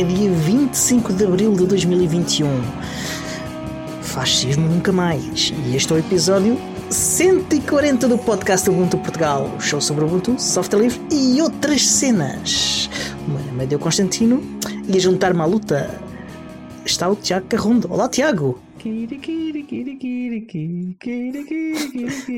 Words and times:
é 0.00 0.04
dia 0.04 0.30
25 0.30 1.12
de 1.12 1.24
abril 1.24 1.54
de 1.54 1.66
2021. 1.66 2.48
Fascismo 4.00 4.66
nunca 4.66 4.90
mais. 4.90 5.52
E 5.66 5.76
este 5.76 5.92
é 5.92 5.96
o 5.96 5.98
episódio 5.98 6.58
140 6.88 8.08
do 8.08 8.16
podcast 8.16 8.70
Ubuntu 8.70 8.96
Portugal, 8.96 9.54
o 9.58 9.60
show 9.60 9.78
sobre 9.78 10.04
Ubuntu, 10.04 10.40
software 10.40 10.80
livre 10.80 10.98
e 11.12 11.42
outras 11.42 11.86
cenas. 11.86 12.88
O 13.26 13.30
meu 13.30 13.44
nome 13.44 13.64
é 13.64 13.66
Deu 13.66 13.78
Constantino 13.78 14.42
e 14.88 14.96
a 14.96 15.00
juntar-me 15.00 15.42
à 15.42 15.44
luta 15.44 15.90
está 16.82 17.06
o 17.06 17.14
Tiago 17.14 17.46
Carrondo. 17.46 17.92
Olá, 17.92 18.08
Tiago! 18.08 18.58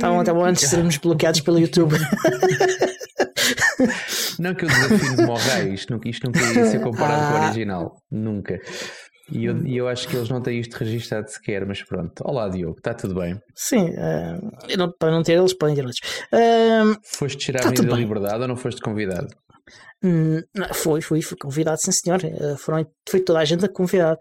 Tá 0.01 0.11
bom, 0.11 0.25
tá 0.25 0.35
bom, 0.35 0.45
antes 0.45 0.63
de 0.63 0.69
sermos 0.69 0.97
bloqueados 0.97 1.41
pelo 1.41 1.61
YouTube. 1.61 1.95
Não 4.39 4.55
que 4.55 4.65
eu 4.65 4.69
desafio 4.69 5.17
de 5.17 5.23
Morrais, 5.27 5.73
isto 5.73 5.93
nunca, 5.93 6.09
isto 6.09 6.27
nunca 6.27 6.41
ia 6.41 6.67
ser 6.67 6.81
comparado 6.81 7.27
com 7.29 7.33
o 7.33 7.43
Ah. 7.43 7.45
original. 7.47 7.97
Nunca. 8.11 8.59
E 9.31 9.45
eu, 9.47 9.67
eu 9.67 9.89
acho 9.89 10.09
que 10.09 10.17
eles 10.17 10.29
não 10.29 10.43
têm 10.43 10.59
isto 10.61 10.75
registado 10.77 11.29
sequer, 11.31 11.65
mas 11.65 11.83
pronto. 11.83 12.23
Olá, 12.25 12.49
Diogo, 12.49 12.77
está 12.79 12.93
tudo 12.93 13.15
bem? 13.15 13.41
Sim, 13.55 13.95
eu 14.69 14.77
não- 14.77 14.93
para 14.93 15.11
não 15.11 15.23
ter 15.23 15.33
eles, 15.39 15.55
podem 15.55 15.75
ter 15.75 15.83
outros. 15.87 16.01
Eh, 16.33 16.83
Foste 17.17 17.39
tirar 17.39 17.61
Tá 17.61 17.69
a 17.69 17.73
da 17.73 17.97
liberdade 17.97 18.43
ou 18.43 18.49
não 18.49 18.57
foste 18.57 18.81
convidado? 18.81 19.29
Hum, 20.05 20.43
não, 20.55 20.75
Foi, 20.75 21.01
foi, 21.01 21.23
fui 21.23 21.39
convidado, 21.39 21.79
sim 21.81 21.93
senhor. 21.93 22.21
Eh, 22.25 22.57
Foram, 22.59 22.85
foi 23.09 23.21
toda 23.21 23.39
a 23.39 23.45
gente 23.45 23.65
a 23.65 23.69
convidar. 23.69 24.19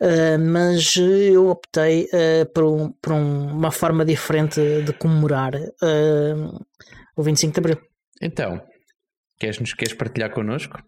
Eh, 0.00 0.38
mas 0.38 0.94
eu 0.96 1.48
optei 1.48 2.08
por, 2.54 2.64
um- 2.64 2.92
por 3.02 3.12
um- 3.12 3.48
uma 3.50 3.72
forma 3.72 4.04
diferente 4.04 4.60
de 4.84 4.92
comemorar 4.94 5.52
o 7.16 7.22
25 7.22 7.52
de 7.54 7.58
Abril. 7.58 7.78
Então, 8.22 8.62
queres, 9.38 9.58
nos, 9.60 9.72
queres 9.74 9.94
partilhar 9.94 10.30
connosco? 10.32 10.78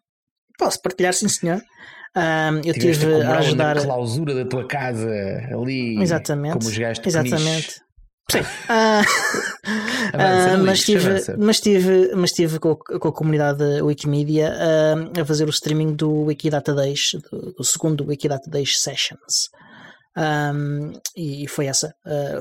Posso 0.58 0.80
partilhar, 0.82 1.14
sim 1.14 1.28
senhor. 1.28 1.60
Ah, 2.16 2.50
eu 2.64 2.72
Tiveste 2.74 2.88
estive 2.90 3.06
a 3.06 3.16
comemorar 3.16 3.38
ajudar. 3.38 3.76
na 3.76 3.82
clausura 3.84 4.34
da 4.34 4.44
tua 4.44 4.66
casa, 4.66 5.08
ali, 5.52 6.00
Exatamente. 6.00 6.54
como 6.58 6.68
os 6.68 6.76
gajos 6.78 7.02
de 7.02 7.08
Exatamente. 7.08 7.80
Sim. 8.30 8.40
Avança, 10.12 10.50
ah, 10.52 10.56
não 10.56 10.66
mas, 10.66 10.80
tive, 10.84 11.06
avança. 11.08 11.36
mas, 11.38 11.60
tive, 11.60 12.12
mas 12.14 12.32
tive 12.32 12.58
com, 12.58 12.70
a- 12.72 12.98
com 12.98 13.08
a 13.08 13.12
comunidade 13.12 13.62
Wikimedia 13.82 14.52
ah, 14.54 15.20
a 15.20 15.24
fazer 15.24 15.46
o 15.46 15.50
streaming 15.50 15.94
do 15.94 16.24
Wikidata 16.24 16.74
Days, 16.74 17.12
do, 17.30 17.52
do 17.52 17.64
segundo 17.64 18.04
Wikidata 18.06 18.50
Days 18.50 18.80
Sessions. 18.80 19.48
Um, 20.16 20.92
e 21.16 21.46
foi 21.46 21.66
essa. 21.66 21.92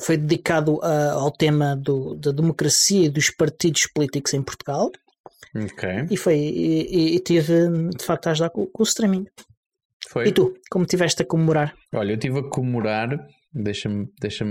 foi 0.01 0.17
dedicado 0.17 0.79
ah, 0.81 1.11
ao 1.13 1.31
tema 1.31 1.75
do, 1.75 2.15
da 2.15 2.31
democracia 2.31 3.05
e 3.05 3.09
dos 3.09 3.29
partidos 3.29 3.87
políticos 3.93 4.33
em 4.33 4.41
Portugal. 4.41 4.89
Ok, 5.55 5.89
E 6.11 6.17
foi 6.17 6.37
e, 6.37 7.15
e- 7.15 7.19
tive 7.19 7.67
de 7.97 8.03
facto 8.03 8.27
a 8.27 8.31
ajudar 8.31 8.49
com, 8.49 8.65
com 8.67 8.83
o 8.83 8.85
streaming. 8.85 9.25
foi. 10.09 10.27
E 10.27 10.31
tu, 10.31 10.53
como 10.69 10.85
tiveste 10.85 11.21
a 11.21 11.25
comemorar? 11.25 11.73
Olha, 11.93 12.11
eu 12.11 12.15
estive 12.15 12.39
a 12.39 12.43
comemorar, 12.43 13.09
deixa-me 13.53 14.07
deixa 14.21 14.45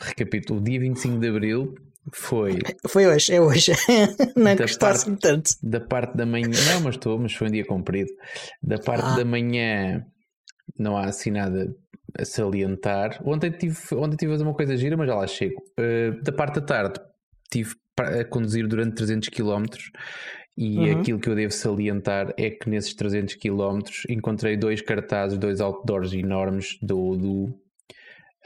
recapitular, 0.00 0.60
o 0.60 0.64
dia 0.64 0.78
25 0.80 1.18
de 1.18 1.28
Abril 1.28 1.74
foi 2.12 2.58
Foi 2.86 3.06
hoje, 3.06 3.32
é 3.34 3.40
hoje. 3.40 3.72
Não 4.36 4.48
é 4.48 4.56
que 4.56 4.62
gostasse 4.62 5.10
tanto. 5.16 5.50
da 5.62 5.80
parte 5.80 6.16
da 6.16 6.26
manhã. 6.26 6.50
Não, 6.74 6.82
mas 6.82 6.96
estou, 6.96 7.18
mas 7.18 7.32
foi 7.32 7.48
um 7.48 7.50
dia 7.50 7.64
comprido. 7.64 8.10
Da 8.62 8.78
parte 8.78 9.04
Ah. 9.06 9.16
da 9.16 9.24
manhã 9.24 10.04
não 10.78 10.96
há 10.98 11.06
assim 11.06 11.30
nada 11.30 11.74
a 12.18 12.24
salientar. 12.24 13.20
Ontem 13.26 13.50
tive, 13.50 13.76
ontem 13.94 14.16
tive 14.16 14.32
a 14.32 14.34
fazer 14.34 14.44
uma 14.44 14.54
coisa 14.54 14.76
gira, 14.76 14.96
mas 14.98 15.08
já 15.08 15.14
lá 15.14 15.26
chego. 15.26 15.62
Uh, 15.80 16.22
da 16.22 16.30
parte 16.32 16.56
da 16.56 16.60
tarde 16.66 17.00
tive 17.50 17.74
a 18.00 18.24
conduzir 18.24 18.66
durante 18.66 18.96
300 18.96 19.28
km 19.28 19.64
e 20.56 20.78
Uhum. 20.78 21.00
aquilo 21.00 21.18
que 21.20 21.28
eu 21.28 21.34
devo 21.34 21.52
salientar 21.52 22.32
é 22.36 22.50
que 22.50 22.68
nesses 22.70 22.94
300 22.94 23.34
km 23.34 23.80
encontrei 24.08 24.56
dois 24.56 24.80
cartazes, 24.80 25.36
dois 25.38 25.60
outdoors 25.60 26.12
enormes 26.12 26.78
do. 26.80 27.16
do 27.16 27.64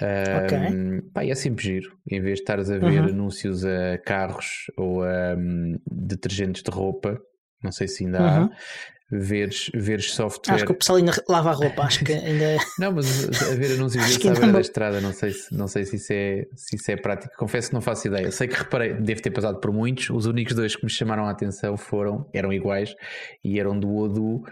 um, 0.01 1.01
pá, 1.13 1.25
e 1.25 1.31
é 1.31 1.35
sempre 1.35 1.65
giro. 1.65 1.91
Em 2.11 2.21
vez 2.21 2.37
de 2.37 2.43
estares 2.43 2.71
a 2.71 2.79
ver 2.79 3.03
Uhum. 3.05 3.11
anúncios 3.11 3.65
a 3.65 3.99
carros 3.99 4.67
ou 4.77 5.03
a 5.03 5.35
um, 5.37 5.77
detergentes 5.91 6.63
de 6.63 6.71
roupa, 6.71 7.19
não 7.63 7.73
sei 7.73 7.89
se 7.89 8.05
ainda 8.05 8.21
há, 8.21 8.41
Uhum. 8.43 8.51
Veres, 9.11 9.71
veres 9.75 10.13
software. 10.13 10.55
Acho 10.55 10.67
que 10.67 10.73
o 10.73 10.75
pessoal 10.75 10.99
ainda 10.99 11.13
lava 11.29 11.51
a 11.51 11.53
roupa, 11.53 11.83
acho 11.83 12.05
que 12.05 12.13
ainda. 12.13 12.57
Não, 12.79 12.93
mas 12.93 13.25
a 13.43 13.55
ver 13.55 13.73
anúncios 13.73 14.05
desses 14.05 14.17
que 14.19 14.29
à 14.29 14.33
beira 14.33 14.53
da 14.53 14.61
estrada, 14.61 15.01
não 15.01 15.13
sei, 15.13 15.33
se, 15.33 15.55
não 15.55 15.67
sei 15.67 15.85
se, 15.85 15.97
isso 15.97 16.13
é, 16.13 16.45
se 16.55 16.77
isso 16.77 16.91
é 16.91 16.97
prático. 16.97 17.35
Confesso 17.37 17.69
que 17.69 17.75
não 17.75 17.81
faço 17.81 18.07
ideia. 18.07 18.31
Sei 18.31 18.47
que 18.47 18.57
reparei, 18.57 18.95
devo 18.95 19.23
ter 19.23 19.31
passado 19.31 19.61
por 19.61 19.73
muitos. 19.73 20.11
Os 20.11 20.27
únicos 20.27 20.55
dois 20.55 20.77
que 20.77 20.85
me 20.85 20.91
chamaram 20.91 21.27
a 21.27 21.31
atenção 21.31 21.77
foram, 21.77 22.29
eram 22.35 22.53
iguais 22.53 22.95
e 23.45 23.59
eram 23.59 23.79
do 23.79 23.95
Odu. 23.95 24.43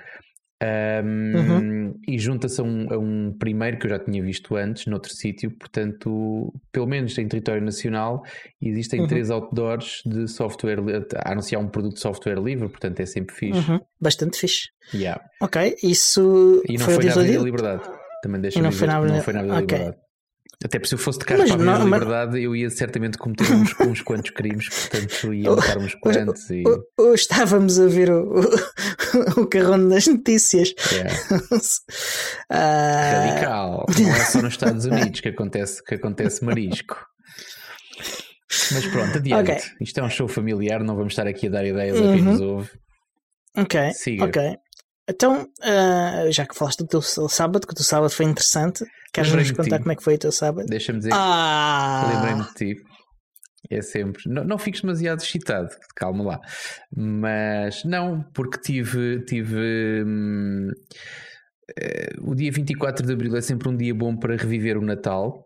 Um, 0.63 1.37
Uhum. 1.37 1.95
E 2.09 2.19
junta-se 2.19 2.61
a 2.61 2.65
um, 2.65 2.87
a 2.91 2.97
um 2.99 3.37
primeiro 3.39 3.79
que 3.79 3.87
eu 3.87 3.91
já 3.91 3.99
tinha 3.99 4.23
visto 4.23 4.57
antes, 4.57 4.87
noutro 4.87 5.13
sítio, 5.13 5.51
portanto, 5.51 6.53
pelo 6.73 6.87
menos 6.87 7.17
em 7.19 7.29
território 7.29 7.63
nacional, 7.63 8.23
existem 8.61 9.01
Uhum. 9.01 9.07
três 9.07 9.31
outdoors 9.31 10.01
de 10.07 10.27
software 10.29 10.79
a 11.17 11.33
anunciar 11.33 11.61
um 11.61 11.69
produto 11.69 11.95
de 11.95 12.01
software 12.01 12.41
livre, 12.41 12.69
portanto 12.69 13.01
é 13.01 13.07
sempre 13.07 13.35
fixe. 13.35 13.71
Uhum, 13.71 13.81
Bastante 14.01 14.39
fixe. 14.39 14.69
Yeah. 14.95 15.23
Ok, 15.41 15.77
isso 15.83 16.63
E 16.69 16.79
não 16.79 16.85
foi, 16.87 16.95
foi, 16.95 17.05
na 17.05 17.13
Avenida 17.13 17.43
Liberdade. 17.43 17.83
Também 18.23 18.41
deixa 18.41 18.59
E 18.59 18.63
não 18.63 18.73
foi 18.73 18.87
na 18.87 19.01
não 19.01 19.21
foi 19.21 19.33
na 19.35 19.41
Avenida 19.41 19.63
ok. 19.63 19.79
Liberdade. 19.79 20.06
Até 20.65 20.79
porque 20.79 20.89
se 20.89 20.95
eu 20.95 20.99
fosse 20.99 21.19
de 21.19 21.27
carro 21.27 21.41
Mas 21.41 21.51
para 21.51 21.61
a 21.61 21.65
não- 21.79 21.87
mas- 21.87 22.01
Liberdade, 22.01 22.43
eu 22.43 22.57
ia 22.57 22.71
certamente 22.71 23.19
cometer 23.19 23.45
uns, 23.53 23.75
uns 23.81 24.01
quantos 24.01 24.31
crimes, 24.31 24.69
portanto 24.71 25.35
ia 25.35 25.51
matar 25.51 25.79
uns 25.79 25.95
quantos 25.97 26.49
e. 26.51 26.65
Estávamos 27.15 27.79
a 27.79 27.87
ver 27.87 28.11
o, 28.11 28.41
o, 28.41 28.41
o 29.43 29.47
carrão 29.47 29.87
das 29.89 30.07
notícias. 30.07 30.73
Ah, 32.49 33.11
Radical. 33.27 33.87
Não 34.01 34.15
é 34.15 34.25
só 34.25 34.43
nos 34.43 34.53
Estados 34.55 34.85
Unidos 34.85 35.21
que 35.21 35.29
acontece, 35.29 35.83
que 35.85 35.95
acontece 35.97 36.45
marisco. 36.45 36.97
Mas 38.73 38.87
pronto, 38.87 39.19
adiante. 39.19 39.51
Ok. 39.53 39.63
Isto 39.81 40.01
é 40.01 40.03
um 40.05 40.11
show 40.11 40.29
familiar, 40.29 40.83
não 40.83 40.95
vamos 40.97 41.13
estar 41.13 41.27
aqui 41.27 41.49
a 41.49 41.51
dar 41.51 41.65
ideias 41.67 41.97
a 41.97 42.01
quem 42.01 42.23
Uhum. 42.23 42.33
nos 42.33 42.41
ouve. 42.41 42.71
ok, 43.57 43.93
Siga. 43.93 44.25
ok. 44.25 44.57
Então, 45.09 45.49
ah, 45.63 46.25
já 46.31 46.47
que 46.47 46.55
falaste 46.57 46.79
do 46.79 46.87
teu 46.87 47.03
sábado, 47.03 47.67
que 47.67 47.73
o 47.73 47.77
teu 47.77 47.85
sábado 47.85 48.11
foi 48.11 48.27
interessante, 48.27 48.85
queres 49.17 49.33
nos 49.33 49.51
contar 49.51 49.79
como 49.81 49.93
é 49.93 49.97
que 49.97 50.03
foi 50.05 50.15
o 50.15 50.19
teu 50.19 50.33
sábado? 50.33 50.67
Deixa-me 50.69 50.99
dizer 50.99 51.11
que 51.11 51.17
Ah! 51.19 52.13
lembrei-me 52.15 52.45
de 52.45 52.55
ti. 52.55 52.83
É 53.69 53.83
sempre. 53.83 54.23
Não, 54.27 54.45
não 54.45 54.59
fiques 54.59 54.81
demasiado 54.81 55.21
excitado, 55.21 55.69
calma 55.97 56.23
lá. 56.25 56.41
Mas 56.97 57.83
não, 57.85 58.23
porque 58.33 58.61
tive. 58.61 59.25
tive 59.25 60.05
hum, 60.07 60.69
eh, 61.81 62.11
o 62.21 62.35
dia 62.35 62.53
24 62.53 63.05
de 63.05 63.13
Abril 63.13 63.37
é 63.37 63.41
sempre 63.41 63.69
um 63.69 63.77
dia 63.77 63.93
bom 63.95 64.17
para 64.17 64.37
reviver 64.37 64.77
o 64.79 64.83
Natal. 64.83 65.45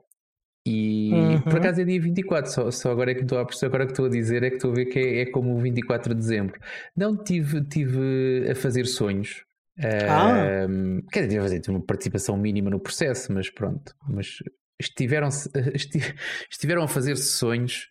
E 0.67 1.11
Uhum. 1.15 1.41
por 1.41 1.57
acaso 1.57 1.81
é 1.81 1.85
dia 1.85 1.99
24, 1.99 2.51
só, 2.53 2.71
só 2.71 2.91
agora 2.93 3.13
é 3.13 3.15
que 3.15 3.23
estou 3.23 3.39
a 3.39 3.47
perceber, 3.47 3.67
agora 3.69 3.87
que 3.87 3.93
estou 3.93 4.05
a 4.05 4.11
dizer 4.11 4.43
é 4.43 4.51
que 4.51 4.57
estou 4.57 4.71
a 4.73 4.75
ver 4.75 4.85
que 4.87 4.99
é, 4.99 5.21
é 5.23 5.27
como 5.31 5.57
o 5.57 5.59
24 5.59 6.15
de 6.15 6.21
dezembro. 6.21 6.61
Não 6.95 7.17
tive, 7.17 7.65
tive 7.65 8.47
a 8.51 8.55
fazer 8.55 8.85
sonhos. 8.85 9.43
Ah. 9.79 10.67
Hum, 10.69 11.03
quer 11.13 11.27
dizer, 11.27 11.61
tive 11.61 11.77
uma 11.77 11.85
participação 11.85 12.37
mínima 12.37 12.71
no 12.71 12.81
processo, 12.81 13.33
mas 13.33 13.49
pronto. 13.51 13.95
Mas 14.09 14.37
estiveram, 14.81 15.29
esti- 15.75 16.15
estiveram 16.51 16.83
a 16.83 16.89
fazer 16.89 17.17
sonhos 17.17 17.89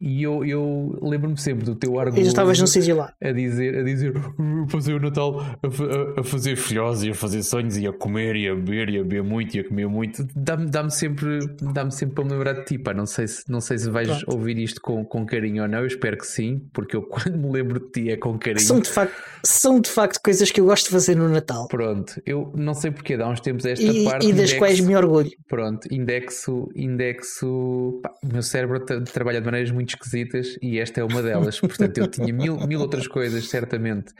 e 0.00 0.22
eu, 0.22 0.44
eu 0.44 0.98
lembro-me 1.02 1.36
sempre 1.38 1.64
do 1.64 1.74
teu 1.74 1.98
argumento 1.98 2.24
já 2.24 2.28
estavas 2.30 2.58
no 2.58 2.66
sítio 2.66 2.96
lá. 2.96 3.12
a 3.22 3.32
dizer, 3.32 3.78
a 3.78 3.82
dizer 3.82 4.16
"Uh, 4.16 4.66
fazer 4.68 4.94
o 4.94 5.00
Natal 5.00 5.40
a, 5.40 5.66
a- 5.66 6.20
a 6.20 6.24
fazer 6.24 6.56
filhós 6.56 7.02
e 7.02 7.10
a 7.10 7.14
fazer 7.14 7.42
sonhos 7.42 7.76
e 7.76 7.86
a 7.86 7.92
comer 7.92 8.34
e 8.36 8.48
a 8.48 8.54
beber 8.54 8.88
e 8.88 8.98
a 8.98 9.02
beber 9.02 9.22
muito 9.22 9.56
e 9.56 9.60
a 9.60 9.68
comer 9.68 9.86
muito 9.88 10.26
dá-me 10.34 10.66
dá 10.70 10.88
sempre 10.90 11.38
dá-me 11.72 11.92
sempre 11.92 12.14
para 12.14 12.24
me 12.24 12.30
lembrar 12.32 12.52
de 12.54 12.64
ti 12.64 12.78
pá. 12.78 12.94
não 12.94 13.04
sei 13.06 13.28
se 13.28 13.44
não 13.50 13.60
sei 13.60 13.76
se 13.78 13.90
vais 13.90 14.08
Pronto. 14.08 14.30
ouvir 14.36 14.58
isto 14.58 14.80
com, 14.80 15.04
com 15.04 15.26
carinho 15.26 15.62
ou 15.62 15.68
não 15.68 15.80
eu 15.80 15.86
espero 15.86 16.16
que 16.16 16.26
sim 16.26 16.62
porque 16.72 16.96
eu 16.96 17.02
quando 17.10 17.36
me 17.36 17.50
lembro 17.52 17.78
de 17.80 17.90
ti 17.90 18.10
é 18.10 18.16
com 18.16 18.38
carinho 18.38 18.60
São 18.66 18.80
de, 18.80 18.88
facto, 18.88 19.14
são 19.44 19.80
de 19.80 19.90
facto 19.90 20.20
coisas 20.22 20.50
que 20.50 20.60
eu 20.60 20.64
gosto 20.64 20.86
de 20.86 20.90
fazer 20.92 21.14
no 21.14 21.28
Natal. 21.28 21.68
pronto 21.68 22.20
eu 22.24 22.52
não 22.56 22.74
sei 22.74 22.90
porque 22.90 23.14
há 23.14 23.28
uns 23.28 23.40
tempos 23.40 23.64
esta 23.66 23.84
E, 23.84 24.04
parte 24.04 24.24
e 24.26 24.30
das 24.32 24.38
indexo- 24.38 24.58
quais 24.58 24.80
me 24.80 24.96
orgulho. 24.96 25.30
Pronto, 25.48 25.86
indexo, 25.92 26.68
indexo. 26.74 28.00
pá, 28.02 28.10
o 28.22 28.32
meu 28.32 28.42
cérebro 28.42 28.80
tra- 28.84 29.00
trabalha 29.02 29.40
de 29.40 29.44
maneiras 29.46 29.70
muito 29.70 29.89
esquisitas 29.90 30.56
e 30.62 30.78
esta 30.78 31.00
é 31.00 31.04
uma 31.04 31.22
delas. 31.22 31.60
Portanto, 31.60 31.98
eu 31.98 32.08
tinha 32.08 32.32
mil, 32.32 32.56
mil 32.66 32.80
outras 32.80 33.06
coisas, 33.06 33.48
certamente. 33.48 34.12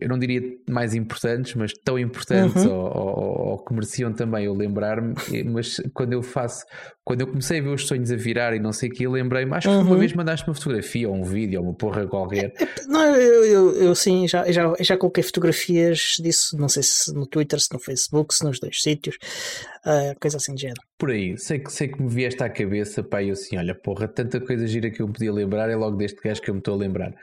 Eu 0.00 0.08
não 0.08 0.18
diria 0.18 0.40
mais 0.66 0.94
importantes, 0.94 1.54
mas 1.54 1.70
tão 1.84 1.98
importantes 1.98 2.64
Uhum. 2.64 2.72
ou, 2.72 2.84
ou- 2.96 3.40
ou 3.50 3.58
que 3.58 3.74
mereciam 3.74 4.14
também 4.14 4.46
eu 4.46 4.54
lembrar-me. 4.54 5.12
Mas 5.44 5.78
quando 5.92 6.14
eu 6.14 6.22
faço, 6.22 6.64
quando 7.04 7.20
eu 7.20 7.26
comecei 7.26 7.58
a 7.58 7.62
ver 7.62 7.68
os 7.68 7.86
sonhos 7.86 8.10
a 8.10 8.16
virar 8.16 8.56
e 8.56 8.58
não 8.58 8.72
sei 8.72 8.88
o 8.88 8.92
que, 8.92 9.06
lembrei-me. 9.06 9.52
Acho 9.54 9.68
que 9.68 9.74
uma 9.74 9.90
Uhum. 9.90 9.98
vez 9.98 10.14
mandaste 10.14 10.48
uma 10.48 10.54
fotografia 10.54 11.06
ou 11.06 11.14
um 11.14 11.22
vídeo 11.22 11.60
ou 11.60 11.66
uma 11.66 11.74
porra 11.74 12.06
qualquer. 12.06 12.54
Não, 12.88 13.14
eu, 13.14 13.44
eu, 13.44 13.72
eu 13.74 13.94
sim, 13.94 14.26
já, 14.26 14.50
já, 14.50 14.72
já 14.80 14.96
coloquei 14.96 15.22
fotografias 15.22 16.16
disso, 16.18 16.56
não 16.58 16.68
sei 16.70 16.82
se 16.82 17.12
no 17.12 17.26
Twitter, 17.26 17.60
se 17.60 17.70
no 17.70 17.78
Facebook, 17.78 18.34
se 18.34 18.42
nos 18.42 18.58
dois 18.58 18.80
sítios. 18.80 19.18
Uh, 19.86 20.18
coisa 20.20 20.36
assim 20.36 20.54
de 20.54 20.62
género. 20.62 20.80
Por 20.98 21.10
aí, 21.10 21.36
sei 21.38 21.58
que, 21.58 21.72
sei 21.72 21.88
que 21.88 22.02
me 22.02 22.08
vieste 22.08 22.42
à 22.42 22.48
cabeça, 22.48 23.02
pá, 23.02 23.22
e 23.22 23.28
eu 23.28 23.32
assim, 23.32 23.56
olha, 23.56 23.74
porra, 23.74 24.08
tanta 24.08 24.40
coisa 24.40 24.66
gira 24.66 24.90
que 24.90 25.00
eu 25.00 25.06
me 25.06 25.12
podia 25.12 25.32
lembrar, 25.32 25.70
é 25.70 25.76
logo 25.76 25.96
deste 25.96 26.20
gajo 26.22 26.40
que 26.40 26.50
eu 26.50 26.54
me 26.54 26.60
estou 26.60 26.74
a 26.74 26.78
lembrar. 26.78 27.14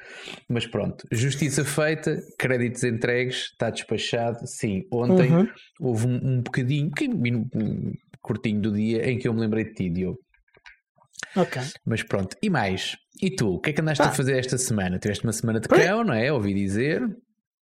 Mas 0.47 0.65
pronto, 0.65 1.05
justiça 1.11 1.65
feita, 1.65 2.21
créditos 2.37 2.83
entregues, 2.83 3.51
está 3.51 3.69
despachado. 3.69 4.45
Sim, 4.45 4.85
ontem 4.91 5.31
uhum. 5.31 5.47
houve 5.79 6.07
um, 6.07 6.15
um 6.15 6.41
bocadinho, 6.41 6.91
um, 7.01 7.49
um 7.55 7.93
curtinho 8.21 8.61
do 8.61 8.71
dia 8.71 9.09
em 9.09 9.17
que 9.17 9.27
eu 9.27 9.33
me 9.33 9.41
lembrei 9.41 9.65
de 9.65 9.73
ti, 9.73 9.89
Diogo. 9.89 10.19
Ok. 11.35 11.61
Mas 11.85 12.03
pronto, 12.03 12.35
e 12.41 12.49
mais? 12.49 12.97
E 13.21 13.29
tu, 13.29 13.55
o 13.55 13.59
que 13.59 13.69
é 13.69 13.73
que 13.73 13.81
andaste 13.81 14.03
a 14.03 14.11
fazer 14.11 14.37
esta 14.37 14.57
semana? 14.57 14.99
Tiveste 14.99 15.23
uma 15.23 15.31
semana 15.31 15.59
de 15.59 15.67
cão, 15.67 16.03
não 16.03 16.13
é? 16.13 16.31
Ouvi 16.31 16.53
dizer. 16.53 17.01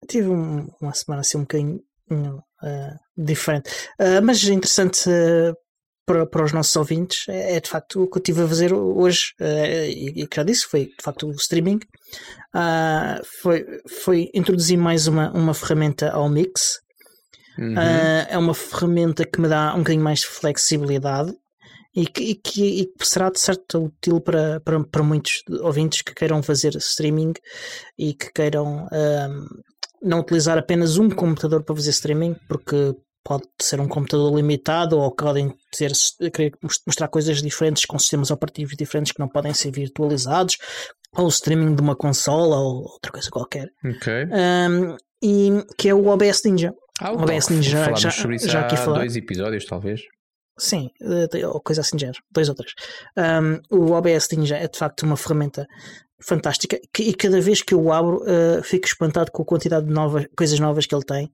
Tive 0.06 0.28
um, 0.28 0.68
uma 0.80 0.92
semana 0.92 1.20
assim 1.20 1.38
um 1.38 1.42
bocadinho 1.42 1.80
uh, 2.10 2.98
diferente. 3.16 3.70
Uh, 4.00 4.22
mas 4.22 4.42
interessante 4.44 5.08
uh, 5.08 5.54
para, 6.06 6.26
para 6.26 6.44
os 6.44 6.52
nossos 6.52 6.74
ouvintes 6.76 7.26
é, 7.28 7.56
é, 7.56 7.60
de 7.60 7.68
facto 7.68 8.02
o 8.02 8.10
que 8.10 8.18
eu 8.18 8.20
estive 8.20 8.42
a 8.42 8.48
fazer 8.48 8.74
hoje, 8.74 9.32
e, 9.40 10.22
e 10.22 10.26
que 10.26 10.36
já 10.36 10.42
disse, 10.42 10.66
foi 10.66 10.86
de 10.86 11.02
facto 11.02 11.26
o 11.26 11.32
streaming. 11.32 11.80
foi, 13.40 13.64
foi 14.02 14.30
introduzir 14.34 14.76
mais 14.76 15.06
uma, 15.06 15.32
uma 15.32 15.54
ferramenta 15.54 16.10
ao 16.10 16.28
Mix. 16.28 16.82
Uhum. 17.56 17.78
é 17.78 18.36
uma 18.36 18.52
ferramenta 18.52 19.24
que 19.24 19.40
me 19.40 19.48
dá 19.48 19.72
um 19.74 19.78
bocadinho 19.78 20.02
mais 20.02 20.20
de 20.20 20.26
flexibilidade 20.26 21.32
e 21.94 22.06
que, 22.06 22.24
e 22.24 22.34
que, 22.34 22.80
e 22.80 22.86
que 22.86 23.06
será 23.06 23.30
de 23.30 23.38
certo 23.38 23.84
útil 23.84 24.20
para, 24.20 24.60
para, 24.60 24.82
para 24.84 25.02
muitos 25.02 25.42
ouvintes 25.62 26.02
que 26.02 26.14
queiram 26.14 26.42
fazer 26.42 26.74
streaming 26.76 27.32
e 27.96 28.12
que 28.12 28.32
queiram 28.32 28.88
um, 28.90 29.46
não 30.04 30.20
utilizar 30.20 30.58
apenas 30.58 30.98
um 30.98 31.08
computador 31.08 31.62
para 31.62 31.74
fazer 31.74 31.90
streaming, 31.90 32.36
porque 32.48 32.94
pode 33.24 33.44
ser 33.60 33.80
um 33.80 33.88
computador 33.88 34.34
limitado 34.34 34.98
ou 34.98 35.10
podem 35.10 35.54
ter, 35.76 35.90
querer 36.30 36.52
mostrar 36.86 37.08
coisas 37.08 37.40
diferentes 37.40 37.86
com 37.86 37.98
sistemas 37.98 38.30
operativos 38.30 38.76
diferentes 38.76 39.12
que 39.12 39.18
não 39.18 39.28
podem 39.28 39.54
ser 39.54 39.70
virtualizados, 39.70 40.58
ou 41.16 41.24
o 41.24 41.28
streaming 41.28 41.74
de 41.74 41.80
uma 41.80 41.96
consola 41.96 42.56
ou 42.56 42.82
outra 42.82 43.10
coisa 43.10 43.30
qualquer. 43.30 43.70
Ok. 43.84 44.12
Um, 44.26 44.96
e 45.22 45.64
que 45.78 45.88
é 45.88 45.94
o 45.94 46.06
OBS 46.06 46.42
Ninja. 46.44 46.74
Ah, 47.00 47.12
o 47.12 47.22
OBS 47.22 47.48
Ninja 47.48 47.94
já, 47.96 48.10
sobre 48.10 48.36
isso 48.36 48.48
já 48.48 48.60
aqui 48.60 48.76
há 48.76 48.84
dois 48.84 49.16
episódios, 49.16 49.64
talvez. 49.64 50.02
Sim, 50.56 50.88
eh, 51.02 51.46
ou 51.48 51.60
coisa 51.60 51.80
assim 51.80 51.96
de 51.96 52.02
género, 52.02 52.20
dois 52.30 52.48
ou 52.48 52.54
três. 52.54 52.72
Um, 53.16 53.60
o 53.76 53.92
OBS 53.92 54.28
Ninja 54.32 54.56
é 54.56 54.68
de 54.68 54.78
facto 54.78 55.02
uma 55.02 55.16
ferramenta 55.16 55.66
fantástica 56.20 56.80
e 56.98 57.14
cada 57.14 57.40
vez 57.40 57.62
que 57.62 57.74
eu 57.74 57.82
o 57.82 57.92
abro 57.92 58.22
uh, 58.22 58.62
fico 58.62 58.86
espantado 58.86 59.30
com 59.30 59.42
a 59.42 59.46
quantidade 59.46 59.86
de 59.86 59.92
novas, 59.92 60.26
coisas 60.36 60.58
novas 60.58 60.86
que 60.86 60.94
ele 60.94 61.04
tem. 61.04 61.26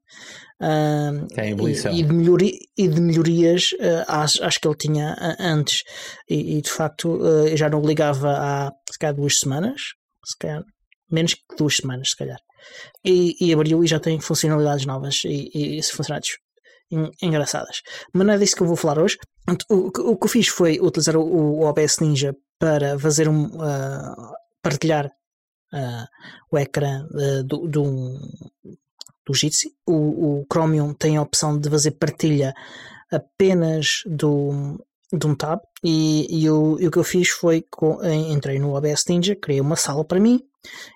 Uh, 0.61 1.27
tem 1.29 1.55
e, 1.55 2.01
e, 2.01 2.03
de 2.03 2.69
e 2.77 2.89
de 2.89 3.01
melhorias 3.01 3.73
uh, 3.73 4.05
acho, 4.09 4.43
acho, 4.43 4.61
que 4.61 4.67
ele 4.67 4.77
tinha 4.77 5.17
antes. 5.39 5.83
E, 6.29 6.59
e 6.59 6.63
de 6.63 6.71
facto 6.71 7.21
eu 7.25 7.57
já 7.57 7.69
não 7.69 7.83
ligava 7.83 8.31
há 8.33 8.73
se 8.91 8.99
calhar 8.99 9.15
duas 9.15 9.39
semanas, 9.39 9.81
se 10.25 10.37
calhar 10.39 10.63
menos 11.11 11.35
que 11.35 11.57
duas 11.57 11.77
semanas, 11.77 12.11
se 12.11 12.17
calhar. 12.17 12.39
E, 13.05 13.37
e 13.41 13.53
abriu 13.53 13.83
e 13.83 13.87
já 13.87 13.99
tem 13.99 14.21
funcionalidades 14.21 14.87
novas 14.87 15.23
e, 15.25 15.51
e, 15.55 15.79
e 15.79 15.83
funcionalidades 15.83 16.37
engraçadas. 17.23 17.83
Mas 18.13 18.27
não 18.27 18.35
é 18.35 18.39
disso 18.39 18.57
que 18.57 18.63
eu 18.63 18.67
vou 18.67 18.77
falar 18.77 18.99
hoje. 18.99 19.17
O, 19.69 19.75
o, 19.75 20.13
o 20.13 20.17
que 20.17 20.27
eu 20.27 20.29
fiz 20.29 20.49
foi 20.49 20.81
utilizar 20.81 21.17
o, 21.17 21.23
o 21.23 21.65
OBS 21.65 21.99
Ninja 22.01 22.35
para 22.59 22.99
fazer 22.99 23.29
um, 23.29 23.47
uh, 23.47 24.35
partilhar 24.63 25.07
uh, 25.73 26.07
o 26.51 26.59
ecrã 26.59 27.07
uh, 27.11 27.45
do, 27.45 27.67
do, 27.67 28.19
do 29.27 29.35
Jitsi. 29.35 29.75
O, 29.87 30.41
o 30.41 30.47
Chromium 30.53 30.93
tem 30.95 31.17
a 31.17 31.23
opção 31.23 31.59
de 31.59 31.69
fazer 31.69 31.93
partilha 31.93 32.55
apenas 33.11 34.03
do, 34.07 34.85
de 35.13 35.27
um 35.27 35.35
tab. 35.35 35.61
E, 35.83 36.43
e, 36.43 36.51
o, 36.51 36.79
e 36.79 36.87
o 36.87 36.91
que 36.91 36.99
eu 36.99 37.05
fiz 37.05 37.29
foi 37.29 37.65
com, 37.71 37.99
entrei 38.05 38.59
no 38.59 38.75
OBS 38.75 39.05
Ninja, 39.09 39.35
criei 39.35 39.61
uma 39.61 39.77
sala 39.77 40.05
para 40.05 40.21
mim 40.21 40.45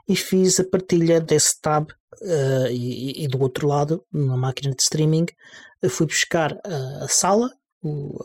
e 0.06 0.14
fiz 0.14 0.60
a 0.60 0.64
partilha 0.64 1.20
desse 1.20 1.60
tab 1.60 1.90
uh, 1.90 2.66
e, 2.70 3.24
e, 3.24 3.28
do 3.28 3.40
outro 3.40 3.66
lado, 3.66 4.04
na 4.12 4.36
máquina 4.36 4.74
de 4.74 4.82
streaming, 4.82 5.26
fui 5.88 6.06
buscar 6.06 6.58
a, 6.64 7.04
a 7.04 7.08
sala, 7.08 7.50
o, 7.82 8.18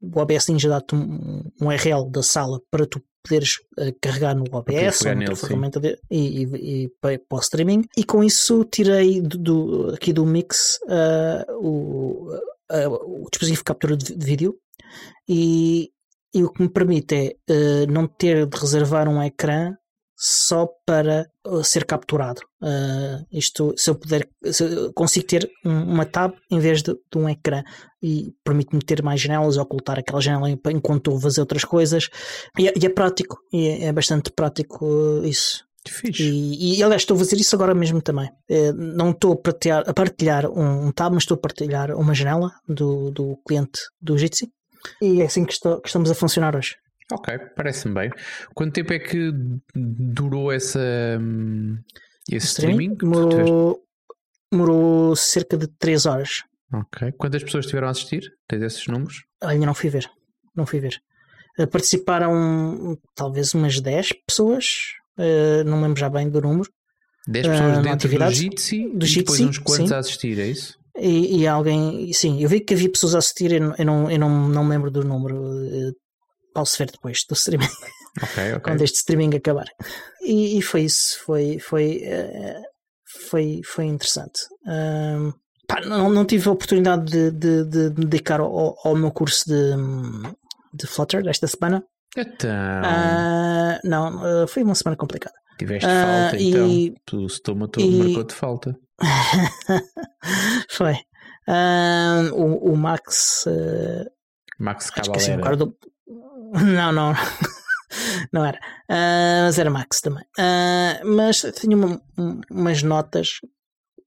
o 0.00 0.20
OBS 0.20 0.48
Ninja 0.48 0.68
dá-te 0.68 0.94
um, 0.94 1.42
um 1.60 1.66
URL 1.66 2.10
da 2.10 2.22
sala 2.22 2.60
para 2.70 2.86
tu 2.86 3.02
poderes 3.22 3.58
uh, 3.78 3.94
carregar 4.00 4.34
no 4.34 4.44
OBS 4.50 5.02
ou 5.02 5.14
noutra 5.14 5.36
ferramenta 5.36 5.80
de, 5.80 5.98
e, 6.10 6.44
e, 6.44 6.84
e, 6.84 6.88
para, 7.00 7.20
o 7.30 7.38
streaming. 7.38 7.84
E 7.96 8.04
com 8.04 8.24
isso 8.24 8.64
tirei 8.64 9.20
do, 9.20 9.38
do 9.38 9.94
aqui 9.94 10.12
do 10.12 10.24
mix 10.26 10.78
uh, 10.84 11.52
o, 11.58 12.34
uh, 12.70 13.24
o 13.24 13.30
dispositivo 13.30 13.60
de 13.60 13.64
captura 13.64 13.96
de, 13.96 14.14
de 14.16 14.26
vídeo. 14.26 14.58
E, 15.28 15.90
e, 16.34 16.42
o 16.42 16.50
que 16.50 16.62
me 16.62 16.68
permite 16.68 17.38
é 17.48 17.86
não 17.86 18.06
ter 18.06 18.46
de 18.46 18.58
reservar 18.58 19.08
um 19.08 19.22
ecrã 19.22 19.76
só 20.22 20.68
para 20.84 21.26
uh, 21.46 21.64
ser 21.64 21.86
capturado. 21.86 22.42
Uh, 22.62 23.24
isto, 23.32 23.72
se 23.74 23.88
eu 23.88 23.94
puder, 23.94 24.28
se 24.52 24.64
eu 24.64 24.92
consigo 24.92 25.26
ter 25.26 25.50
um, 25.64 25.94
uma 25.94 26.04
tab 26.04 26.34
em 26.50 26.58
vez 26.58 26.82
de, 26.82 26.92
de 26.92 27.18
um 27.18 27.26
ecrã 27.26 27.62
e 28.02 28.30
permite-me 28.44 28.82
ter 28.82 29.02
mais 29.02 29.18
janelas, 29.18 29.56
ocultar 29.56 29.98
aquela 29.98 30.20
janela 30.20 30.50
enquanto 30.50 30.98
estou 30.98 31.16
a 31.16 31.20
fazer 31.22 31.40
outras 31.40 31.64
coisas. 31.64 32.10
E, 32.58 32.68
é, 32.68 32.74
e 32.78 32.84
é 32.84 32.90
prático, 32.90 33.38
e 33.50 33.66
é, 33.66 33.84
é 33.86 33.92
bastante 33.92 34.30
prático 34.30 34.84
uh, 34.84 35.24
isso. 35.24 35.64
E, 36.18 36.76
e 36.76 36.82
aliás, 36.82 37.00
estou 37.00 37.14
a 37.14 37.18
fazer 37.18 37.36
isso 37.36 37.56
agora 37.56 37.74
mesmo 37.74 38.02
também. 38.02 38.28
Uh, 38.50 38.74
não 38.76 39.12
estou 39.12 39.32
a 39.32 39.36
partilhar, 39.36 39.88
a 39.88 39.94
partilhar 39.94 40.50
um, 40.50 40.88
um, 40.88 40.92
tab, 40.92 41.14
mas 41.14 41.22
estou 41.22 41.36
a 41.36 41.40
partilhar 41.40 41.96
uma 41.96 42.12
janela 42.12 42.52
do, 42.68 43.10
do 43.10 43.38
cliente 43.48 43.80
do 44.02 44.18
Jitsi. 44.18 44.52
E 45.00 45.22
é 45.22 45.24
assim 45.24 45.46
que, 45.46 45.54
estou, 45.54 45.80
que 45.80 45.88
estamos 45.88 46.10
a 46.10 46.14
funcionar 46.14 46.54
hoje. 46.54 46.76
Ok, 47.12 47.38
parece-me 47.56 47.94
bem. 47.94 48.10
Quanto 48.54 48.74
tempo 48.74 48.92
é 48.92 48.98
que 48.98 49.32
durou 49.74 50.52
essa, 50.52 50.80
hum, 51.20 51.78
esse 52.30 52.46
streaming? 52.46 52.94
Demorou, 52.94 53.82
demorou 54.50 55.16
cerca 55.16 55.56
de 55.56 55.66
3 55.66 56.06
horas. 56.06 56.42
Ok. 56.72 57.12
Quantas 57.12 57.42
pessoas 57.42 57.64
estiveram 57.64 57.88
a 57.88 57.90
assistir? 57.90 58.32
Tens 58.46 58.62
esses 58.62 58.86
números? 58.86 59.24
Ainda 59.42 59.66
não 59.66 59.74
fui 59.74 59.90
ver. 59.90 60.08
Não 60.54 60.64
fui 60.64 60.78
ver. 60.78 61.00
Eh, 61.58 61.66
participaram 61.66 62.96
talvez 63.14 63.54
umas 63.54 63.80
10 63.80 64.12
pessoas. 64.26 64.94
Uh, 65.18 65.64
não 65.64 65.82
lembro 65.82 65.98
já 65.98 66.08
bem 66.08 66.30
do 66.30 66.40
número. 66.40 66.70
10 67.26 67.46
pessoas 67.46 67.78
uh, 67.78 67.82
dentro 67.82 68.08
do 68.08 68.30
Jitsi 68.30 68.88
do 68.94 69.06
e 69.06 69.14
depois 69.16 69.40
uns 69.40 69.58
quantos 69.58 69.88
sim. 69.88 69.94
a 69.94 69.98
assistir, 69.98 70.38
é 70.38 70.46
isso? 70.46 70.78
E, 70.96 71.40
e, 71.40 71.46
alguém, 71.46 72.12
sim, 72.12 72.42
eu 72.42 72.48
vi 72.48 72.60
que 72.60 72.74
havia 72.74 72.90
pessoas 72.90 73.14
a 73.14 73.18
assistir, 73.18 73.52
eu 73.52 73.60
não, 73.60 73.74
eu 73.78 73.84
não, 73.84 74.10
eu 74.10 74.18
não, 74.18 74.48
não 74.48 74.64
me 74.64 74.70
lembro 74.70 74.90
do 74.90 75.04
número 75.04 75.38
posso 76.52 76.78
ver 76.78 76.90
depois 76.90 77.24
do 77.28 77.34
streaming. 77.34 77.68
Okay, 78.22 78.50
okay. 78.50 78.60
Quando 78.60 78.82
este 78.82 78.98
streaming 78.98 79.36
acabar. 79.36 79.66
E, 80.22 80.58
e 80.58 80.62
foi 80.62 80.82
isso, 80.82 81.18
foi, 81.24 81.58
foi, 81.58 82.02
uh, 82.04 82.62
foi, 83.28 83.60
foi 83.64 83.84
interessante. 83.84 84.40
Um, 84.66 85.32
pá, 85.66 85.80
não, 85.82 86.10
não 86.10 86.24
tive 86.24 86.48
a 86.48 86.52
oportunidade 86.52 87.04
de, 87.04 87.30
de, 87.30 87.64
de 87.64 88.00
me 88.00 88.06
dedicar 88.06 88.40
ao, 88.40 88.76
ao 88.84 88.96
meu 88.96 89.10
curso 89.10 89.44
de, 89.46 89.76
de 90.74 90.86
Flutter 90.86 91.22
desta 91.22 91.46
semana. 91.46 91.84
Então. 92.16 92.50
Uh, 92.50 93.88
não, 93.88 94.42
uh, 94.42 94.48
foi 94.48 94.62
uma 94.64 94.74
semana 94.74 94.96
complicada. 94.96 95.36
Tiveste 95.58 95.86
falta, 95.86 96.36
então. 96.42 96.66
E, 96.66 96.94
tu, 97.06 97.26
toma 97.42 97.68
todo 97.68 97.84
e, 97.84 97.98
marcou-te 97.98 98.34
falta. 98.34 98.76
foi. 100.70 100.96
o, 102.34 102.72
o 102.72 102.76
Max. 102.76 103.44
Max 104.58 104.90
Cavalera. 104.90 105.56
do, 105.56 105.76
não, 106.74 106.92
não. 106.92 107.14
não 108.32 108.44
era. 108.44 108.58
Uh, 108.88 109.44
mas 109.46 109.58
era 109.58 109.70
Max 109.70 110.00
também. 110.00 110.24
Uh, 110.38 111.06
mas 111.06 111.44
tinha 111.58 111.76
uma, 111.76 112.00
umas 112.50 112.82
notas, 112.82 113.40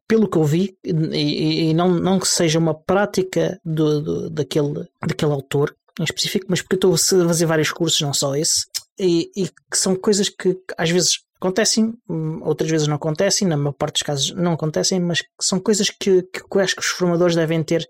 pelo 0.08 0.28
que 0.28 0.38
eu 0.38 0.44
vi, 0.44 0.78
e, 0.84 1.70
e, 1.70 1.74
não, 1.74 1.90
não 1.90 2.20
que 2.20 2.28
seja 2.28 2.60
uma 2.60 2.74
prática 2.74 3.60
do, 3.64 4.02
do, 4.02 4.30
daquele, 4.30 4.88
daquele 5.06 5.32
autor 5.32 5.76
em 6.00 6.04
específico, 6.04 6.48
mas 6.50 6.62
porque 6.62 6.76
eu 6.76 6.96
estou 6.96 7.22
a 7.24 7.28
fazer 7.28 7.46
vários 7.46 7.72
cursos, 7.72 8.02
não 8.02 8.14
só 8.14 8.36
esse, 8.36 8.66
e, 9.00 9.32
e 9.36 9.48
que 9.48 9.78
são 9.78 9.96
coisas 9.96 10.30
que 10.30 10.58
às 10.78 10.90
vezes 10.90 11.20
acontecem, 11.44 11.94
outras 12.42 12.70
vezes 12.70 12.88
não 12.88 12.96
acontecem, 12.96 13.46
na 13.46 13.58
maior 13.58 13.74
parte 13.74 13.96
dos 13.96 14.04
casos 14.04 14.32
não 14.32 14.54
acontecem, 14.54 15.00
mas 15.00 15.22
são 15.42 15.60
coisas 15.60 15.90
que, 15.90 16.24
que 16.24 16.42
eu 16.50 16.62
acho 16.62 16.76
que 16.76 16.82
os 16.82 16.88
formadores 16.88 17.36
devem 17.36 17.62
ter 17.62 17.86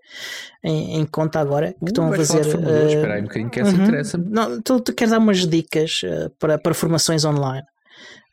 em, 0.62 0.98
em 0.98 1.06
conta 1.06 1.38
agora, 1.38 1.72
que 1.72 1.84
uh, 1.84 1.88
estão 1.88 2.12
a 2.12 2.16
fazer. 2.16 2.44
Uh, 2.44 2.88
Espera 2.88 3.14
aí 3.14 3.20
um 3.20 3.24
bocadinho 3.24 3.50
que 3.50 3.60
essa 3.60 3.70
uh 3.70 3.74
-huh. 3.74 3.82
interessa-me. 3.84 4.26
Não, 4.28 4.60
tu, 4.60 4.80
tu 4.80 4.92
queres 4.92 5.12
dar 5.12 5.18
umas 5.18 5.46
dicas 5.46 6.00
uh, 6.02 6.30
para, 6.38 6.58
para 6.58 6.74
formações 6.74 7.24
online. 7.24 7.64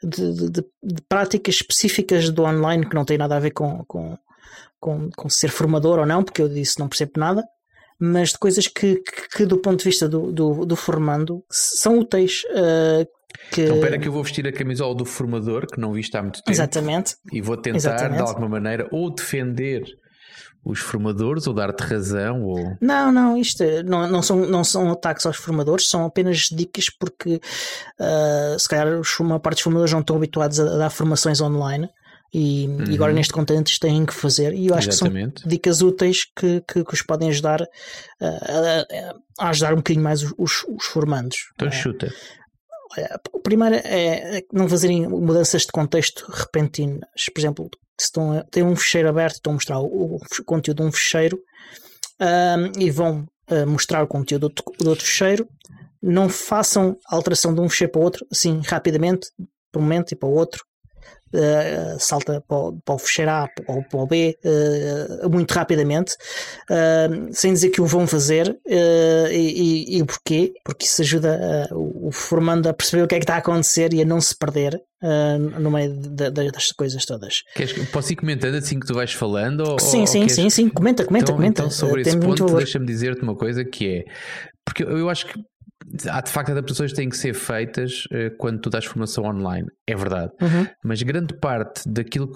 De, 0.04 0.34
de, 0.34 0.50
de, 0.50 1.02
práticas 1.08 1.56
específicas 1.56 2.32
do 2.32 2.42
online 2.42 2.90
que 2.90 2.96
não 2.96 3.06
têm 3.06 3.20
nada 3.20 3.36
a 3.36 3.40
ver 3.40 3.52
com, 3.52 3.86
com, 3.86 4.18
com, 4.80 5.12
com 5.16 5.30
ser 5.30 5.50
formador 5.50 6.00
ou 6.00 6.06
não, 6.08 6.24
porque 6.24 6.42
eu 6.42 6.50
disse 6.50 6.80
não 6.80 6.88
percebo 6.88 7.12
nada, 7.18 7.44
mas 8.04 8.30
de 8.30 8.40
coisas 8.40 8.68
que, 8.68 8.96
que, 8.96 9.38
que, 9.38 9.46
do 9.46 9.60
ponto 9.60 9.78
de 9.78 9.86
vista 9.86 10.10
do, 10.10 10.32
do, 10.32 10.66
do 10.66 10.76
formando 10.76 11.44
são 11.52 12.00
úteis. 12.00 12.42
Uh, 12.46 13.08
que... 13.52 13.62
Então, 13.62 13.76
espera 13.76 14.00
que 14.00 14.08
eu 14.08 14.12
vou 14.12 14.24
vestir 14.24 14.48
a 14.48 14.52
camisola 14.52 14.96
do 14.96 15.06
formador, 15.06 15.68
que 15.68 15.80
não 15.80 15.94
viste 15.94 16.18
há 16.18 16.22
muito 16.24 16.38
tempo. 16.38 16.50
Exatamente. 16.50 17.16
E 17.32 17.40
vou 17.42 17.56
tentar, 17.56 17.78
Exatamente. 17.78 18.16
de 18.16 18.22
alguma 18.24 18.50
maneira, 18.50 18.88
ou 18.92 19.14
defender 19.14 19.84
os 20.66 20.80
formadores 20.80 21.46
ou 21.46 21.54
dar-te 21.54 21.82
razão? 21.84 22.44
Ou... 22.44 22.76
Não, 22.82 23.12
não, 23.12 23.38
isto 23.38 23.62
é, 23.62 23.84
não, 23.84 24.08
não, 24.08 24.24
são, 24.24 24.38
não 24.48 24.64
são 24.64 24.92
ataques 24.92 25.28
aos 25.28 25.38
formadores, 25.38 25.88
são 25.88 26.04
apenas 26.04 26.50
dicas 26.52 26.90
porque 26.90 27.40
uh, 28.00 28.60
se 28.60 28.68
calhar 28.68 29.00
uma 29.20 29.40
parte 29.40 29.58
dos 29.58 29.64
formadores 29.64 29.94
não 29.94 30.02
estão 30.02 30.16
habituados 30.16 30.60
a, 30.60 30.64
a 30.64 30.78
dar 30.78 30.90
formações 30.90 31.40
online. 31.40 31.88
E, 32.34 32.66
uhum. 32.66 32.86
e, 32.90 32.96
agora 32.96 33.12
neste 33.12 33.34
contente 33.34 33.78
têm 33.78 34.06
que 34.06 34.14
fazer 34.14 34.54
e 34.54 34.68
eu 34.68 34.76
acho 34.76 34.88
Exatamente. 34.88 35.34
que 35.34 35.42
são 35.42 35.50
dicas 35.50 35.82
úteis 35.82 36.24
que, 36.24 36.62
que, 36.62 36.84
que 36.86 36.94
os 36.94 37.02
podem 37.02 37.28
ajudar 37.28 37.62
uh, 37.62 37.66
a, 38.22 39.46
a, 39.46 39.50
ajudar 39.50 39.74
um 39.74 39.78
bocadinho 39.78 40.04
mais 40.04 40.24
os, 40.24 40.34
os, 40.38 40.64
os 40.64 40.86
formandos. 40.86 41.50
Então 41.56 41.70
chuta. 41.72 42.14
O 43.34 43.40
primeiro 43.40 43.76
é, 43.76 44.38
é 44.38 44.44
não 44.52 44.68
fazerem 44.68 45.08
mudanças 45.08 45.64
de 45.64 45.72
contexto 45.74 46.26
repentinas. 46.30 47.02
Por 47.34 47.40
exemplo, 47.40 47.70
se 48.00 48.06
estão 48.06 48.32
a, 48.32 48.44
têm 48.44 48.64
um 48.64 48.76
fecheiro 48.78 49.10
aberto, 49.10 49.36
estão 49.36 49.52
a 49.52 49.56
mostrar 49.56 49.80
o, 49.80 50.16
o 50.16 50.20
conteúdo 50.46 50.84
de 50.84 50.90
um 50.90 50.92
fecheiro 50.92 51.38
um, 52.20 52.82
e 52.82 52.90
vão 52.90 53.28
uh, 53.50 53.68
mostrar 53.68 54.04
o 54.04 54.08
conteúdo 54.08 54.50
do, 54.50 54.84
do 54.84 54.90
outro 54.90 55.06
fecheiro. 55.06 55.48
Não 56.02 56.30
façam 56.30 56.98
alteração 57.08 57.54
de 57.54 57.60
um 57.60 57.68
fecheiro 57.68 57.92
para 57.92 58.02
o 58.02 58.04
outro 58.04 58.26
assim 58.32 58.62
rapidamente, 58.66 59.28
para 59.70 59.80
um 59.80 59.84
momento 59.84 60.14
e 60.14 60.16
para 60.16 60.30
o 60.30 60.34
outro 60.34 60.64
uh, 61.34 62.00
salta 62.00 62.44
para 62.48 62.58
o, 62.58 62.74
para 62.82 62.96
o 62.96 63.00
fecheiro 63.00 63.32
A 63.32 63.48
ou 63.68 63.84
para 63.84 64.00
o 64.00 64.08
B 64.08 64.38
uh, 64.44 65.30
muito 65.30 65.52
rapidamente, 65.52 66.16
uh, 66.70 67.30
sem 67.32 67.54
dizer 67.54 67.70
que 67.70 67.82
o 67.82 67.86
vão 67.86 68.08
fazer 68.08 68.58
e, 69.32 70.02
o 70.02 70.06
porquê, 70.06 70.54
porque 70.64 70.86
isso 70.86 71.02
ajuda 71.02 71.70
o 71.72 72.12
formando 72.12 72.68
a 72.68 72.74
perceber 72.74 73.04
o 73.04 73.08
que 73.08 73.16
é 73.16 73.20
que 73.20 73.24
está 73.24 73.36
a 73.36 73.40
acontecer 73.40 73.94
e 73.94 74.02
a 74.02 74.06
não 74.06 74.20
se 74.20 74.38
perder. 74.38 74.80
no 75.60 75.72
meio 75.72 75.94
de, 75.94 76.30
de, 76.30 76.52
das 76.52 76.72
coisas 76.72 77.06
todas. 77.06 77.44
Queres, 77.56 77.74
posso 77.90 78.14
ir 78.14 78.16
comentando 78.16 78.56
assim 78.56 78.80
que 78.80 78.86
tu 78.86 78.94
vais 78.94 79.12
falando? 79.12 79.62
Ou, 79.62 79.80
sim, 79.80 80.06
sim, 80.06 80.20
queres... 80.20 80.36
sim, 80.36 80.50
sim, 80.50 80.70
comenta, 80.70 81.04
comenta, 81.04 81.26
então, 81.26 81.36
comenta. 81.36 81.62
Então, 81.64 81.72
sobre 81.72 82.02
esse 82.02 82.18
ponto, 82.18 82.46
deixa-me 82.56 82.86
dizer-te 82.86 83.22
uma 83.24 83.36
coisa 83.36 83.66
que 83.66 83.88
é 83.88 84.04
porque 84.66 84.84
eu 84.84 85.10
acho 85.10 85.26
que 85.28 85.40
há 86.10 86.22
de 86.22 86.32
facto 86.32 86.52
adaptações 86.52 86.92
que 86.92 86.98
têm 86.98 87.10
que 87.10 87.18
ser 87.18 87.34
feitas 87.34 88.06
uh, 88.06 88.36
quando 88.38 88.60
tu 88.60 88.70
dás 88.70 88.86
formação 88.86 89.26
online, 89.26 89.68
é 89.88 89.96
verdade. 89.96 90.32
Uhum. 90.42 90.68
Mas 90.84 91.02
grande 91.04 91.34
parte 91.36 91.88
daquilo, 91.88 92.32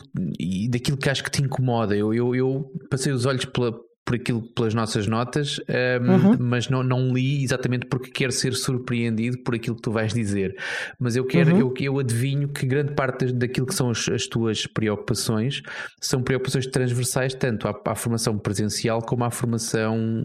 daquilo 0.69 0.97
que 0.97 1.09
acho 1.09 1.23
que 1.23 1.31
te 1.31 1.41
incomoda, 1.41 1.95
eu, 1.95 2.13
eu, 2.13 2.35
eu 2.35 2.71
passei 2.89 3.11
os 3.11 3.25
olhos 3.25 3.45
pela, 3.45 3.73
por 4.05 4.15
aquilo 4.15 4.41
pelas 4.53 4.73
nossas 4.73 5.07
notas, 5.07 5.59
um, 5.59 5.73
ehm, 5.73 6.09
uhum. 6.09 6.37
mas 6.39 6.69
não, 6.69 6.83
não 6.83 7.11
li 7.13 7.43
exatamente 7.43 7.87
porque 7.87 8.11
quero 8.11 8.31
ser 8.31 8.53
surpreendido 8.53 9.41
por 9.43 9.55
aquilo 9.55 9.75
que 9.75 9.81
tu 9.81 9.91
vais 9.91 10.13
dizer. 10.13 10.55
Mas 10.99 11.15
eu 11.15 11.25
quero, 11.25 11.51
uhum. 11.51 11.59
eu, 11.59 11.73
eu 11.79 11.99
adivinho 11.99 12.47
que 12.49 12.65
grande 12.65 12.93
parte 12.93 13.31
daquilo 13.33 13.65
que 13.65 13.73
são 13.73 13.89
as, 13.89 14.07
as 14.09 14.27
tuas 14.27 14.67
preocupações 14.67 15.61
são 15.99 16.21
preocupações 16.21 16.67
transversais 16.67 17.33
tanto 17.33 17.67
à, 17.67 17.81
à 17.85 17.95
formação 17.95 18.37
presencial 18.37 19.01
como 19.01 19.23
à 19.23 19.31
formação 19.31 20.23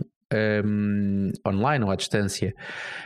um, 0.64 1.30
online 1.46 1.84
ou 1.84 1.90
à 1.90 1.96
distância. 1.96 2.54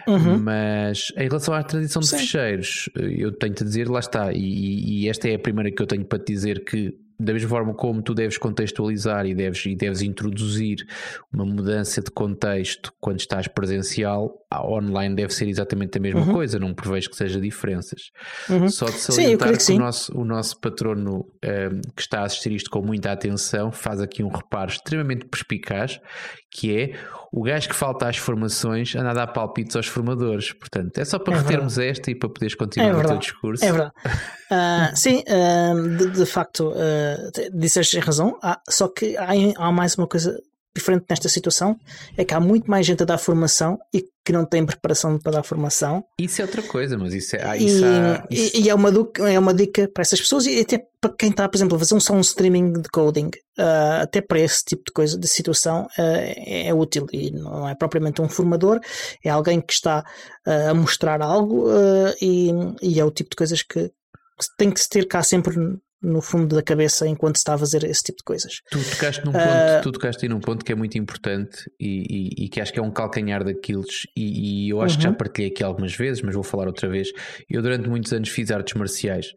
Uhum. 0.07 0.39
Mas 0.39 1.13
em 1.17 1.29
relação 1.29 1.55
à 1.55 1.63
tradição 1.63 2.01
de 2.01 2.09
Sim. 2.09 2.19
fecheiros, 2.19 2.89
eu 2.95 3.33
tenho-te 3.33 3.63
a 3.63 3.67
dizer, 3.67 3.89
lá 3.89 4.01
está, 4.01 4.33
e, 4.33 5.03
e, 5.05 5.09
esta 5.09 5.29
é 5.29 5.35
a 5.35 5.39
primeira 5.39 5.71
que 5.71 5.83
eu 5.83 5.87
tenho 5.87 6.05
para 6.05 6.19
te 6.19 6.33
dizer 6.33 6.65
que 6.65 6.95
da 7.19 7.33
mesma 7.33 7.49
forma 7.49 7.75
como 7.75 8.03
tu 8.03 8.15
deves 8.15 8.37
contextualizar 8.39 9.27
e 9.27 9.35
deves, 9.35 9.65
e 9.67 9.75
deves 9.75 10.03
introduzir 10.03 10.79
uma 11.33 11.45
mudança 11.45 12.01
de 12.01 12.11
contexto 12.11 12.93
quando 13.01 13.21
estás 13.21 13.47
presencial, 13.47 14.37
online 14.53 15.15
deve 15.15 15.33
ser 15.33 15.49
exatamente 15.49 15.97
a 15.99 16.01
mesma 16.01 16.23
uhum. 16.23 16.33
coisa, 16.33 16.59
não 16.59 16.75
prevejo 16.75 17.11
que 17.11 17.17
seja 17.17 17.41
diferenças. 17.41 18.11
Uhum. 18.49 18.69
Só 18.69 18.87
de 18.87 18.99
salientar 18.99 19.49
sim, 19.49 19.59
que, 19.59 19.67
que 19.67 19.73
o, 19.73 19.79
nosso, 19.79 20.19
o 20.19 20.25
nosso 20.25 20.61
patrono 20.61 21.19
um, 21.21 21.81
que 21.95 22.03
está 22.03 22.21
a 22.21 22.25
assistir 22.25 22.53
isto 22.53 22.71
com 22.71 22.83
muita 22.83 23.13
atenção 23.13 23.71
faz 23.71 24.01
aqui 24.01 24.23
um 24.23 24.29
reparo 24.29 24.71
extremamente 24.71 25.27
perspicaz, 25.27 26.01
que 26.55 26.73
é 26.73 26.93
o 27.33 27.43
gajo 27.43 27.69
que 27.69 27.75
falta 27.75 28.09
às 28.09 28.17
formações 28.17 28.95
anda 28.95 29.11
a 29.11 29.13
dar 29.13 29.27
palpites 29.27 29.75
aos 29.75 29.89
formadores. 29.89 30.53
Portanto, 30.53 30.97
é 30.99 31.05
só 31.05 31.19
para 31.19 31.35
é 31.35 31.41
retermos 31.41 31.79
esta 31.79 32.13
e 32.13 32.15
para 32.15 32.29
poderes 32.29 32.55
continuar 32.55 32.91
é 32.91 32.95
o 32.95 33.05
teu 33.05 33.19
discurso. 33.19 33.65
É 33.65 33.73
verdade. 33.73 33.93
Uh, 34.07 34.95
sim, 34.97 35.25
uh, 35.27 35.97
de, 35.97 36.11
de, 36.11 36.27
facto, 36.27 36.69
uh, 36.69 37.51
disseste 37.53 37.99
razão, 37.99 38.39
só 38.69 38.87
que 38.87 39.17
há, 39.17 39.31
há 39.57 39.73
mais 39.73 39.97
uma 39.97 40.07
coisa 40.07 40.41
diferente 40.75 41.05
nesta 41.09 41.29
situação 41.29 41.79
é 42.17 42.25
que 42.25 42.35
há 42.35 42.41
muito 42.41 42.71
mais 42.71 42.85
gente 42.85 43.03
a 43.03 43.07
dar 43.07 43.19
formação 43.19 43.79
e 43.93 44.05
que 44.25 44.33
não 44.33 44.45
tem 44.45 44.65
preparação 44.65 45.19
para 45.19 45.33
dar 45.33 45.43
formação. 45.43 46.03
Isso 46.19 46.41
é 46.41 46.45
outra 46.45 46.63
coisa, 46.63 46.97
mas 46.97 47.13
isso 47.13 47.37
é. 47.37 47.43
Ah, 47.45 47.57
isso 47.57 47.85
e, 47.85 47.85
há, 47.85 48.27
isso... 48.31 48.57
e, 48.57 48.71
é, 48.71 48.75
uma, 48.75 48.91
é 49.31 49.39
uma 49.39 49.53
dica 49.53 49.87
para 49.87 50.03
essas 50.03 50.21
pessoas 50.21 50.47
e 50.47 50.61
até 50.61 50.83
para 51.01 51.13
quem 51.13 51.29
está, 51.29 51.47
por 51.47 51.57
exemplo, 51.57 51.77
a 51.77 51.79
fazer 51.79 51.95
um, 51.95 52.01
só 52.01 52.15
um 52.15 52.21
streaming 52.21 52.73
de 52.73 52.89
coding, 52.89 53.27
uh, 53.59 54.03
até 54.03 54.23
para 54.23 54.41
esse 54.41 54.65
tipo 54.65 54.85
de 54.87 54.93
coisa, 54.93 55.19
de 55.19 55.29
situação, 55.29 55.83
uh, 55.99 56.01
é, 56.01 56.69
é, 56.69 56.75
útil 56.75 57.07
e 57.13 57.31
não 57.31 57.69
é 57.69 57.75
propriamente 57.75 58.23
um 58.23 58.29
formador, 58.29 58.81
é 59.23 59.29
alguém 59.29 59.61
que 59.61 59.75
está 59.75 60.03
uh, 60.47 60.71
a 60.71 60.75
mostrar 60.75 61.21
algo 61.21 61.67
e, 62.23 62.51
e 62.83 62.99
é 62.99 63.05
o 63.05 63.11
tipo 63.11 63.31
de 63.31 63.37
coisas 63.37 63.63
que 63.63 63.93
tem 64.57 64.71
que 64.71 64.81
se 64.81 64.89
ter 64.89 65.07
cá 65.07 65.23
sempre 65.23 65.55
no 66.05 66.21
fundo 66.21 66.55
da 66.55 66.63
cabeça 66.63 67.09
enquanto 67.09 67.37
se 67.37 67.41
está 67.41 67.55
a 67.55 67.59
fazer 67.59 67.85
esse 67.85 68.03
tipo 68.03 68.19
de 68.19 68.25
coisas. 68.25 68.61
Tu 68.71 68.79
tocaste 68.91 69.25
num 69.25 69.33
ponto, 69.33 69.45
uh, 69.45 69.83
tu 69.83 69.93
tocaste 69.93 70.29
num 70.29 70.41
ponto 70.41 70.65
que 70.65 70.73
é 70.73 70.75
muito 70.75 70.99
importante 70.99 71.71
e, 71.81 72.05
e, 72.39 72.45
e, 72.45 72.49
que 72.49 72.61
acho 72.61 72.73
que 72.73 72.79
é 72.79 72.83
um 72.83 72.91
calcanhar 72.91 73.43
daqueles, 73.45 74.07
e, 74.17 74.67
e 74.67 74.71
eu 74.71 74.81
acho 74.81 74.97
que 74.97 75.03
já 75.03 75.11
uhum. 75.11 75.17
partilhei 75.17 75.51
aqui 75.51 75.65
algumas 75.65 75.95
vezes, 75.95 76.23
mas 76.23 76.35
vou 76.35 76.45
falar 76.45 76.67
outra 76.67 76.89
vez. 76.89 77.09
Eu 77.49 77.63
durante 77.63 77.89
muitos 77.89 78.13
anos 78.13 78.29
fiz 78.29 78.51
artes 78.51 78.75
marciais 78.75 79.33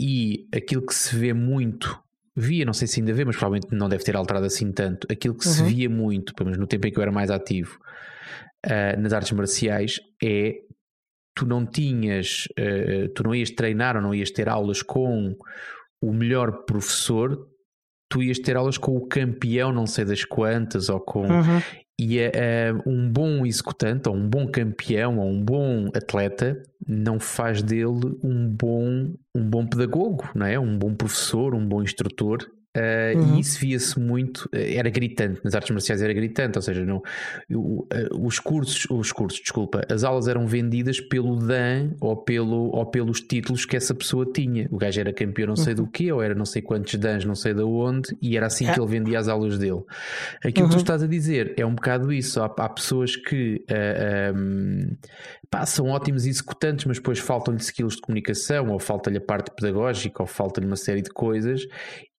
e 0.00 0.46
aquilo 0.54 0.84
que 0.84 0.94
se 0.94 1.14
vê 1.16 1.32
muito 1.32 1.98
via, 2.36 2.64
não 2.64 2.72
sei 2.72 2.86
se 2.86 3.00
ainda 3.00 3.12
vê, 3.12 3.24
mas 3.24 3.36
provavelmente 3.36 3.74
não 3.74 3.88
deve 3.88 4.04
ter 4.04 4.16
alterado 4.16 4.46
assim 4.46 4.72
tanto. 4.72 5.06
Aquilo 5.10 5.36
que 5.36 5.46
uhum. 5.46 5.52
se 5.52 5.62
via 5.64 5.90
muito, 5.90 6.34
pelo 6.34 6.46
menos 6.46 6.60
no 6.60 6.66
tempo 6.66 6.86
em 6.86 6.92
que 6.92 6.98
eu 6.98 7.02
era 7.02 7.10
mais 7.10 7.30
ativo, 7.30 7.78
uh, 8.66 9.00
nas 9.00 9.12
artes 9.12 9.32
marciais, 9.32 9.98
é 10.22 10.54
tu 11.34 11.46
não 11.46 11.66
tinhas, 11.66 12.46
uh, 12.58 13.08
tu 13.14 13.22
não 13.22 13.34
ias 13.34 13.50
treinar 13.50 13.96
ou 13.96 14.02
não 14.02 14.14
ias 14.14 14.30
ter 14.30 14.48
aulas 14.48 14.82
com 14.82 15.36
o 16.02 16.12
melhor 16.12 16.64
professor, 16.64 17.48
tu 18.08 18.22
ias 18.22 18.38
ter 18.38 18.56
aulas 18.56 18.78
com 18.78 18.96
o 18.96 19.06
campeão, 19.06 19.72
não 19.72 19.86
sei 19.86 20.04
das 20.04 20.24
quantas, 20.24 20.88
ou 20.88 21.00
com. 21.00 21.22
Uhum. 21.22 21.62
E 22.00 22.20
uh, 22.20 22.88
um 22.88 23.10
bom 23.10 23.44
executante, 23.44 24.08
ou 24.08 24.14
um 24.14 24.28
bom 24.28 24.46
campeão, 24.46 25.18
ou 25.18 25.28
um 25.28 25.42
bom 25.42 25.88
atleta, 25.92 26.62
não 26.86 27.18
faz 27.18 27.60
dele 27.60 28.16
um 28.22 28.48
bom, 28.48 29.12
um 29.34 29.50
bom 29.50 29.66
pedagogo, 29.66 30.28
não 30.32 30.46
é? 30.46 30.58
Um 30.58 30.78
bom 30.78 30.94
professor, 30.94 31.54
um 31.54 31.66
bom 31.66 31.82
instrutor. 31.82 32.48
Uh, 32.78 33.18
uhum. 33.18 33.36
E 33.36 33.40
isso 33.40 33.58
via-se 33.58 33.98
muito, 33.98 34.48
eh, 34.52 34.74
era 34.76 34.88
gritante, 34.88 35.40
nas 35.42 35.54
artes 35.54 35.70
marciais 35.70 36.00
era 36.00 36.12
gritante, 36.12 36.56
ou 36.58 36.62
seja, 36.62 36.84
não, 36.84 36.98
uh, 36.98 37.86
os 38.24 38.38
cursos, 38.38 38.86
os 38.88 39.10
cursos, 39.10 39.40
desculpa, 39.40 39.82
as 39.90 40.04
aulas 40.04 40.28
eram 40.28 40.46
vendidas 40.46 41.00
pelo 41.00 41.36
Dan 41.36 41.90
ou, 42.00 42.16
pelo, 42.16 42.70
ou 42.72 42.86
pelos 42.86 43.20
títulos 43.20 43.64
que 43.64 43.76
essa 43.76 43.94
pessoa 43.94 44.24
tinha. 44.32 44.68
O 44.70 44.76
gajo 44.76 45.00
era 45.00 45.12
campeão 45.12 45.48
não 45.48 45.56
sei 45.56 45.72
uhum. 45.72 45.84
do 45.84 45.86
que, 45.88 46.12
ou 46.12 46.22
era 46.22 46.34
não 46.34 46.44
sei 46.44 46.62
quantos 46.62 46.94
Dans, 46.94 47.24
não 47.24 47.34
sei 47.34 47.52
de 47.52 47.62
onde, 47.62 48.16
e 48.22 48.36
era 48.36 48.46
assim 48.46 48.70
que 48.70 48.78
ele 48.78 48.86
vendia 48.86 49.18
as 49.18 49.28
aulas 49.28 49.58
dele. 49.58 49.82
Aquilo 50.44 50.66
uhum. 50.66 50.68
que 50.68 50.70
tu 50.70 50.72
uhum. 50.74 50.76
estás 50.76 51.02
a 51.02 51.06
dizer 51.06 51.54
é 51.56 51.66
um 51.66 51.74
bocado 51.74 52.12
isso. 52.12 52.40
Há, 52.40 52.46
há 52.46 52.68
pessoas 52.68 53.16
que 53.16 53.56
uh, 53.56 53.64
eh, 53.68 54.32
um, 54.34 54.38
ehm, 54.38 54.96
pá, 55.50 55.64
são 55.66 55.88
ótimos 55.88 56.26
executantes, 56.26 56.84
mas 56.84 56.98
depois 56.98 57.18
faltam-lhe 57.18 57.60
skills 57.60 57.96
de 57.96 58.02
comunicação, 58.02 58.68
ou 58.68 58.78
falta-lhe 58.78 59.18
a 59.18 59.20
parte 59.20 59.50
pedagógica, 59.54 60.22
ou 60.22 60.26
falta-lhe 60.26 60.66
uma 60.66 60.76
série 60.76 61.02
de 61.02 61.10
coisas, 61.10 61.62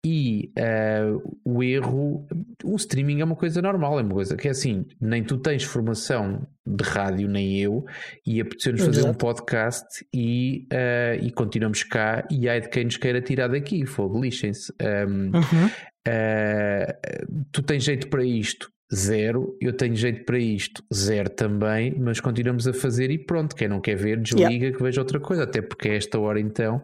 e 0.06 0.54
uh, 0.58 1.38
o 1.44 1.62
erro, 1.62 2.26
o 2.64 2.76
streaming 2.78 3.20
é 3.20 3.26
uma 3.26 3.36
coisa 3.36 3.62
normal, 3.62 4.00
é 4.00 4.04
uma 4.04 4.14
coisa 4.14 4.38
que 4.38 4.48
é 4.48 4.52
assim, 4.52 4.86
nem 5.00 5.24
tu 5.24 5.38
tens 5.38 5.64
formação 5.64 6.48
de 6.66 6.84
rádio, 6.84 7.28
nem 7.28 7.60
eu, 7.60 7.86
e 8.26 8.40
apeteceu-nos 8.40 8.84
fazer 8.86 9.06
um 9.06 9.14
podcast 9.14 9.86
e, 10.14 10.68
uh, 10.72 11.22
e 11.22 11.32
continuamos 11.32 11.84
cá, 11.84 12.26
e 12.32 12.48
ai 12.48 12.62
de 12.62 12.70
quem 12.70 12.86
nos 12.86 12.96
queira 12.96 13.22
tirar 13.22 13.50
daqui, 13.50 13.86
fogo, 13.86 14.22
lixem-se. 14.22 14.74
Um, 14.82 15.32
uhum. 15.36 15.66
uh, 16.08 17.44
tu 17.52 17.62
tens 17.62 17.84
jeito 17.84 18.08
para 18.08 18.24
isto, 18.24 18.72
zero, 18.94 19.58
eu 19.60 19.74
tenho 19.74 19.96
jeito 19.96 20.24
para 20.24 20.40
isto, 20.40 20.82
zero 20.94 21.30
também, 21.30 21.94
mas 22.00 22.22
continuamos 22.22 22.68
a 22.68 22.74
fazer 22.74 23.12
e 23.12 23.18
pronto, 23.18 23.54
quem 23.54 23.68
não 23.68 23.82
quer 23.82 23.96
ver, 23.96 24.22
desliga 24.22 24.50
yeah. 24.50 24.78
que 24.78 24.82
veja 24.82 25.02
outra 25.02 25.20
coisa, 25.20 25.44
até 25.44 25.62
porque 25.62 25.90
a 25.90 25.94
esta 25.96 26.18
hora 26.18 26.40
então 26.40 26.82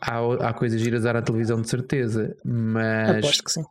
há, 0.00 0.48
há 0.48 0.52
coisas 0.52 0.80
giras 0.80 1.04
a 1.06 1.22
televisão 1.22 1.60
de 1.60 1.68
certeza, 1.68 2.36
mas. 2.44 3.18
Aposto 3.18 3.44
que 3.44 3.52
sim. 3.52 3.64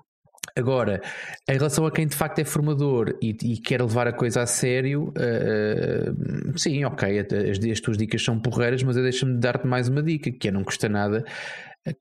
Agora, 0.56 1.02
em 1.48 1.54
relação 1.54 1.86
a 1.86 1.92
quem 1.92 2.08
de 2.08 2.16
facto 2.16 2.40
é 2.40 2.44
formador 2.44 3.16
e, 3.22 3.38
e 3.44 3.58
quer 3.58 3.80
levar 3.80 4.08
a 4.08 4.14
coisa 4.14 4.42
a 4.42 4.48
sério, 4.48 5.14
uh, 5.14 6.58
sim, 6.58 6.84
ok, 6.84 7.20
as, 7.20 7.64
as, 7.64 7.80
tuas 7.80 7.96
dicas 7.96 8.24
são 8.24 8.40
porreiras, 8.40 8.82
mas 8.82 8.98
eu 8.98 9.04
deixa-me 9.04 9.38
dar-te 9.38 9.68
mais 9.68 9.88
uma 9.88 10.02
dica, 10.02 10.32
que 10.32 10.48
é 10.48 10.52
não 10.52 10.64
custa 10.64 10.90
nada 10.90 11.24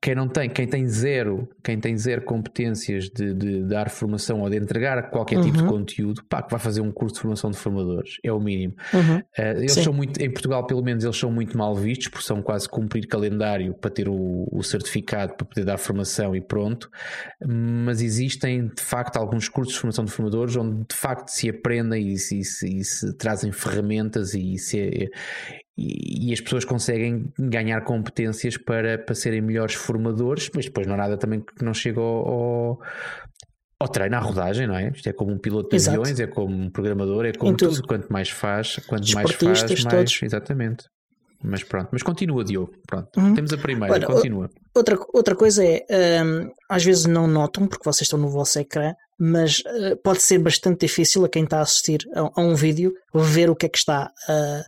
quem 0.01 0.15
não 0.15 0.27
tem, 0.27 0.49
quem 0.49 0.67
tem 0.67 0.87
zero, 0.87 1.47
quem 1.63 1.79
tem 1.79 1.97
zero 1.97 2.21
competências 2.21 3.09
de, 3.09 3.33
de 3.33 3.63
dar 3.63 3.89
formação 3.89 4.41
ou 4.41 4.49
de 4.49 4.57
entregar 4.57 5.09
qualquer 5.09 5.37
uhum. 5.37 5.43
tipo 5.43 5.57
de 5.57 5.63
uhum. 5.63 5.69
conteúdo, 5.69 6.23
pá, 6.29 6.41
que 6.41 6.51
vai 6.51 6.59
fazer 6.59 6.81
um 6.81 6.91
curso 6.91 7.15
de 7.15 7.21
formação 7.21 7.51
de 7.51 7.57
formadores, 7.57 8.17
é 8.23 8.31
o 8.31 8.39
mínimo. 8.39 8.75
Uhum. 8.93 9.17
Uh, 9.17 9.57
eles 9.57 9.73
Sim. 9.73 9.83
são 9.83 9.93
muito, 9.93 10.21
em 10.21 10.31
Portugal, 10.31 10.65
pelo 10.65 10.83
menos, 10.83 11.03
eles 11.03 11.17
são 11.17 11.31
muito 11.31 11.57
mal 11.57 11.75
vistos, 11.75 12.07
porque 12.07 12.25
são 12.25 12.41
quase 12.41 12.67
cumprir 12.67 13.07
calendário 13.07 13.73
para 13.73 13.89
ter 13.89 14.09
o, 14.09 14.47
o 14.51 14.63
certificado 14.63 15.35
para 15.35 15.45
poder 15.45 15.65
dar 15.65 15.77
formação 15.77 16.35
e 16.35 16.41
pronto. 16.41 16.89
Mas 17.45 18.01
existem 18.01 18.67
de 18.67 18.81
facto 18.81 19.17
alguns 19.17 19.47
cursos 19.47 19.73
de 19.73 19.79
formação 19.79 20.05
de 20.05 20.11
formadores 20.11 20.55
onde 20.55 20.85
de 20.89 20.95
facto 20.95 21.29
se 21.29 21.49
aprendem 21.49 22.11
e 22.11 22.17
se, 22.17 22.43
se, 22.43 22.79
e 22.79 22.83
se 22.83 23.13
trazem 23.17 23.51
ferramentas 23.51 24.33
e 24.33 24.57
se, 24.57 25.09
e, 25.77 26.29
e, 26.29 26.33
as 26.33 26.41
pessoas 26.41 26.65
conseguem 26.65 27.31
ganhar 27.37 27.81
competências 27.81 28.57
para, 28.57 28.97
para 28.97 29.13
serem 29.13 29.41
melhores 29.41 29.75
formadores, 29.75 30.49
mas 30.55 30.65
depois 30.65 30.87
não 30.87 30.95
há 30.95 30.97
nada 30.97 31.17
também 31.17 31.39
que 31.39 31.63
não 31.63 31.73
chega 31.73 31.99
ao, 31.99 32.27
ao, 32.27 32.81
ao 33.79 33.87
treino, 33.87 34.15
à 34.15 34.19
rodagem, 34.19 34.65
não 34.65 34.75
é? 34.75 34.89
Isto 34.89 35.09
é 35.09 35.13
como 35.13 35.31
um 35.31 35.37
piloto 35.37 35.69
de 35.69 35.75
Exato. 35.75 35.99
aviões, 35.99 36.19
é 36.19 36.25
como 36.25 36.55
um 36.55 36.69
programador, 36.69 37.25
é 37.25 37.33
como 37.33 37.55
tudo. 37.55 37.75
tudo. 37.75 37.87
Quanto 37.87 38.11
mais 38.11 38.29
faz, 38.29 38.77
quanto 38.87 39.11
mais 39.13 39.31
faz, 39.31 39.69
mais. 39.69 39.83
Todos. 39.83 40.23
Exatamente. 40.23 40.85
Mas 41.43 41.63
pronto, 41.63 41.89
mas 41.91 42.01
continua, 42.01 42.43
Diogo. 42.43 42.73
Pronto, 42.87 43.19
uhum. 43.19 43.33
temos 43.35 43.53
a 43.53 43.57
primeira, 43.57 44.03
continua. 44.03 44.49
Outra, 44.75 44.97
outra 45.13 45.35
coisa 45.35 45.63
é, 45.63 46.23
um, 46.23 46.49
às 46.67 46.83
vezes 46.83 47.05
não 47.05 47.27
notam, 47.27 47.67
porque 47.67 47.83
vocês 47.85 48.07
estão 48.07 48.17
no 48.17 48.29
vosso 48.29 48.57
ecrã, 48.57 48.93
mas 49.19 49.59
uh, 49.59 49.95
pode 50.03 50.23
ser 50.23 50.39
bastante 50.39 50.87
difícil 50.87 51.23
a 51.23 51.29
quem 51.29 51.43
está 51.43 51.59
a 51.59 51.61
assistir 51.61 51.99
a, 52.15 52.21
a 52.21 52.43
um 52.43 52.55
vídeo 52.55 52.91
ver 53.13 53.49
o 53.51 53.55
que 53.55 53.67
é 53.67 53.69
que 53.69 53.77
está 53.77 54.11
uh, 54.27 54.63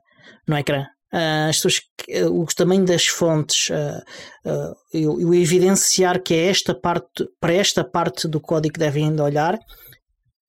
no 0.48 0.56
ecrã. 0.58 0.86
Uh, 1.12 1.50
as 1.50 1.56
pessoas, 1.56 1.82
uh, 2.24 2.42
o 2.42 2.46
tamanho 2.46 2.86
das 2.86 3.08
fontes, 3.08 3.70
uh, 3.70 4.76
eu, 4.94 5.20
eu, 5.20 5.34
evidenciar 5.34 6.22
que 6.22 6.36
é 6.36 6.48
esta 6.48 6.76
parte, 6.76 7.28
para 7.40 7.54
esta 7.54 7.84
parte 7.84 8.28
do 8.28 8.40
código 8.40 8.74
que 8.74 8.80
devem 8.80 9.06
ainda 9.06 9.24
olhar 9.24 9.58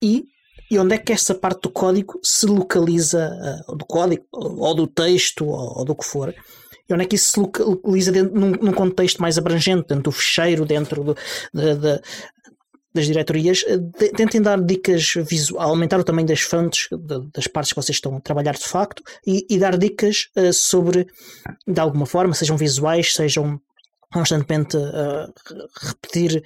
e, 0.01 0.25
e 0.69 0.77
onde 0.77 0.93
é 0.93 0.97
que 0.99 1.11
esta 1.11 1.33
parte 1.33 1.63
do 1.63 1.71
código 1.71 2.19
se 2.23 2.45
localiza, 2.45 3.31
do 3.69 3.85
código, 3.85 4.23
ou 4.31 4.75
do 4.75 4.85
texto, 4.85 5.45
ou, 5.45 5.79
ou, 5.79 5.85
do 5.85 5.95
que 5.95 6.05
for, 6.05 6.33
e 6.87 6.93
onde 6.93 7.03
é 7.03 7.07
que 7.07 7.15
isso 7.15 7.31
se 7.31 7.39
localiza 7.39 8.11
dentro, 8.11 8.39
num, 8.39 8.51
num 8.51 8.71
contexto 8.71 9.19
mais 9.21 9.37
abrangente, 9.37 9.87
dentro 9.87 10.03
do 10.03 10.11
fecheiro, 10.11 10.65
dentro 10.65 11.03
do, 11.03 11.17
de, 11.53 11.75
de, 11.75 12.01
das 12.93 13.05
diretorias, 13.05 13.63
eh, 13.67 13.77
tentem 14.15 14.41
dar 14.41 14.61
dicas 14.61 15.13
visuais, 15.15 15.65
aumentar 15.65 15.99
o 15.99 16.03
tamanho 16.03 16.27
das 16.27 16.41
fontes, 16.41 16.87
das 17.33 17.47
partes 17.47 17.71
que 17.71 17.81
vocês 17.81 17.95
estão 17.95 18.15
a 18.15 18.19
trabalhar 18.19 18.53
de 18.53 18.67
facto, 18.67 19.01
e, 19.25 19.45
e 19.49 19.57
dar 19.57 19.77
dicas 19.77 20.27
uh, 20.35 20.51
sobre, 20.51 21.07
de 21.65 21.79
alguma 21.79 22.05
forma, 22.05 22.33
sejam 22.33 22.57
visuais, 22.57 23.13
sejam 23.13 23.59
constantemente 24.11 24.75
uh, 24.75 25.33
repetir 25.81 26.43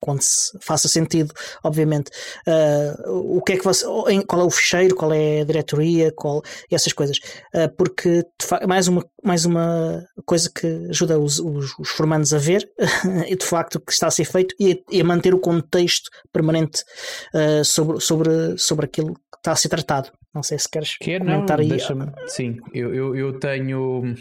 quando 0.00 0.22
se 0.22 0.58
faça 0.60 0.88
sentido, 0.88 1.32
obviamente, 1.62 2.10
uh, 2.46 3.36
o 3.36 3.42
que 3.42 3.52
é 3.52 3.56
que 3.56 3.64
você, 3.64 3.84
qual 4.26 4.42
é 4.42 4.44
o 4.44 4.50
fecheiro, 4.50 4.94
qual 4.94 5.12
é 5.12 5.40
a 5.40 5.44
diretoria, 5.44 6.12
qual, 6.12 6.42
essas 6.70 6.92
coisas, 6.92 7.18
uh, 7.54 7.74
porque 7.76 8.24
mais 8.66 8.88
uma, 8.88 9.04
mais 9.22 9.44
uma 9.44 10.04
coisa 10.24 10.50
que 10.50 10.66
ajuda 10.88 11.18
os, 11.18 11.38
os, 11.38 11.78
os 11.78 11.90
formandos 11.90 12.32
a 12.32 12.38
ver 12.38 12.68
e 13.28 13.36
de 13.36 13.44
facto 13.44 13.76
o 13.76 13.80
que 13.80 13.92
está 13.92 14.06
a 14.06 14.10
ser 14.10 14.24
feito 14.24 14.54
e 14.58 14.72
a, 14.72 14.76
e 14.90 15.00
a 15.00 15.04
manter 15.04 15.34
o 15.34 15.40
contexto 15.40 16.10
permanente 16.32 16.82
uh, 17.34 17.64
sobre, 17.64 18.00
sobre, 18.00 18.58
sobre 18.58 18.86
aquilo 18.86 19.14
que 19.14 19.38
está 19.38 19.52
a 19.52 19.56
ser 19.56 19.68
tratado. 19.68 20.10
Não 20.34 20.42
sei 20.42 20.58
se 20.58 20.68
queres 20.68 20.96
Quer, 20.96 21.18
comentar 21.20 21.58
não, 21.58 21.64
aí. 21.64 21.68
Sim, 22.28 22.58
eu, 22.72 22.94
eu, 22.94 23.16
eu 23.16 23.38
tenho 23.38 24.14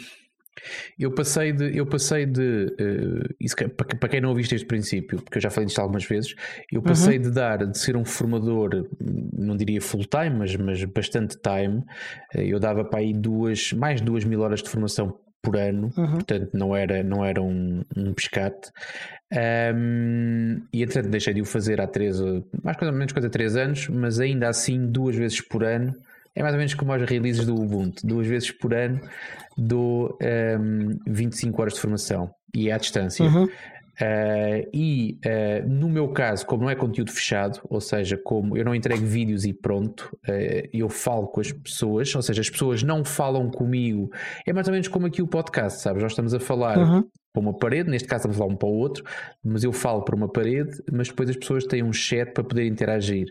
eu 0.98 1.12
passei 1.12 1.51
de. 1.51 1.78
Eu 1.78 1.86
passei 1.86 2.25
de 2.25 2.66
uh, 2.80 3.36
isso, 3.39 3.56
para 3.56 4.10
quem 4.10 4.22
não 4.22 4.30
ouviste 4.30 4.56
este 4.56 4.68
princípio, 4.68 5.22
porque 5.22 5.38
eu 5.38 5.42
já 5.42 5.50
falei 5.50 5.68
disto 5.68 5.80
algumas 5.80 6.06
vezes, 6.06 6.36
eu 6.72 6.82
passei 6.82 7.18
uhum. 7.18 7.24
de 7.24 7.32
dar, 7.32 7.66
de 7.66 7.78
ser 7.78 7.96
um 7.96 8.06
formador, 8.06 8.88
não 9.34 9.56
diria 9.56 9.82
full 9.82 10.06
time, 10.06 10.38
mas, 10.38 10.56
mas 10.56 10.84
bastante 10.86 11.38
time. 11.38 11.84
Uh, 12.36 12.42
eu 12.42 12.60
dava 12.60 12.84
para 12.84 13.00
aí 13.00 13.13
duas, 13.13 13.74
mais 13.74 14.00
de 14.00 14.06
duas 14.06 14.24
mil 14.24 14.42
horas 14.42 14.62
de 14.62 14.70
formação 14.70 15.18
por 15.42 15.55
ano, 15.55 15.92
uhum. 15.98 16.14
portanto 16.14 16.50
não 16.53 16.75
era, 16.75 17.01
não 17.03 17.24
era 17.24 17.42
um, 17.42 17.83
um 17.96 18.14
pescate. 18.14 18.72
Um, 19.31 20.62
e 20.74 20.81
entretanto 20.81 21.10
deixei 21.10 21.33
de 21.33 21.42
o 21.42 21.46
fazer 21.46 21.79
há 21.79 21.88
três, 21.88 22.20
mais 22.64 22.77
ou 22.81 22.92
menos 22.92 23.14
coisa 23.14 23.29
três 23.29 23.55
anos, 23.55 23.88
mas 23.88 24.20
ainda 24.20 24.50
assim 24.50 24.88
duas 24.88 25.16
vezes 25.16 25.40
por 25.40 25.64
ano 25.64 25.96
é 26.35 26.42
mais 26.42 26.53
ou 26.53 26.57
menos 26.57 26.74
como 26.74 26.94
aos 26.94 27.03
releases 27.03 27.46
do 27.46 27.55
Ubuntu. 27.55 28.05
Duas 28.05 28.27
vezes 28.27 28.51
por 28.51 28.74
ano 28.74 29.00
dou 29.57 30.18
um, 30.59 30.98
25 31.07 31.61
horas 31.61 31.74
de 31.74 31.81
formação 31.81 32.31
e 32.55 32.70
é 32.70 32.74
à 32.74 32.77
distância. 32.77 33.25
Uhum. 33.25 33.46
Uh, 33.46 34.70
e 34.74 35.20
uh, 35.25 35.68
no 35.68 35.89
meu 35.89 36.07
caso, 36.13 36.46
como 36.46 36.63
não 36.63 36.70
é 36.70 36.75
conteúdo 36.75 37.11
fechado, 37.11 37.59
ou 37.70 37.81
seja, 37.81 38.18
como 38.18 38.55
eu 38.55 38.63
não 38.63 38.74
entrego 38.74 39.05
vídeos 39.05 39.44
e 39.44 39.51
pronto, 39.51 40.18
uh, 40.25 40.70
eu 40.72 40.87
falo 40.87 41.27
com 41.27 41.42
as 41.42 41.51
pessoas, 41.51 42.15
ou 42.15 42.22
seja, 42.22 42.39
as 42.39 42.50
pessoas 42.50 42.81
não 42.81 43.03
falam 43.03 43.51
comigo. 43.51 44.09
É 44.48 44.53
mais 44.53 44.68
ou 44.68 44.72
menos 44.72 44.87
como 44.87 45.05
aqui 45.05 45.22
o 45.22 45.27
podcast, 45.27 45.81
sabes? 45.81 46.01
Nós 46.01 46.13
estamos 46.13 46.33
a 46.33 46.39
falar 46.39 46.77
uhum 46.77 47.03
para 47.31 47.42
uma 47.42 47.57
parede, 47.57 47.89
neste 47.89 48.07
caso 48.07 48.22
estamos 48.22 48.37
a 48.37 48.39
falar 48.39 48.53
um 48.53 48.57
para 48.57 48.68
o 48.70 48.74
outro, 48.74 49.03
mas 49.44 49.63
eu 49.63 49.72
falo 49.72 50.03
para 50.03 50.15
uma 50.15 50.27
parede, 50.27 50.72
mas 50.92 51.09
depois 51.09 51.29
as 51.29 51.35
pessoas 51.35 51.63
têm 51.63 51.83
um 51.83 51.94
chat 51.94 52.31
para 52.33 52.44
poder 52.44 52.65
interagir. 52.65 53.27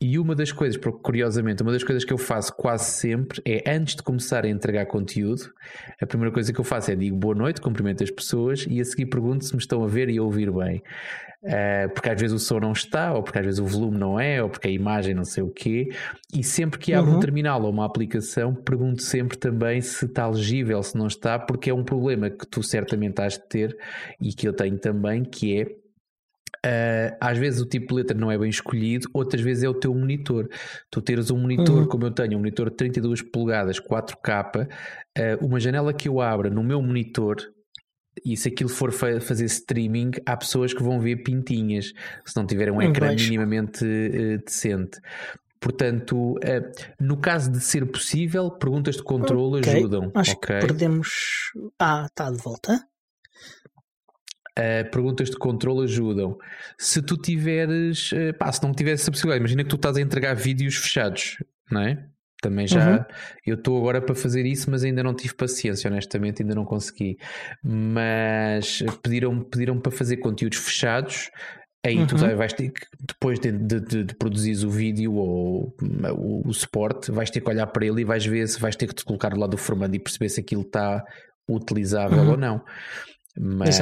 E 0.00 0.18
uma 0.18 0.34
das 0.34 0.52
coisas, 0.52 0.78
curiosamente, 1.02 1.62
uma 1.62 1.72
das 1.72 1.82
coisas 1.82 2.04
que 2.04 2.12
eu 2.12 2.18
faço 2.18 2.54
quase 2.54 2.90
sempre 2.92 3.40
é 3.44 3.70
antes 3.70 3.96
de 3.96 4.02
começar 4.02 4.44
a 4.44 4.48
entregar 4.48 4.86
conteúdo, 4.86 5.50
a 6.00 6.06
primeira 6.06 6.32
coisa 6.32 6.52
que 6.52 6.60
eu 6.60 6.64
faço 6.64 6.90
é 6.90 6.96
digo 6.96 7.16
boa 7.16 7.34
noite, 7.34 7.60
cumprimento 7.60 8.04
as 8.04 8.10
pessoas 8.10 8.66
e 8.68 8.80
a 8.80 8.84
seguir 8.84 9.06
pergunto 9.06 9.44
se 9.44 9.52
me 9.54 9.60
estão 9.60 9.82
a 9.82 9.86
ver 9.86 10.08
e 10.10 10.18
a 10.18 10.22
ouvir 10.22 10.50
bem. 10.52 10.82
Uh, 11.40 11.88
porque 11.94 12.10
às 12.10 12.20
vezes 12.20 12.34
o 12.34 12.44
som 12.44 12.58
não 12.58 12.72
está, 12.72 13.14
ou 13.14 13.22
porque 13.22 13.38
às 13.38 13.44
vezes 13.44 13.60
o 13.60 13.64
volume 13.64 13.96
não 13.96 14.18
é, 14.18 14.42
ou 14.42 14.50
porque 14.50 14.66
a 14.66 14.70
imagem 14.70 15.14
não 15.14 15.24
sei 15.24 15.42
o 15.42 15.50
quê. 15.50 15.88
E 16.34 16.42
sempre 16.42 16.78
que 16.78 16.92
abro 16.92 17.12
uhum. 17.12 17.18
um 17.18 17.20
terminal 17.20 17.62
ou 17.62 17.70
uma 17.70 17.86
aplicação, 17.86 18.54
pergunto 18.54 19.02
sempre 19.02 19.38
também 19.38 19.80
se 19.80 20.06
está 20.06 20.26
legível, 20.26 20.82
se 20.82 20.96
não 20.96 21.06
está, 21.06 21.38
porque 21.38 21.70
é 21.70 21.74
um 21.74 21.84
problema 21.84 22.28
que 22.28 22.46
tu 22.46 22.62
certamente 22.62 23.20
has 23.20 23.34
de 23.34 23.48
ter 23.48 23.76
e 24.20 24.32
que 24.32 24.48
eu 24.48 24.52
tenho 24.52 24.78
também, 24.78 25.22
que 25.22 25.60
é 25.60 25.66
Uh, 26.66 27.14
às 27.20 27.38
vezes 27.38 27.60
o 27.60 27.66
tipo 27.66 27.88
de 27.88 27.94
letra 27.94 28.18
não 28.18 28.30
é 28.30 28.36
bem 28.38 28.50
escolhido, 28.50 29.08
outras 29.14 29.40
vezes 29.40 29.62
é 29.62 29.68
o 29.68 29.74
teu 29.74 29.94
monitor. 29.94 30.48
Tu 30.90 31.00
teres 31.00 31.30
um 31.30 31.38
monitor, 31.38 31.82
uhum. 31.82 31.86
como 31.86 32.06
eu 32.06 32.10
tenho, 32.10 32.34
um 32.34 32.38
monitor 32.38 32.70
de 32.70 32.76
32 32.76 33.22
polegadas, 33.22 33.78
4K, 33.78 34.66
uh, 34.66 35.46
uma 35.46 35.60
janela 35.60 35.92
que 35.92 36.08
eu 36.08 36.20
abra 36.20 36.50
no 36.50 36.64
meu 36.64 36.82
monitor 36.82 37.36
e 38.24 38.36
se 38.36 38.48
aquilo 38.48 38.68
for 38.68 38.92
fa 38.92 39.20
fazer 39.20 39.44
streaming, 39.46 40.12
há 40.26 40.36
pessoas 40.36 40.72
que 40.72 40.82
vão 40.82 41.00
ver 41.00 41.16
pintinhas 41.22 41.92
se 42.24 42.36
não 42.36 42.46
tiverem 42.46 42.72
um 42.72 42.82
ecrã 42.82 43.14
minimamente 43.14 43.84
uh, 43.84 44.44
decente. 44.44 45.00
Portanto, 45.60 46.34
uh, 46.34 46.40
no 47.00 47.16
caso 47.16 47.50
de 47.50 47.60
ser 47.60 47.84
possível, 47.86 48.50
perguntas 48.50 48.96
de 48.96 49.02
controle 49.02 49.58
okay. 49.58 49.76
ajudam. 49.76 50.12
Acho 50.14 50.32
okay? 50.32 50.60
que 50.60 50.66
perdemos. 50.66 51.52
Ah, 51.78 52.06
está 52.06 52.30
de 52.30 52.38
volta. 52.38 52.86
Uh, 54.58 54.90
perguntas 54.90 55.30
de 55.30 55.36
controle 55.36 55.84
ajudam. 55.84 56.36
Se 56.76 57.02
tu 57.02 57.16
tiveres, 57.16 58.12
uh, 58.12 58.34
pá, 58.38 58.52
se 58.52 58.62
não 58.62 58.72
tiveres 58.72 59.00
essa 59.00 59.10
possibilidade, 59.10 59.40
imagina 59.40 59.62
que 59.64 59.70
tu 59.70 59.76
estás 59.76 59.96
a 59.96 60.00
entregar 60.00 60.34
vídeos 60.34 60.76
fechados, 60.76 61.36
não 61.70 61.80
é? 61.82 62.08
Também 62.40 62.68
já 62.68 62.98
uhum. 62.98 63.04
eu 63.44 63.56
estou 63.56 63.76
agora 63.78 64.00
para 64.00 64.14
fazer 64.14 64.46
isso, 64.46 64.70
mas 64.70 64.84
ainda 64.84 65.02
não 65.02 65.14
tive 65.14 65.34
paciência, 65.34 65.90
honestamente, 65.90 66.42
ainda 66.42 66.54
não 66.54 66.64
consegui. 66.64 67.16
Mas 67.62 68.82
pediram 69.02 69.42
pediram 69.42 69.80
para 69.80 69.90
fazer 69.90 70.18
conteúdos 70.18 70.58
fechados. 70.58 71.30
Aí 71.84 71.98
uhum. 71.98 72.06
tu 72.06 72.16
vais 72.16 72.52
ter 72.52 72.70
que, 72.70 72.86
depois 73.00 73.38
de, 73.38 73.52
de, 73.52 73.80
de, 73.80 74.04
de 74.04 74.14
produzir 74.16 74.64
o 74.66 74.70
vídeo 74.70 75.14
ou 75.14 75.74
o, 75.80 76.48
o 76.48 76.52
suporte, 76.52 77.10
vais 77.10 77.30
ter 77.30 77.40
que 77.40 77.48
olhar 77.48 77.66
para 77.68 77.86
ele 77.86 78.02
e 78.02 78.04
vais 78.04 78.24
ver 78.26 78.46
se 78.48 78.60
vais 78.60 78.76
ter 78.76 78.88
que 78.88 78.94
te 78.94 79.04
colocar 79.04 79.36
lá 79.36 79.46
do 79.46 79.56
formando 79.56 79.94
e 79.94 79.98
perceber 79.98 80.28
se 80.28 80.40
aquilo 80.40 80.62
está 80.62 81.02
utilizável 81.48 82.18
uhum. 82.18 82.30
ou 82.30 82.36
não. 82.36 82.64
Mas, 83.40 83.78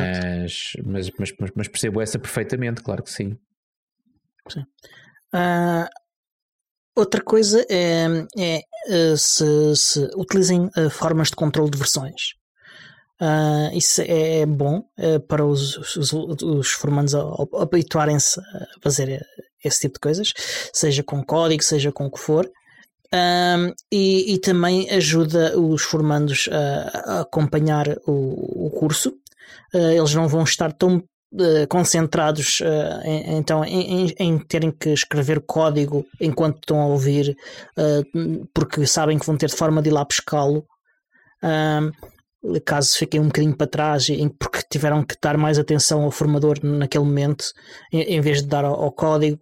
mas, 0.84 1.10
mas, 1.18 1.32
mas, 1.54 1.68
percebo 1.68 2.00
essa 2.00 2.18
perfeitamente, 2.18 2.82
claro 2.82 3.02
que 3.02 3.10
sim. 3.10 3.36
Sim. 4.48 4.60
Uh, 5.34 5.88
Outra 6.96 7.22
coisa 7.22 7.64
é, 7.68 8.06
é 8.38 8.62
eh, 8.88 9.16
se, 9.16 9.44
se, 9.76 10.10
utilizem 10.16 10.70
eh, 10.74 10.88
formas 10.88 11.28
de 11.28 11.36
controle 11.36 11.70
de 11.70 11.76
versões. 11.76 12.34
Uh, 13.20 13.74
isso 13.74 14.02
é 14.06 14.44
bom 14.44 14.82
uh, 14.98 15.20
para 15.26 15.44
os, 15.44 15.96
os, 15.96 16.12
os 16.12 16.72
formandos 16.72 17.14
habituarem-se 17.14 18.38
a 18.38 18.66
fazer 18.82 19.24
esse 19.64 19.80
tipo 19.80 19.94
de 19.94 20.00
coisas, 20.00 20.34
seja 20.70 21.02
com 21.02 21.24
código, 21.24 21.62
seja 21.62 21.90
com 21.90 22.06
o 22.06 22.10
que 22.10 22.18
for. 22.18 22.46
Uh, 23.06 23.74
e, 23.92 24.34
e, 24.34 24.38
também 24.38 24.90
ajuda 24.90 25.58
os 25.58 25.82
formandos 25.82 26.48
a, 26.50 27.18
a 27.18 27.20
acompanhar 27.20 27.88
o, 28.06 28.66
o 28.66 28.70
curso. 28.70 29.14
eles 29.72 30.14
não 30.14 30.28
vão 30.28 30.44
estar 30.44 30.72
tão 30.72 30.98
Uh, 30.98 31.15
concentrados 31.68 32.62
em, 33.04 33.36
então 33.36 33.64
em, 33.64 34.14
em, 34.18 34.38
terem 34.38 34.70
que 34.70 34.90
escrever 34.90 35.40
código 35.40 36.06
enquanto 36.20 36.56
estão 36.56 36.80
a 36.80 36.86
ouvir, 36.86 37.36
uh, 37.76 38.48
porque 38.54 38.86
sabem 38.86 39.18
que 39.18 39.26
vão 39.26 39.36
ter 39.36 39.48
de 39.48 39.56
forma 39.56 39.82
de 39.82 39.88
ir 39.88 39.92
lá 39.92 40.04
pescá-lo. 40.04 40.64
caso 42.64 42.96
fiquem 42.96 43.20
um 43.20 43.26
bocadinho 43.26 43.56
para 43.56 43.66
trás, 43.66 44.06
porque 44.38 44.60
tiveram 44.70 45.02
que 45.02 45.16
dar 45.20 45.36
mais 45.36 45.58
atenção 45.58 46.04
ao 46.04 46.10
formador 46.10 46.58
naquele 46.62 47.04
momento, 47.04 47.44
em, 47.92 48.20
vez 48.20 48.42
de 48.42 48.48
dar 48.48 48.64
ao, 48.64 48.92
código. 48.92 49.40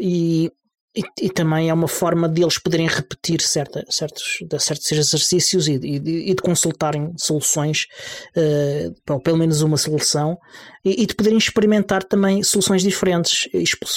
E, 0.00 0.50
e, 0.94 1.02
e, 1.22 1.30
também 1.30 1.70
é 1.70 1.74
uma 1.74 1.86
forma 1.86 2.28
de 2.28 2.42
eles 2.42 2.58
poderem 2.58 2.88
repetir 2.88 3.40
certa, 3.40 3.84
certos, 3.88 4.38
certos 4.58 4.90
exercícios 4.90 5.68
e, 5.68 5.74
e, 5.74 6.30
e, 6.30 6.34
de 6.34 6.42
consultarem 6.42 7.12
soluções, 7.16 7.86
uh, 8.36 9.12
ou 9.12 9.20
pelo 9.20 9.38
menos 9.38 9.62
uma 9.62 9.76
solução, 9.76 10.36
e, 10.84 11.06
de 11.06 11.14
poderem 11.14 11.38
experimentar 11.38 12.02
também 12.02 12.42
soluções 12.42 12.82
diferentes, 12.82 13.48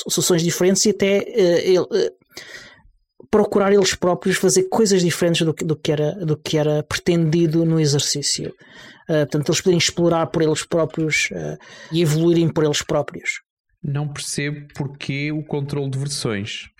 soluções 0.08 0.44
diferentes 0.44 0.86
e 0.86 0.92
até 0.92 1.20
uh, 1.20 1.82
uh, 1.82 3.28
procurar 3.32 3.74
eles 3.74 3.96
próprios 3.96 4.38
fazer 4.38 4.70
coisas 4.70 5.02
diferentes 5.02 5.44
do 5.44 5.54
que, 5.54 5.66
do 5.66 5.76
que, 5.76 5.92
era, 5.92 6.12
do 6.24 6.38
que 6.38 6.60
era 6.60 6.84
pretendido 6.84 7.66
no 7.66 7.80
exercício. 7.80 8.54
Uh, 9.10 9.26
portanto, 9.26 9.50
eles 9.50 9.62
poderem 9.62 9.80
explorar 9.80 10.28
por 10.28 10.44
eles 10.44 10.64
próprios 10.64 11.30
e 11.92 12.04
evoluírem 12.04 12.50
por 12.50 12.64
eles 12.64 12.84
próprios. 12.84 13.42
Não 13.84 14.08
percebo 14.08 14.68
porque 14.76 15.32
o 15.32 15.44
controle 15.44 15.90
de 15.90 15.98
versões. 15.98 16.73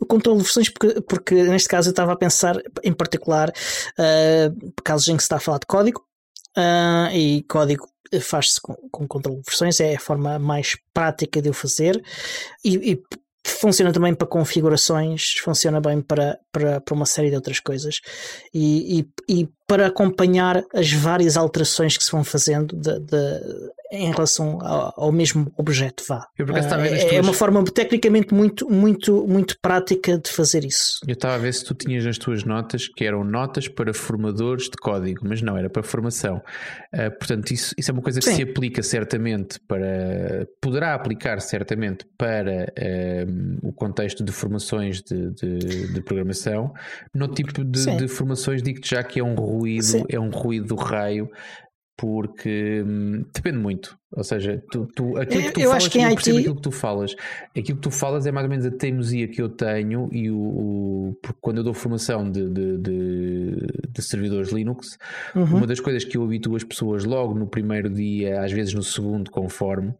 O 0.00 0.06
controle 0.06 0.38
de 0.38 0.44
versões, 0.44 0.68
porque, 0.68 1.00
porque 1.02 1.34
neste 1.34 1.68
caso 1.68 1.88
eu 1.88 1.92
estava 1.92 2.12
a 2.12 2.16
pensar 2.16 2.56
em 2.82 2.92
particular 2.92 3.50
uh, 3.50 4.72
casos 4.82 5.08
em 5.08 5.16
que 5.16 5.22
se 5.22 5.26
está 5.26 5.36
a 5.36 5.40
falar 5.40 5.58
de 5.58 5.66
código 5.66 6.04
uh, 6.56 7.14
e 7.14 7.42
código 7.44 7.88
faz-se 8.20 8.60
com, 8.60 8.74
com 8.90 9.08
controle 9.08 9.38
de 9.38 9.46
versões, 9.46 9.80
é 9.80 9.94
a 9.94 10.00
forma 10.00 10.38
mais 10.38 10.76
prática 10.92 11.40
de 11.40 11.48
o 11.48 11.54
fazer 11.54 12.02
e, 12.64 12.92
e 12.92 13.02
funciona 13.44 13.92
também 13.92 14.14
para 14.14 14.26
configurações, 14.26 15.34
funciona 15.42 15.80
bem 15.80 16.00
para, 16.00 16.38
para, 16.50 16.80
para 16.80 16.94
uma 16.94 17.06
série 17.06 17.30
de 17.30 17.36
outras 17.36 17.58
coisas. 17.58 18.00
E, 18.54 19.00
e, 19.28 19.40
e 19.40 19.48
para 19.72 19.86
acompanhar 19.86 20.62
as 20.74 20.92
várias 20.92 21.34
alterações 21.34 21.96
que 21.96 22.04
se 22.04 22.12
vão 22.12 22.22
fazendo 22.22 22.76
de, 22.76 23.00
de, 23.00 23.40
em 23.90 24.10
relação 24.10 24.58
ao, 24.60 24.92
ao, 25.04 25.12
mesmo 25.12 25.50
objeto. 25.56 26.04
Vá. 26.06 26.26
é, 26.38 27.16
é 27.16 27.20
uma 27.22 27.32
forma 27.32 27.64
tecnicamente 27.64 28.34
muito, 28.34 28.70
muito, 28.70 29.26
muito 29.26 29.56
prática 29.62 30.18
de 30.18 30.30
fazer 30.30 30.62
isso. 30.64 31.00
Eu 31.06 31.14
estava 31.14 31.36
a 31.36 31.38
ver 31.38 31.54
se 31.54 31.64
tu 31.64 31.74
tinhas 31.74 32.04
as 32.04 32.18
tuas 32.18 32.44
notas 32.44 32.86
que 32.86 33.02
eram 33.02 33.24
notas 33.24 33.66
para 33.66 33.94
formadores 33.94 34.64
de 34.64 34.76
código, 34.76 35.20
mas 35.26 35.40
não, 35.40 35.56
era 35.56 35.70
para 35.70 35.82
formação. 35.82 36.42
Uh, 36.92 37.10
portanto, 37.18 37.50
isso, 37.50 37.74
isso 37.78 37.90
é 37.90 37.94
uma 37.94 38.02
coisa 38.02 38.20
que 38.20 38.26
Sim. 38.26 38.36
se 38.36 38.42
aplica 38.42 38.82
certamente 38.82 39.58
para. 39.66 40.46
poderá 40.60 40.92
aplicar 40.92 41.40
certamente 41.40 42.06
para 42.18 42.72
uh, 42.78 43.68
o 43.68 43.72
contexto 43.72 44.22
de 44.22 44.32
formações 44.32 45.00
de, 45.00 45.30
de, 45.30 45.92
de 45.94 46.00
programação. 46.02 46.74
No 47.14 47.28
tipo 47.28 47.64
de, 47.64 47.96
de 47.96 48.08
formações, 48.08 48.62
digo-te 48.62 48.90
já 48.90 49.02
que 49.02 49.18
é 49.18 49.24
um 49.24 49.34
ruído, 49.62 49.84
Sim. 49.84 50.04
é 50.08 50.18
um 50.18 50.30
ruído 50.30 50.68
do 50.68 50.74
raio, 50.74 51.30
porque 51.96 52.82
hum, 52.86 53.24
depende 53.32 53.58
muito. 53.58 53.96
Ou 54.14 54.22
seja, 54.22 54.62
tu, 54.70 54.86
tu, 54.94 55.16
aquilo 55.16 55.44
que 55.44 55.52
tu 55.52 55.60
eu 55.60 55.70
falas, 55.70 55.88
que 55.88 55.98
IT... 55.98 56.30
aquilo 56.30 56.54
que 56.56 56.62
tu 56.62 56.70
falas. 56.70 57.16
Aquilo 57.56 57.78
que 57.78 57.82
tu 57.82 57.90
falas 57.90 58.26
é 58.26 58.32
mais 58.32 58.44
ou 58.44 58.50
menos 58.50 58.66
a 58.66 58.70
teimosia 58.70 59.26
que 59.26 59.40
eu 59.40 59.48
tenho 59.48 60.08
e 60.12 60.30
o, 60.30 60.36
o 60.36 61.16
quando 61.40 61.58
eu 61.58 61.64
dou 61.64 61.72
formação 61.72 62.30
de, 62.30 62.48
de, 62.48 62.78
de, 62.78 63.66
de 63.88 64.02
servidores 64.02 64.50
Linux, 64.50 64.98
uhum. 65.34 65.44
uma 65.44 65.66
das 65.66 65.80
coisas 65.80 66.04
que 66.04 66.16
eu 66.16 66.24
habituo 66.24 66.56
as 66.56 66.64
pessoas 66.64 67.04
logo 67.04 67.34
no 67.34 67.46
primeiro 67.46 67.88
dia, 67.88 68.42
às 68.42 68.52
vezes 68.52 68.74
no 68.74 68.82
segundo, 68.82 69.30
conforme, 69.30 69.94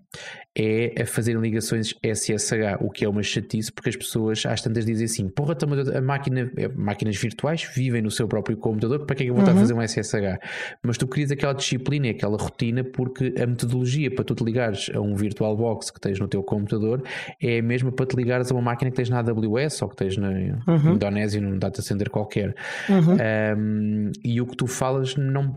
é 0.55 1.01
a 1.01 1.07
fazerem 1.07 1.41
ligações 1.41 1.95
SSH, 2.03 2.77
o 2.81 2.91
que 2.91 3.05
é 3.05 3.09
uma 3.09 3.23
chatice, 3.23 3.73
porque 3.73 3.89
as 3.89 3.97
pessoas 3.97 4.45
às 4.45 4.61
tantas 4.61 4.85
dizem 4.85 5.07
assim: 5.07 5.29
porra, 5.29 5.57
a 5.97 6.01
máquina, 6.01 6.51
é, 6.57 6.69
máquinas 6.69 7.17
virtuais 7.17 7.65
vivem 7.75 8.03
no 8.03 8.11
seu 8.11 8.29
próprio 8.29 8.57
computador, 8.57 9.07
para 9.07 9.17
que 9.17 9.23
é 9.23 9.27
que 9.27 9.31
eu 9.31 9.35
vou 9.35 9.43
estar 9.43 9.53
a 9.53 9.55
uhum. 9.55 9.61
fazer 9.61 9.75
um 9.75 9.81
SSH? 9.81 10.39
Mas 10.83 10.99
tu 10.99 11.07
querias 11.07 11.31
aquela 11.31 11.55
disciplina, 11.55 12.11
aquela 12.11 12.37
rotina, 12.37 12.85
porque 12.85 13.35
a 13.41 13.47
metodologia 13.47 14.02
para 14.11 14.25
tu 14.25 14.35
te 14.35 14.45
ligares 14.45 14.91
a 14.95 15.01
um 15.01 15.15
VirtualBox 15.15 15.91
que 15.91 16.01
tens 16.01 16.19
no 16.19 16.29
teu 16.29 16.43
computador 16.43 17.03
é 17.41 17.59
a 17.59 17.63
mesma 17.63 17.93
para 17.93 18.07
te 18.07 18.17
ligares 18.17 18.51
a 18.51 18.55
uma 18.55 18.63
máquina 18.63 18.91
que 18.91 18.97
tens 18.97 19.11
na 19.11 19.19
AWS 19.19 19.83
ou 19.83 19.89
que 19.89 19.97
tens 19.97 20.17
na 20.17 20.29
uhum. 20.29 20.95
Indonésia, 20.95 21.41
num 21.41 21.59
data 21.59 21.83
center 21.83 22.11
qualquer. 22.11 22.55
Uhum. 22.89 23.17
Um, 23.57 24.13
e 24.25 24.41
o 24.41 24.47
que 24.47 24.57
tu 24.57 24.67
falas 24.67 25.17
não 25.17 25.57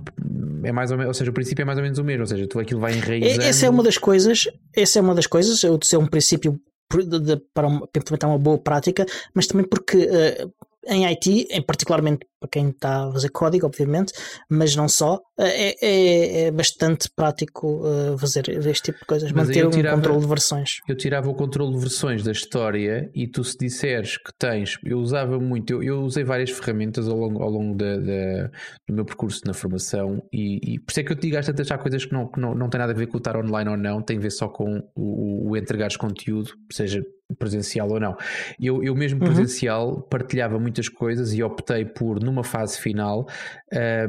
é 0.63 0.71
mais 0.71 0.91
ou 0.91 0.97
menos, 0.97 1.09
ou 1.09 1.13
seja, 1.13 1.31
o 1.31 1.33
princípio 1.33 1.63
é 1.63 1.65
mais 1.65 1.77
ou 1.77 1.83
menos 1.83 1.99
o 1.99 2.03
mesmo, 2.03 2.21
ou 2.21 2.27
seja, 2.27 2.47
tu 2.47 2.59
aquilo 2.59 2.79
vai 2.79 2.93
enraizando. 2.93 3.41
Essa 3.41 3.65
é 3.65 3.69
uma 3.69 3.83
das 3.83 3.97
coisas 3.97 4.47
essa 4.75 4.99
é 4.99 5.01
uma 5.01 5.15
das 5.15 5.25
coisas, 5.25 5.63
eu 5.63 5.77
disse 5.77 5.95
é 5.95 5.99
um 5.99 6.07
princípio 6.07 6.59
de, 6.93 7.19
de, 7.19 7.37
para, 7.53 7.67
uma, 7.67 7.87
para, 7.87 7.99
implementar 7.99 8.29
uma 8.29 8.37
boa 8.37 8.57
prática, 8.57 9.05
mas 9.33 9.47
também 9.47 9.65
porque 9.65 9.97
uh, 9.97 10.53
em 10.87 11.05
IT, 11.05 11.47
em 11.49 11.61
particularmente 11.61 12.27
para 12.45 12.47
quem 12.47 12.69
está 12.69 13.07
a 13.07 13.11
fazer 13.11 13.29
código, 13.29 13.65
obviamente, 13.65 14.13
mas 14.49 14.75
não 14.75 14.87
só, 14.87 15.19
eh, 15.39 15.71
é, 15.71 15.75
é, 15.81 16.41
é 16.45 16.51
bastante 16.51 17.09
prático 17.15 17.81
uh, 17.85 18.17
fazer 18.17 18.47
este 18.49 18.91
tipo 18.91 18.99
de 18.99 19.05
coisas, 19.05 19.31
mas 19.31 19.47
manter 19.47 19.69
tirava, 19.69 19.95
um 19.95 19.99
controle 19.99 20.21
de 20.21 20.27
versões. 20.27 20.69
Eu 20.87 20.95
tirava 20.95 21.29
o 21.29 21.33
controle 21.33 21.73
de 21.73 21.79
versões 21.79 22.23
da 22.23 22.31
história 22.31 23.09
e 23.13 23.27
tu 23.27 23.43
se 23.43 23.57
disseres 23.57 24.17
que 24.17 24.31
tens, 24.37 24.77
eu 24.83 24.99
usava 24.99 25.39
muito, 25.39 25.73
eu, 25.73 25.83
eu 25.83 26.01
usei 26.01 26.23
várias 26.23 26.51
ferramentas 26.51 27.07
ao 27.07 27.17
longo, 27.17 27.41
ao 27.41 27.49
longo 27.49 27.75
da, 27.75 27.97
da, 27.97 28.51
do 28.87 28.93
meu 28.93 29.05
percurso 29.05 29.41
na 29.45 29.53
formação 29.53 30.21
e, 30.31 30.75
e 30.75 30.79
por 30.79 30.91
isso 30.91 30.99
é 30.99 31.03
que 31.03 31.11
eu 31.11 31.15
te 31.15 31.23
digo 31.23 31.37
às 31.37 31.45
tantas 31.45 31.69
há 31.71 31.77
coisas 31.77 32.05
que 32.05 32.13
não, 32.13 32.27
que 32.27 32.39
não, 32.39 32.53
não 32.53 32.69
tem 32.69 32.79
nada 32.79 32.93
a 32.93 32.95
ver 32.95 33.07
com 33.07 33.15
o 33.15 33.17
estar 33.17 33.35
online 33.35 33.69
ou 33.69 33.77
não, 33.77 34.01
tem 34.01 34.17
a 34.17 34.21
ver 34.21 34.31
só 34.31 34.47
com 34.47 34.81
o, 34.95 35.49
o 35.49 35.57
entregares 35.57 35.97
conteúdo, 35.97 36.51
seja 36.71 37.03
presencial 37.39 37.89
ou 37.89 37.99
não. 37.99 38.15
Eu, 38.59 38.83
eu 38.83 38.95
mesmo 38.95 39.19
uhum. 39.19 39.25
presencial 39.25 40.01
partilhava 40.03 40.59
muitas 40.59 40.87
coisas 40.87 41.33
e 41.33 41.41
optei 41.41 41.83
por, 41.83 42.21
numa 42.35 42.43
fase 42.43 42.77
final, 42.77 43.27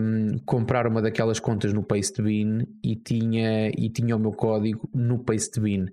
um, 0.00 0.38
comprar 0.44 0.86
uma 0.86 1.00
daquelas 1.00 1.38
contas 1.38 1.72
no 1.72 1.82
Pastebin 1.82 2.66
e 2.82 2.96
tinha, 2.96 3.70
e 3.70 3.88
tinha 3.88 4.16
o 4.16 4.18
meu 4.18 4.32
código 4.32 4.90
no 4.92 5.18
Pastebin. 5.20 5.86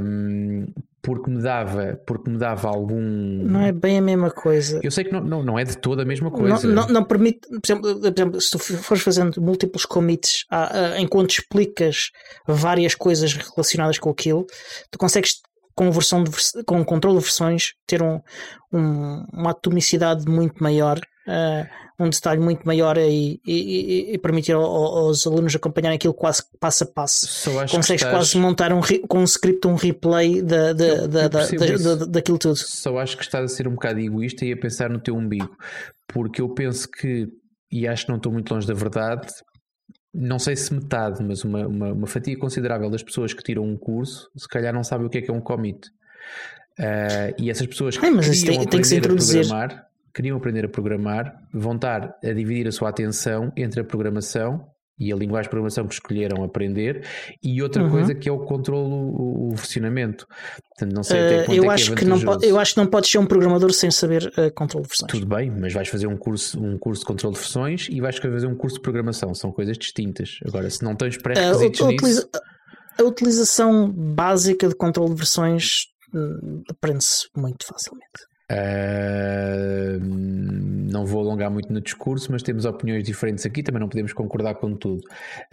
Um, 0.00 0.66
porque 1.02 1.28
me 1.28 1.42
dava 1.42 2.00
porque 2.06 2.30
me 2.30 2.38
dava 2.38 2.66
algum 2.66 2.98
não 2.98 3.60
é 3.60 3.70
bem 3.70 3.98
a 3.98 4.00
mesma 4.00 4.30
coisa 4.30 4.80
eu 4.82 4.90
sei 4.90 5.04
que 5.04 5.12
não, 5.12 5.20
não, 5.20 5.42
não 5.42 5.58
é 5.58 5.62
de 5.62 5.76
toda 5.76 6.00
a 6.00 6.04
mesma 6.06 6.30
coisa 6.30 6.66
não, 6.66 6.86
não, 6.86 6.88
não 6.88 7.04
permite 7.04 7.40
por 7.46 7.60
exemplo, 7.62 8.00
por 8.00 8.10
exemplo, 8.10 8.40
se 8.40 8.50
tu 8.50 8.58
fores 8.58 9.02
fazendo 9.02 9.38
múltiplos 9.38 9.84
commits 9.84 10.46
enquanto 10.98 11.32
explicas 11.32 12.10
várias 12.48 12.94
coisas 12.94 13.34
relacionadas 13.34 13.98
com 13.98 14.08
aquilo 14.08 14.46
tu 14.90 14.98
consegues 14.98 15.42
com, 15.74 15.90
versão 15.90 16.22
de, 16.22 16.30
com 16.64 16.84
controle 16.84 17.18
de 17.18 17.24
versões, 17.24 17.74
ter 17.86 18.02
um, 18.02 18.20
um, 18.72 19.24
uma 19.32 19.50
atomicidade 19.50 20.26
muito 20.26 20.62
maior, 20.62 21.00
um 21.98 22.10
detalhe 22.10 22.40
muito 22.40 22.66
maior 22.66 22.98
e, 22.98 23.40
e, 23.46 24.14
e 24.14 24.18
permitir 24.18 24.52
aos 24.52 25.26
alunos 25.26 25.54
acompanharem 25.54 25.96
aquilo 25.96 26.12
quase 26.12 26.42
passo 26.58 26.84
a 26.84 26.86
passo. 26.86 27.50
Consegues 27.70 28.02
estás... 28.02 28.12
quase 28.12 28.38
montar 28.38 28.72
um, 28.72 28.80
com 29.08 29.20
um 29.20 29.24
script 29.24 29.66
um 29.66 29.74
replay 29.74 30.42
da, 30.42 30.72
da, 30.72 30.84
eu, 30.84 31.08
da, 31.08 31.22
eu 31.22 31.78
da, 31.78 31.94
da, 31.94 32.04
daquilo 32.06 32.38
tudo. 32.38 32.56
Só 32.56 32.98
acho 32.98 33.16
que 33.16 33.22
estás 33.22 33.44
a 33.44 33.54
ser 33.54 33.68
um 33.68 33.72
bocado 33.74 34.00
egoísta 34.00 34.44
e 34.44 34.52
a 34.52 34.56
pensar 34.56 34.90
no 34.90 34.98
teu 34.98 35.16
umbigo, 35.16 35.56
porque 36.08 36.42
eu 36.42 36.48
penso 36.48 36.88
que, 36.90 37.28
e 37.70 37.86
acho 37.86 38.06
que 38.06 38.10
não 38.10 38.16
estou 38.16 38.32
muito 38.32 38.52
longe 38.52 38.66
da 38.66 38.74
verdade, 38.74 39.28
não 40.12 40.38
sei 40.38 40.56
se 40.56 40.72
metade, 40.72 41.22
mas 41.22 41.44
uma, 41.44 41.66
uma, 41.66 41.92
uma, 41.92 42.06
fatia 42.06 42.38
considerável 42.38 42.88
das 42.88 43.02
pessoas 43.02 43.32
que 43.32 43.42
tiram 43.42 43.64
um 43.64 43.76
curso, 43.76 44.30
se 44.36 44.48
calhar 44.48 44.72
não 44.72 44.84
sabem 44.84 45.06
o 45.06 45.10
que 45.10 45.18
é 45.18 45.22
que 45.22 45.30
é 45.30 45.34
um 45.34 45.40
commit. 45.40 45.88
Uh, 46.78 47.34
e 47.38 47.50
essas 47.50 47.66
pessoas 47.66 47.96
que 47.96 48.04
é, 48.04 48.10
mas 48.10 48.26
tem, 48.42 48.56
aprender 48.56 48.70
tem 48.70 48.80
que 48.82 48.96
a 48.96 49.00
programar, 49.00 49.86
queriam 50.14 50.36
aprender 50.36 50.64
a 50.64 50.68
programar, 50.68 51.34
vão 51.52 51.74
estar 51.74 52.14
a 52.22 52.32
dividir 52.32 52.68
a 52.68 52.72
sua 52.72 52.88
atenção 52.90 53.52
entre 53.56 53.80
a 53.80 53.84
programação 53.84 54.64
e 54.98 55.12
a 55.12 55.16
linguagem 55.16 55.44
de 55.44 55.50
programação 55.50 55.88
que 55.88 55.94
escolheram 55.94 56.44
aprender 56.44 57.04
e 57.42 57.60
outra 57.60 57.82
uhum. 57.82 57.90
coisa 57.90 58.14
que 58.14 58.28
é 58.28 58.32
o 58.32 58.38
controle, 58.44 58.92
o, 58.92 59.48
o 59.48 59.54
versionamento. 59.56 60.24
Portanto, 60.68 60.94
não 60.94 61.02
sei 61.02 61.20
até 61.20 61.50
uh, 61.50 61.54
eu 61.54 61.64
é 61.64 61.74
acho 61.74 61.94
que, 61.94 62.04
é 62.04 62.06
não 62.06 62.20
pode, 62.20 62.46
Eu 62.46 62.58
acho 62.58 62.74
que 62.74 62.80
não 62.80 62.86
podes 62.86 63.10
ser 63.10 63.18
um 63.18 63.26
programador 63.26 63.72
sem 63.72 63.90
saber 63.90 64.32
uh, 64.38 64.52
controle 64.54 64.84
de 64.84 64.90
versões. 64.90 65.10
Tudo 65.10 65.26
bem, 65.26 65.50
mas 65.50 65.72
vais 65.72 65.88
fazer 65.88 66.06
um 66.06 66.16
curso, 66.16 66.62
um 66.62 66.78
curso 66.78 67.00
de 67.00 67.06
controle 67.06 67.34
de 67.34 67.40
versões 67.40 67.88
e 67.90 68.00
vais 68.00 68.16
fazer 68.16 68.46
um 68.46 68.54
curso 68.54 68.76
de 68.76 68.82
programação. 68.82 69.34
São 69.34 69.50
coisas 69.50 69.76
distintas. 69.76 70.38
Agora, 70.46 70.70
se 70.70 70.84
não 70.84 70.94
tens 70.94 71.16
pré-requisitos 71.18 71.80
uh, 71.80 71.88
nisso... 71.88 72.28
A 72.96 73.02
utilização 73.02 73.90
básica 73.90 74.68
de 74.68 74.76
controle 74.76 75.10
de 75.10 75.16
versões 75.16 75.86
hum, 76.14 76.62
aprende-se 76.70 77.26
muito 77.36 77.66
facilmente. 77.66 78.33
Uh, 78.50 79.98
não 80.94 81.04
vou 81.06 81.20
alongar 81.20 81.50
muito 81.50 81.72
no 81.72 81.80
discurso, 81.80 82.30
mas 82.30 82.42
temos 82.42 82.64
opiniões 82.64 83.02
diferentes 83.02 83.44
aqui, 83.44 83.62
também 83.62 83.80
não 83.80 83.88
podemos 83.88 84.12
concordar 84.12 84.54
com 84.54 84.74
tudo. 84.74 85.02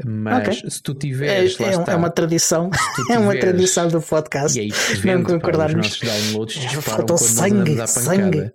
Mas 0.06 0.60
okay. 0.60 0.70
se 0.70 0.84
tu 0.84 0.94
tiveres. 0.94 1.60
É, 1.60 1.64
é, 1.64 1.70
está, 1.72 1.94
é 1.94 1.96
uma 1.96 2.10
tradição, 2.10 2.70
tiveres, 2.96 3.10
é 3.16 3.20
uma 3.20 3.36
tradição 3.36 3.88
do 3.88 4.02
podcast. 4.02 4.58
E 4.58 4.62
aí, 4.62 4.72
vendo, 5.00 5.30
não 5.30 5.40
concordarmos. 5.40 5.88
Os 5.88 6.02
nossos 6.02 6.86
quando 6.86 7.18
sangue, 7.18 7.76
pancada. 7.76 8.54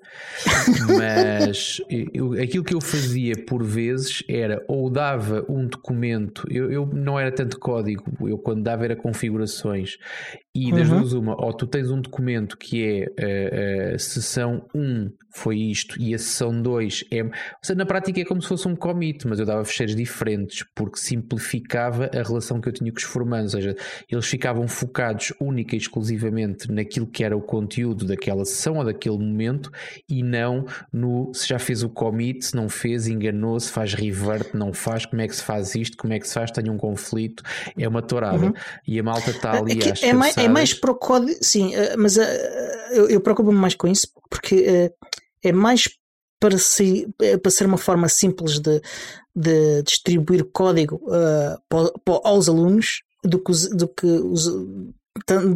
Mas 0.96 1.80
eu, 1.88 2.32
aquilo 2.34 2.62
que 2.62 2.74
eu 2.74 2.80
fazia 2.80 3.34
por 3.46 3.64
vezes 3.64 4.22
era 4.28 4.62
ou 4.68 4.88
dava 4.90 5.44
um 5.48 5.66
documento, 5.66 6.46
eu, 6.50 6.70
eu 6.70 6.86
não 6.86 7.18
era 7.18 7.32
tanto 7.32 7.58
código, 7.58 8.04
eu 8.28 8.38
quando 8.38 8.62
dava 8.62 8.84
era 8.84 8.94
configurações 8.94 9.96
E 10.54 10.70
das 10.72 10.88
uhum. 10.88 11.00
duas, 11.00 11.12
uma, 11.12 11.44
ou 11.44 11.52
tu 11.52 11.66
tens 11.66 11.90
um 11.90 12.00
documento 12.00 12.56
que 12.56 12.84
é 13.18 13.92
uh, 13.92 13.94
uh, 13.94 13.98
sessão 14.26 14.66
1 14.74 15.10
foi 15.36 15.58
isto 15.58 16.00
e 16.00 16.14
a 16.14 16.18
sessão 16.18 16.62
2 16.62 17.04
é. 17.10 17.22
Ou 17.22 17.30
seja, 17.60 17.76
na 17.76 17.84
prática 17.84 18.20
é 18.20 18.24
como 18.24 18.40
se 18.40 18.48
fosse 18.48 18.66
um 18.66 18.74
commit, 18.74 19.26
mas 19.28 19.38
eu 19.38 19.44
dava 19.44 19.62
fecheiros 19.64 19.94
diferentes 19.94 20.64
porque 20.74 20.98
simplificava 20.98 22.10
a 22.14 22.22
relação 22.22 22.58
que 22.58 22.68
eu 22.68 22.72
tinha 22.72 22.90
com 22.90 22.96
os 22.96 23.04
formandos. 23.04 23.54
Ou 23.54 23.60
seja, 23.60 23.76
eles 24.10 24.26
ficavam 24.26 24.66
focados 24.66 25.34
única 25.38 25.74
e 25.74 25.78
exclusivamente 25.78 26.72
naquilo 26.72 27.06
que 27.06 27.22
era 27.22 27.36
o 27.36 27.42
conteúdo 27.42 28.06
daquela 28.06 28.44
sessão 28.46 28.78
ou 28.78 28.84
daquele 28.84 29.18
momento 29.18 29.70
e 30.08 30.22
não 30.22 30.64
no 30.90 31.32
se 31.34 31.48
já 31.48 31.58
fez 31.58 31.82
o 31.82 31.90
commit, 31.90 32.46
se 32.46 32.56
não 32.56 32.68
fez, 32.68 33.06
enganou-se, 33.06 33.70
faz 33.70 33.92
revert, 33.92 34.54
não 34.54 34.72
faz, 34.72 35.04
como 35.04 35.20
é 35.20 35.28
que 35.28 35.36
se 35.36 35.42
faz 35.42 35.74
isto, 35.74 35.98
como 35.98 36.14
é 36.14 36.18
que 36.18 36.26
se 36.26 36.34
faz, 36.34 36.50
tenho 36.50 36.72
um 36.72 36.78
conflito. 36.78 37.42
É 37.78 37.86
uma 37.86 38.00
tourada. 38.00 38.46
Uhum. 38.46 38.54
E 38.88 38.98
a 38.98 39.02
malta 39.02 39.30
está 39.30 39.58
ali. 39.58 39.78
É, 40.02 40.08
é, 40.08 40.12
mais, 40.14 40.36
é 40.38 40.48
mais 40.48 40.72
para 40.72 40.90
o 40.90 40.94
código, 40.94 41.38
sim, 41.42 41.74
eh, 41.74 41.94
mas 41.96 42.16
uh, 42.16 42.22
eu, 42.92 43.08
eu 43.08 43.20
preocupo-me 43.20 43.58
mais 43.58 43.74
com 43.74 43.86
isso 43.86 44.15
porque 44.28 44.56
uh, 44.56 45.08
é 45.42 45.52
mais 45.52 45.88
para, 46.38 46.58
ser 46.58 47.08
para 47.42 47.50
ser 47.50 47.66
uma 47.66 47.78
forma 47.78 48.08
simples 48.08 48.58
de, 48.58 48.80
de 49.34 49.82
distribuir 49.82 50.44
código 50.52 50.96
uh, 51.06 51.60
para, 51.68 51.92
para, 52.04 52.20
aos 52.24 52.48
alunos 52.48 53.02
do 53.24 53.38
que, 53.38 53.52
do 53.70 53.88
que 53.88 54.06
os, 54.06 54.46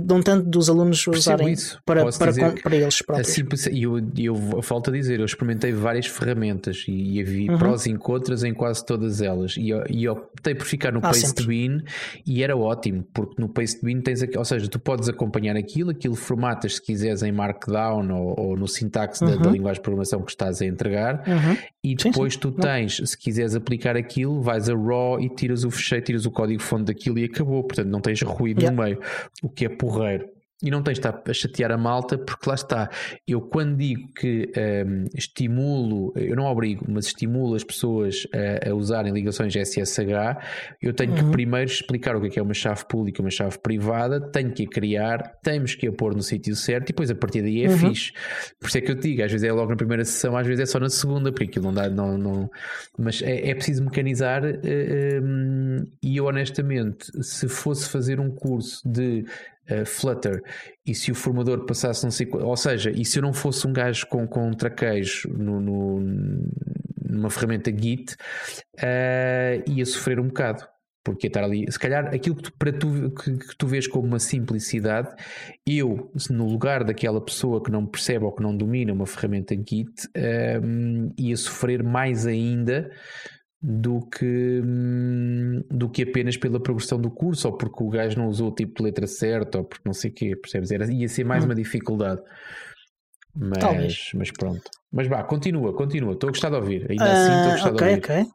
não 0.06 0.22
tanto 0.22 0.48
dos 0.48 0.68
alunos 0.68 1.06
usarem 1.06 1.54
para, 1.84 2.04
para, 2.12 2.32
para, 2.62 2.76
eles 2.76 3.02
próprios. 3.02 3.66
E 3.66 3.82
eu, 3.82 3.98
eu 4.16 4.62
falta 4.62 4.90
dizer, 4.90 5.20
eu 5.20 5.26
experimentei 5.26 5.72
várias 5.72 6.06
ferramentas 6.06 6.84
e, 6.88 7.16
e 7.16 7.20
havia 7.20 7.52
uhum. 7.52 7.58
prós 7.58 7.86
e 7.86 7.94
contras 7.96 8.42
em 8.44 8.54
quase 8.54 8.84
todas 8.84 9.20
elas. 9.20 9.56
E, 9.56 9.70
e 9.90 10.08
optei 10.08 10.54
por 10.54 10.66
ficar 10.66 10.92
no 10.92 10.98
ah, 10.98 11.02
Pastebin 11.02 11.82
e 12.26 12.42
era 12.42 12.56
ótimo, 12.56 13.04
porque 13.12 13.40
no 13.40 13.48
Pastebin 13.48 14.00
tens 14.00 14.22
aqui, 14.22 14.36
ou 14.36 14.44
seja, 14.44 14.68
tu 14.68 14.78
podes 14.78 15.08
acompanhar 15.08 15.56
aquilo, 15.56 15.90
aquilo 15.90 16.14
formatas 16.14 16.76
se 16.76 16.82
quiseres 16.82 17.22
em 17.22 17.32
Markdown 17.32 18.10
ou, 18.12 18.34
ou 18.38 18.56
no 18.56 18.66
sintaxe 18.66 19.22
uhum. 19.24 19.30
da, 19.30 19.36
da, 19.36 19.48
uhum. 19.48 19.54
linguagem 19.54 19.80
de 19.80 19.82
programação 19.82 20.22
que 20.22 20.30
estás 20.30 20.60
a 20.60 20.66
entregar, 20.66 21.22
uhum. 21.26 21.56
E 21.82 21.94
depois 21.94 22.34
sim, 22.34 22.38
sim. 22.38 22.40
tu 22.40 22.52
tens, 22.52 23.00
se 23.04 23.16
quiseres 23.16 23.54
aplicar 23.54 23.96
aquilo, 23.96 24.42
vais 24.42 24.68
a 24.68 24.74
RAW 24.74 25.20
e 25.20 25.30
tiras 25.30 25.64
o 25.64 25.70
fecheiro, 25.70 26.04
tiras 26.04 26.26
o 26.26 26.30
código 26.30 26.60
fonte 26.60 26.84
daquilo 26.84 27.18
e 27.18 27.24
acabou. 27.24 27.62
Portanto, 27.64 27.88
não 27.88 28.00
tens 28.00 28.20
ruído 28.20 28.60
yeah. 28.60 28.76
no 28.76 28.82
meio 28.82 29.00
o 29.42 29.48
que 29.48 29.64
é 29.64 29.68
porreiro. 29.68 30.28
E 30.62 30.70
não 30.70 30.82
tens 30.82 30.98
de 30.98 31.06
estar 31.06 31.22
a 31.26 31.32
chatear 31.32 31.72
a 31.72 31.78
malta, 31.78 32.18
porque 32.18 32.48
lá 32.48 32.54
está. 32.54 32.90
Eu, 33.26 33.40
quando 33.40 33.76
digo 33.76 34.12
que 34.12 34.50
um, 34.86 35.04
estimulo, 35.14 36.12
eu 36.16 36.36
não 36.36 36.44
obrigo, 36.44 36.84
mas 36.88 37.06
estimulo 37.06 37.54
as 37.54 37.64
pessoas 37.64 38.26
a, 38.34 38.70
a 38.70 38.74
usarem 38.74 39.12
ligações 39.12 39.54
SSH, 39.54 40.76
eu 40.82 40.92
tenho 40.92 41.12
uhum. 41.12 41.16
que 41.16 41.30
primeiro 41.30 41.70
explicar 41.70 42.14
o 42.16 42.20
que 42.20 42.26
é, 42.26 42.30
que 42.30 42.38
é 42.38 42.42
uma 42.42 42.54
chave 42.54 42.84
pública, 42.86 43.22
uma 43.22 43.30
chave 43.30 43.58
privada, 43.58 44.20
tenho 44.20 44.52
que 44.52 44.64
a 44.64 44.68
criar, 44.68 45.38
temos 45.42 45.74
que 45.74 45.86
a 45.86 45.92
pôr 45.92 46.14
no 46.14 46.22
sítio 46.22 46.54
certo 46.54 46.84
e 46.84 46.92
depois 46.92 47.10
a 47.10 47.14
partir 47.14 47.42
daí 47.42 47.64
é 47.64 47.68
uhum. 47.68 47.78
fixe. 47.78 48.12
Por 48.60 48.68
isso 48.68 48.78
é 48.78 48.80
que 48.80 48.90
eu 48.90 48.96
te 48.96 49.08
digo, 49.08 49.22
às 49.22 49.32
vezes 49.32 49.46
é 49.48 49.52
logo 49.52 49.70
na 49.70 49.76
primeira 49.76 50.04
sessão, 50.04 50.36
às 50.36 50.46
vezes 50.46 50.62
é 50.62 50.66
só 50.66 50.78
na 50.78 50.90
segunda, 50.90 51.32
porque 51.32 51.44
aquilo 51.44 51.66
não 51.66 51.74
dá. 51.74 51.88
Não, 51.88 52.18
não... 52.18 52.50
Mas 52.98 53.22
é, 53.22 53.50
é 53.50 53.54
preciso 53.54 53.84
mecanizar 53.84 54.42
um, 54.44 55.86
e 56.02 56.16
eu 56.16 56.26
honestamente, 56.26 57.10
se 57.22 57.48
fosse 57.48 57.88
fazer 57.88 58.20
um 58.20 58.30
curso 58.30 58.80
de 58.88 59.24
uh, 59.70 59.86
Flutter 59.86 60.42
e 60.86 60.94
se 60.94 61.10
o 61.10 61.14
formador 61.14 61.64
passasse 61.66 62.04
não 62.04 62.10
sei 62.10 62.28
ou 62.32 62.56
seja, 62.56 62.90
e 62.90 63.04
se 63.04 63.18
eu 63.18 63.22
não 63.22 63.32
fosse 63.32 63.66
um 63.66 63.72
gajo 63.72 64.06
com, 64.06 64.26
com 64.26 64.50
traquejo 64.52 65.28
no, 65.28 65.60
no, 65.60 66.00
numa 67.08 67.30
ferramenta 67.30 67.70
Git 67.70 68.14
uh, 68.78 69.70
ia 69.70 69.86
sofrer 69.86 70.20
um 70.20 70.28
bocado 70.28 70.64
porque 71.02 71.28
estar 71.28 71.42
ali, 71.42 71.70
se 71.70 71.78
calhar 71.78 72.14
aquilo 72.14 72.36
que 72.36 72.42
tu, 72.42 72.52
para 72.58 72.72
tu, 72.72 73.10
que, 73.10 73.38
que, 73.38 73.56
tu 73.56 73.66
vês 73.66 73.86
como 73.86 74.06
uma 74.06 74.18
simplicidade, 74.18 75.08
eu, 75.66 76.12
no 76.28 76.46
lugar 76.46 76.84
daquela 76.84 77.24
pessoa 77.24 77.62
que 77.62 77.70
não 77.70 77.86
percebe 77.86 78.24
ou 78.24 78.32
que 78.32 78.42
não 78.42 78.54
domina 78.54 78.92
uma 78.92 79.06
ferramenta 79.06 79.54
Git, 79.54 80.08
um, 80.62 81.08
eh, 81.08 81.12
ia 81.16 81.36
sofrer 81.36 81.82
mais 81.82 82.26
ainda 82.26 82.90
do 83.62 84.00
que, 84.00 84.62
hum, 84.64 85.62
do 85.70 85.88
que 85.88 86.02
apenas 86.02 86.36
pela 86.36 86.58
progressão 86.58 86.98
do 86.98 87.10
curso, 87.10 87.48
ou 87.48 87.56
porque 87.56 87.82
o 87.82 87.90
gajo 87.90 88.18
não 88.18 88.28
usou 88.28 88.48
o 88.48 88.54
tipo 88.54 88.76
de 88.76 88.82
letra 88.84 89.06
certa, 89.06 89.58
ou 89.58 89.64
porque 89.64 89.82
não 89.84 89.92
sei 89.92 90.10
o 90.10 90.14
quê, 90.14 90.34
percebes? 90.34 90.70
Era, 90.70 90.90
ia 90.90 91.08
ser 91.08 91.24
mais 91.24 91.44
hum. 91.44 91.48
uma 91.48 91.54
dificuldade. 91.54 92.22
Mas, 93.34 94.10
mas 94.14 94.30
pronto. 94.30 94.70
Mas 94.92 95.06
vá, 95.06 95.22
continua, 95.22 95.72
continua. 95.72 96.14
Estou 96.14 96.28
a 96.28 96.32
gostar 96.32 96.50
de 96.50 96.56
ouvir. 96.56 96.90
Ainda 96.90 97.04
uh, 97.04 97.12
assim 97.12 97.32
estou 97.32 97.48
a 97.48 97.52
gostar 97.52 97.72
okay, 97.72 98.00
de 98.00 98.10
ouvir. 98.10 98.22
Ok, 98.22 98.32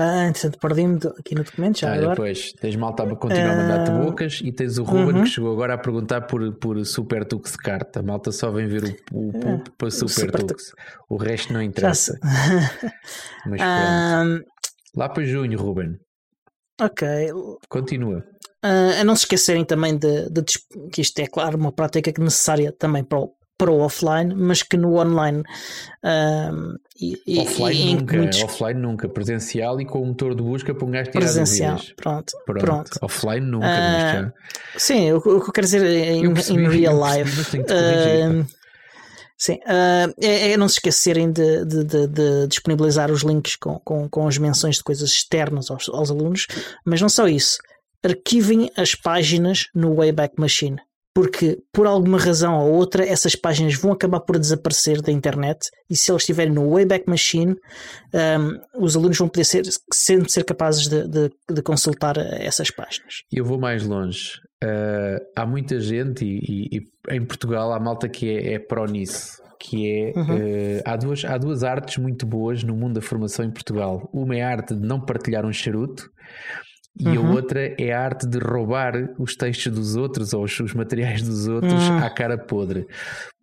ah, 0.00 0.26
entretanto, 0.28 0.58
perdi-me 0.60 0.96
aqui 1.18 1.34
no 1.34 1.42
documento 1.42 1.80
já. 1.80 1.90
Ah, 1.90 1.94
agora. 1.94 2.10
Depois 2.10 2.52
tens 2.52 2.76
malta 2.76 3.02
a 3.02 3.16
continuar 3.16 3.50
a 3.50 3.56
mandar-te 3.56 3.90
ah, 3.90 3.98
bocas 3.98 4.40
e 4.44 4.52
tens 4.52 4.78
o 4.78 4.84
Ruben 4.84 5.16
uhum. 5.16 5.22
que 5.24 5.28
chegou 5.28 5.52
agora 5.52 5.74
a 5.74 5.78
perguntar 5.78 6.20
por, 6.20 6.52
por 6.54 6.86
Super 6.86 7.24
Tux 7.24 7.56
Carta. 7.56 7.98
A 7.98 8.02
malta 8.04 8.30
só 8.30 8.48
vem 8.52 8.68
ver 8.68 8.96
o, 9.12 9.30
o 9.30 9.32
pulp 9.32 9.66
para 9.76 9.90
Super, 9.90 10.08
Super 10.08 10.44
Tux. 10.44 10.72
O 11.08 11.16
resto 11.16 11.52
não 11.52 11.60
interessa. 11.60 12.16
Mas 13.44 13.60
pronto. 13.60 14.44
Lá 14.96 15.08
para 15.08 15.24
junho, 15.24 15.58
Ruben. 15.58 15.96
Ok. 16.80 17.08
Continua. 17.68 18.24
Uh, 18.64 19.00
a 19.00 19.04
não 19.04 19.16
se 19.16 19.22
esquecerem 19.22 19.64
também 19.64 19.96
de, 19.96 20.30
de, 20.30 20.42
que 20.92 21.00
isto 21.00 21.18
é, 21.18 21.26
claro, 21.26 21.58
uma 21.58 21.72
prática 21.72 22.12
necessária 22.22 22.72
também 22.72 23.02
para 23.02 23.18
o, 23.18 23.32
para 23.58 23.72
o 23.72 23.80
offline, 23.80 24.34
mas 24.34 24.62
que 24.62 24.76
no 24.76 24.96
online. 24.96 25.42
Um, 26.02 26.76
e, 27.00 27.40
offline 27.40 27.90
e, 27.90 27.94
nunca, 27.96 28.16
muitos... 28.16 28.42
offline 28.44 28.80
nunca, 28.80 29.08
presencial 29.08 29.80
e 29.80 29.84
com 29.84 30.00
o 30.00 30.06
motor 30.06 30.34
de 30.34 30.42
busca 30.42 30.72
para 30.72 30.86
um 30.86 30.90
gajo 30.90 31.10
tirar 31.10 31.24
Presencial, 31.24 31.80
pronto, 31.96 32.32
pronto, 32.46 32.64
pronto. 32.64 32.90
Offline 33.02 33.44
nunca, 33.44 34.32
uh. 34.34 34.78
Sim, 34.78 35.12
o, 35.12 35.20
que 35.20 35.28
eu 35.28 35.52
quero 35.52 35.66
dizer 35.66 35.84
em, 35.84 36.32
percebi, 36.32 36.62
em 36.62 36.68
real 36.68 36.96
life. 36.96 37.44
Sim, 39.36 39.54
uh, 39.54 40.14
é, 40.20 40.52
é, 40.52 40.56
não 40.56 40.68
se 40.68 40.76
esquecerem 40.76 41.30
de, 41.30 41.64
de, 41.64 41.84
de, 41.84 42.06
de, 42.08 42.46
disponibilizar 42.48 43.08
os 43.08 43.22
links 43.22 43.54
com, 43.54 43.78
com, 43.80 44.08
com 44.08 44.26
as 44.26 44.36
menções 44.36 44.78
de 44.78 44.82
coisas 44.82 45.10
externas 45.10 45.70
aos, 45.70 45.88
aos 45.88 46.10
alunos, 46.10 46.48
mas 46.84 47.00
não 47.00 47.08
só 47.08 47.28
isso. 47.28 47.58
Arquivem 48.04 48.70
as 48.76 48.96
páginas 48.96 49.66
no 49.72 49.94
Wayback 49.94 50.34
Machine 50.38 50.80
porque 51.18 51.58
por 51.72 51.84
alguma 51.84 52.16
razão 52.16 52.60
ou 52.60 52.72
outra 52.74 53.04
essas 53.04 53.34
páginas 53.34 53.74
vão 53.74 53.90
acabar 53.90 54.20
por 54.20 54.38
desaparecer 54.38 55.02
da 55.02 55.10
internet 55.10 55.68
e 55.90 55.96
se 55.96 56.12
eles 56.12 56.22
estiverem 56.22 56.52
no 56.52 56.70
Wayback 56.70 57.08
Machine 57.08 57.56
um, 58.14 58.84
os 58.84 58.94
alunos 58.94 59.18
vão 59.18 59.28
poder 59.28 59.42
ser, 59.42 59.64
sempre 59.92 60.30
ser 60.30 60.44
capazes 60.44 60.86
de, 60.86 61.08
de, 61.08 61.30
de 61.50 61.60
consultar 61.60 62.16
essas 62.18 62.70
páginas. 62.70 63.24
Eu 63.32 63.44
vou 63.44 63.58
mais 63.58 63.84
longe. 63.84 64.34
Uh, 64.62 65.18
há 65.34 65.44
muita 65.44 65.80
gente 65.80 66.24
e, 66.24 66.38
e, 66.38 66.78
e, 66.78 67.16
em 67.16 67.24
Portugal 67.24 67.72
há 67.72 67.80
malta 67.80 68.08
que 68.08 68.30
é, 68.30 68.52
é 68.52 68.58
pró 68.60 68.86
nisso 68.86 69.42
que 69.58 69.90
é 69.90 70.12
uhum. 70.16 70.36
uh, 70.36 70.82
há, 70.84 70.96
duas, 70.96 71.24
há 71.24 71.36
duas 71.36 71.64
artes 71.64 71.96
muito 71.96 72.24
boas 72.24 72.62
no 72.62 72.76
mundo 72.76 72.94
da 72.94 73.02
formação 73.02 73.44
em 73.44 73.50
Portugal. 73.50 74.08
Uma 74.12 74.36
é 74.36 74.42
a 74.42 74.50
arte 74.50 74.72
de 74.72 74.86
não 74.86 75.00
partilhar 75.00 75.44
um 75.44 75.52
charuto 75.52 76.08
e 76.98 77.06
uhum. 77.06 77.26
a 77.26 77.30
outra 77.30 77.74
é 77.78 77.92
a 77.92 78.04
arte 78.04 78.26
de 78.26 78.38
roubar 78.38 79.10
os 79.18 79.36
textos 79.36 79.72
dos 79.72 79.96
outros 79.96 80.32
ou 80.32 80.44
os, 80.44 80.74
materiais 80.74 81.22
dos 81.22 81.46
outros 81.46 81.88
uhum. 81.88 81.98
à 81.98 82.10
cara 82.10 82.36
podre. 82.36 82.86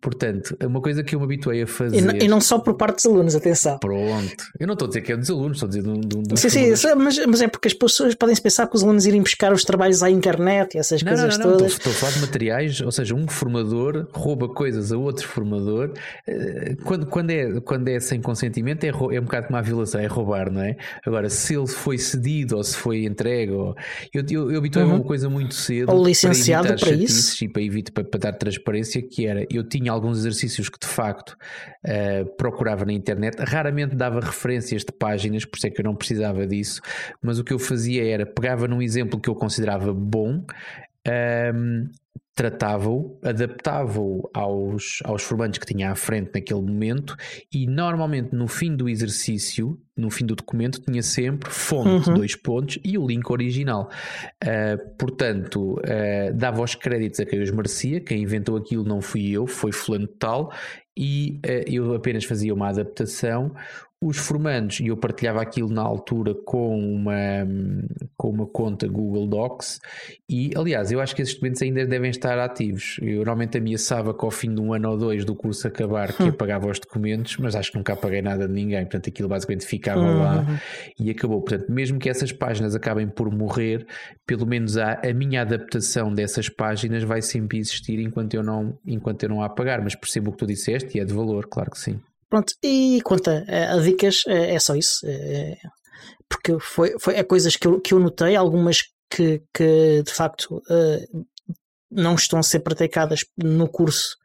Portanto, 0.06 0.56
é 0.60 0.68
uma 0.68 0.80
coisa 0.80 1.02
que 1.02 1.16
eu 1.16 1.18
me 1.18 1.24
habituei 1.24 1.62
a 1.62 1.66
fazer. 1.66 1.96
E, 1.96 2.26
e, 2.26 2.28
não 2.28 2.40
só 2.40 2.60
por 2.60 2.74
parte 2.74 2.94
dos 2.94 3.06
alunos, 3.06 3.34
atenção. 3.34 3.76
Pronto. 3.80 4.44
Eu 4.56 4.64
não 4.64 4.74
estou 4.74 4.86
a 4.86 4.88
dizer 4.88 5.00
que 5.00 5.10
é 5.10 5.16
dos 5.16 5.28
alunos, 5.28 5.56
estou 5.56 5.66
a 5.66 5.70
dizer 5.70 5.82
do, 5.82 5.94
do, 5.98 6.22
do 6.22 6.36
Sim, 6.36 6.48
sim, 6.48 6.94
mas, 6.94 7.26
mas 7.26 7.42
é 7.42 7.48
porque 7.48 7.66
as 7.66 7.74
pessoas 7.74 8.14
podem 8.14 8.36
pensar 8.36 8.68
que 8.68 8.76
os 8.76 8.84
alunos 8.84 9.04
irem 9.04 9.20
buscar 9.20 9.52
os 9.52 9.64
trabalhos 9.64 10.04
à 10.04 10.08
internet 10.08 10.76
e 10.76 10.78
essas 10.78 11.02
não, 11.02 11.08
coisas 11.10 11.36
não, 11.36 11.44
não, 11.44 11.56
todas. 11.56 11.72
Estou, 11.72 11.90
estou 11.90 11.92
a 11.92 11.94
falar 11.96 12.12
de 12.12 12.20
materiais, 12.20 12.80
ou 12.80 12.92
seja, 12.92 13.16
um 13.16 13.26
formador 13.26 14.06
rouba 14.12 14.48
coisas 14.48 14.92
a 14.92 14.96
outro 14.96 15.26
formador. 15.26 15.92
Eh, 16.24 16.76
quando, 16.84 17.06
quando, 17.06 17.30
é, 17.30 17.60
quando 17.62 17.88
é 17.88 17.98
sem 17.98 18.20
consentimento, 18.20 18.84
é, 18.84 18.90
é 18.90 19.20
um 19.20 19.24
bocado 19.24 19.48
como 19.48 19.58
a 19.58 19.60
violação, 19.60 20.00
é 20.00 20.06
roubar, 20.06 20.52
não 20.52 20.62
é? 20.62 20.76
Agora, 21.04 21.28
se 21.28 21.56
ele 21.56 21.66
foi 21.66 21.98
cedido 21.98 22.56
ou 22.56 22.62
se 22.62 22.76
foi 22.76 23.06
entregue, 23.06 23.50
ou, 23.50 23.74
eu, 24.14 24.24
eu, 24.30 24.52
eu 24.52 24.58
habituei 24.58 24.84
uhum. 24.84 24.92
a 24.92 24.94
uma 24.94 25.04
coisa 25.04 25.28
muito 25.28 25.54
cedo. 25.54 25.90
Ou 25.90 26.06
licenciado 26.06 26.68
para, 26.68 26.76
para 26.76 26.92
isso. 26.92 27.44
E 27.44 27.48
para, 27.48 27.60
evitar, 27.60 27.90
para, 27.90 28.04
para 28.04 28.20
dar 28.20 28.32
transparência, 28.34 29.02
que 29.02 29.26
era 29.26 29.44
eu 29.50 29.64
tinha 29.64 29.95
alguns 29.96 30.18
exercícios 30.18 30.68
que 30.68 30.78
de 30.78 30.86
facto 30.86 31.36
uh, 31.84 32.36
procurava 32.36 32.84
na 32.84 32.92
internet, 32.92 33.36
raramente 33.38 33.96
dava 33.96 34.20
referências 34.20 34.82
de 34.82 34.92
páginas, 34.92 35.44
por 35.44 35.56
isso 35.56 35.66
é 35.66 35.70
que 35.70 35.80
eu 35.80 35.84
não 35.84 35.94
precisava 35.94 36.46
disso, 36.46 36.80
mas 37.20 37.38
o 37.38 37.44
que 37.44 37.52
eu 37.52 37.58
fazia 37.58 38.04
era 38.08 38.24
pegava 38.24 38.68
num 38.68 38.80
exemplo 38.80 39.20
que 39.20 39.28
eu 39.28 39.34
considerava 39.34 39.92
bom. 39.92 40.44
Um, 41.06 41.10
ehm, 41.10 41.90
tratava-o, 42.36 43.18
adaptava-o 43.24 44.28
aos, 44.34 44.98
aos 45.04 45.22
formantes 45.22 45.58
que 45.58 45.64
tinha 45.64 45.90
à 45.90 45.94
frente 45.94 46.32
naquele 46.34 46.60
momento 46.60 47.16
e 47.50 47.66
normalmente 47.66 48.36
no 48.36 48.46
fim 48.46 48.76
do 48.76 48.90
exercício, 48.90 49.80
no 49.96 50.10
fim 50.10 50.26
do 50.26 50.36
documento, 50.36 50.78
tinha 50.82 51.02
sempre 51.02 51.50
fonte, 51.50 52.10
uhum. 52.10 52.16
dois 52.16 52.36
pontos 52.36 52.78
e 52.84 52.98
o 52.98 53.06
link 53.06 53.28
original. 53.30 53.88
Uh, 54.44 54.96
portanto, 54.98 55.76
uh, 55.78 56.34
dava 56.34 56.62
os 56.62 56.74
créditos 56.74 57.20
a 57.20 57.24
quem 57.24 57.40
os 57.40 57.50
merecia, 57.50 58.02
quem 58.02 58.22
inventou 58.22 58.58
aquilo 58.58 58.84
não 58.84 59.00
fui 59.00 59.30
eu, 59.30 59.46
foi 59.46 59.72
fulano 59.72 60.06
tal, 60.06 60.52
e 60.94 61.40
uh, 61.46 61.72
eu 61.72 61.94
apenas 61.94 62.24
fazia 62.24 62.52
uma 62.52 62.68
adaptação 62.68 63.54
os 64.06 64.16
formandos, 64.16 64.80
e 64.80 64.88
eu 64.88 64.96
partilhava 64.96 65.40
aquilo 65.40 65.68
na 65.68 65.82
altura 65.82 66.34
com 66.34 66.78
uma, 66.78 67.46
com 68.16 68.30
uma 68.30 68.46
conta 68.46 68.86
Google 68.86 69.26
Docs, 69.26 69.80
e 70.28 70.52
aliás, 70.56 70.90
eu 70.90 71.00
acho 71.00 71.14
que 71.14 71.22
esses 71.22 71.34
documentos 71.34 71.62
ainda 71.62 71.86
devem 71.86 72.10
estar 72.10 72.38
ativos. 72.38 72.98
Eu 73.00 73.18
normalmente 73.18 73.58
ameaçava 73.58 74.12
que 74.12 74.24
ao 74.24 74.30
fim 74.30 74.54
de 74.54 74.60
um 74.60 74.72
ano 74.72 74.90
ou 74.90 74.96
dois 74.96 75.24
do 75.24 75.34
curso 75.34 75.66
acabar 75.68 76.12
que 76.12 76.22
hum. 76.22 76.28
apagava 76.28 76.68
os 76.68 76.78
documentos, 76.78 77.36
mas 77.38 77.54
acho 77.54 77.72
que 77.72 77.78
nunca 77.78 77.92
apaguei 77.92 78.22
nada 78.22 78.46
de 78.46 78.52
ninguém, 78.52 78.82
portanto 78.82 79.08
aquilo 79.08 79.28
basicamente 79.28 79.66
ficava 79.66 80.00
uhum. 80.00 80.18
lá 80.18 80.60
e 80.98 81.10
acabou. 81.10 81.40
Portanto, 81.40 81.70
mesmo 81.70 81.98
que 81.98 82.08
essas 82.08 82.32
páginas 82.32 82.74
acabem 82.74 83.08
por 83.08 83.30
morrer, 83.30 83.86
pelo 84.26 84.46
menos 84.46 84.76
a, 84.76 85.00
a 85.04 85.12
minha 85.12 85.42
adaptação 85.42 86.12
dessas 86.12 86.48
páginas 86.48 87.02
vai 87.02 87.22
sempre 87.22 87.58
existir 87.58 87.98
enquanto 88.00 88.34
eu 88.34 88.42
não, 88.42 88.78
enquanto 88.86 89.22
eu 89.22 89.28
não 89.28 89.42
a 89.42 89.46
apagar, 89.46 89.82
mas 89.82 89.94
percebo 89.94 90.30
o 90.30 90.32
que 90.32 90.38
tu 90.38 90.46
disseste 90.46 90.98
e 90.98 91.00
é 91.00 91.04
de 91.04 91.12
valor, 91.12 91.46
claro 91.46 91.70
que 91.70 91.78
sim. 91.78 92.00
Pronto, 92.28 92.54
e 92.62 93.00
quanto 93.04 93.28
a, 93.30 93.74
a 93.74 93.78
dicas, 93.78 94.22
é, 94.26 94.54
é, 94.54 94.58
só 94.58 94.74
isso. 94.74 95.00
É, 95.04 95.56
porque 96.28 96.58
foi, 96.60 96.94
foi 96.98 97.14
é 97.14 97.22
coisas 97.22 97.56
que 97.56 97.66
eu, 97.66 97.80
que 97.80 97.94
eu 97.94 98.00
notei, 98.00 98.34
algumas 98.34 98.82
que, 99.08 99.42
que 99.54 100.02
de 100.02 100.12
facto 100.12 100.60
não 101.88 102.16
estão 102.16 102.40
a 102.40 102.42
ser 102.42 102.60
praticadas 102.60 103.20
no 103.36 103.68
curso 103.68 104.16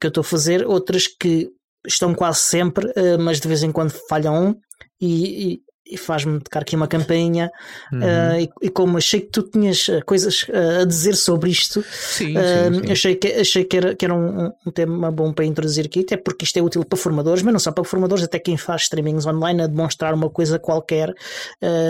que 0.00 0.06
eu 0.06 0.08
estou 0.08 0.20
a 0.20 0.24
fazer, 0.24 0.64
outras 0.64 1.08
que 1.08 1.50
estão 1.84 2.14
quase 2.14 2.38
sempre, 2.38 2.92
mas 3.18 3.40
de 3.40 3.48
vez 3.48 3.64
em 3.64 3.72
quando 3.72 3.90
falham 4.08 4.50
um, 4.50 4.54
e 5.00 5.60
faz-me 5.96 6.40
tocar 6.40 6.62
aqui 6.62 6.74
uma 6.74 6.88
campainha 6.88 7.52
uhum. 7.92 8.00
uh, 8.00 8.40
e, 8.40 8.50
e, 8.62 8.70
como 8.70 8.96
achei 8.96 9.20
que 9.20 9.28
tu 9.28 9.42
tinhas 9.42 9.88
eh, 9.88 10.00
coisas 10.00 10.42
uh, 10.44 10.80
a 10.82 10.84
dizer 10.84 11.14
sobre 11.14 11.50
isto 11.50 11.84
sim, 11.90 12.36
uh, 12.36 12.74
sim, 12.74 12.80
sim. 12.86 12.92
achei 12.92 13.14
que, 13.14 13.28
achei 13.28 13.64
que 13.64 13.76
era, 13.76 13.94
que 13.94 14.04
era 14.04 14.14
um, 14.14 14.52
um, 14.66 14.70
tema 14.72 15.10
bom 15.12 15.32
para 15.32 15.44
introduzir 15.44 15.86
aqui 15.86 16.00
até 16.00 16.16
porque 16.16 16.44
isto 16.44 16.56
é 16.56 16.62
útil 16.62 16.84
para 16.84 16.98
formadores 16.98 17.42
mas 17.42 17.52
não 17.52 17.60
só 17.60 17.70
para 17.70 17.84
formadores, 17.84 18.24
até 18.24 18.38
quem 18.38 18.56
faz 18.56 18.82
streamings 18.82 19.26
online 19.26 19.62
a 19.62 19.66
demonstrar 19.66 20.14
uma 20.14 20.30
coisa 20.30 20.58
qualquer 20.58 21.14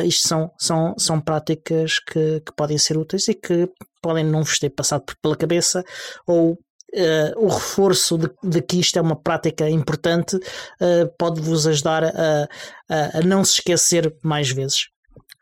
isto 0.05 0.27
são, 0.27 0.51
são, 0.59 0.95
são 0.99 1.21
práticas 1.21 1.99
que, 1.99 2.41
que 2.41 2.53
podem 2.57 2.79
ser 2.79 2.97
úteis 2.97 3.29
e 3.29 3.35
que 3.35 3.69
podem 4.03 4.25
não 4.25 4.43
vos 4.43 4.59
ter 4.59 4.71
passado 4.71 5.05
pela 5.23 5.37
cabeça 5.37 5.85
ou 6.27 6.59
Uh, 6.97 7.45
o 7.45 7.49
reforço 7.49 8.17
de, 8.17 8.31
de, 8.43 8.63
que 8.63 8.81
isto 8.81 8.99
é 8.99 9.03
uma 9.03 9.17
prática 9.17 9.69
importante 9.69 10.37
uh, 10.37 11.13
pode-vos 11.19 11.67
ajudar 11.67 12.05
a, 12.05 12.49
a, 12.89 13.19
a, 13.19 13.21
não 13.21 13.45
se 13.45 13.59
esquecer 13.59 14.17
mais 14.23 14.51
vezes. 14.51 14.89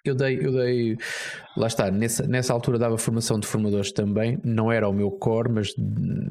Eu 0.05 0.17
dei, 0.17 0.45
eu 0.45 0.51
dei 0.51 0.99
lá 1.57 1.67
está, 1.67 1.91
nessa, 1.91 2.27
nessa 2.27 2.53
altura 2.53 2.79
dava 2.79 2.99
formação 2.99 3.39
de 3.39 3.47
formadores 3.47 3.93
também, 3.93 4.39
não 4.45 4.73
era 4.73 4.89
o 4.89 4.93
meu 4.93 5.11
core, 5.11 5.51
mas 5.53 5.75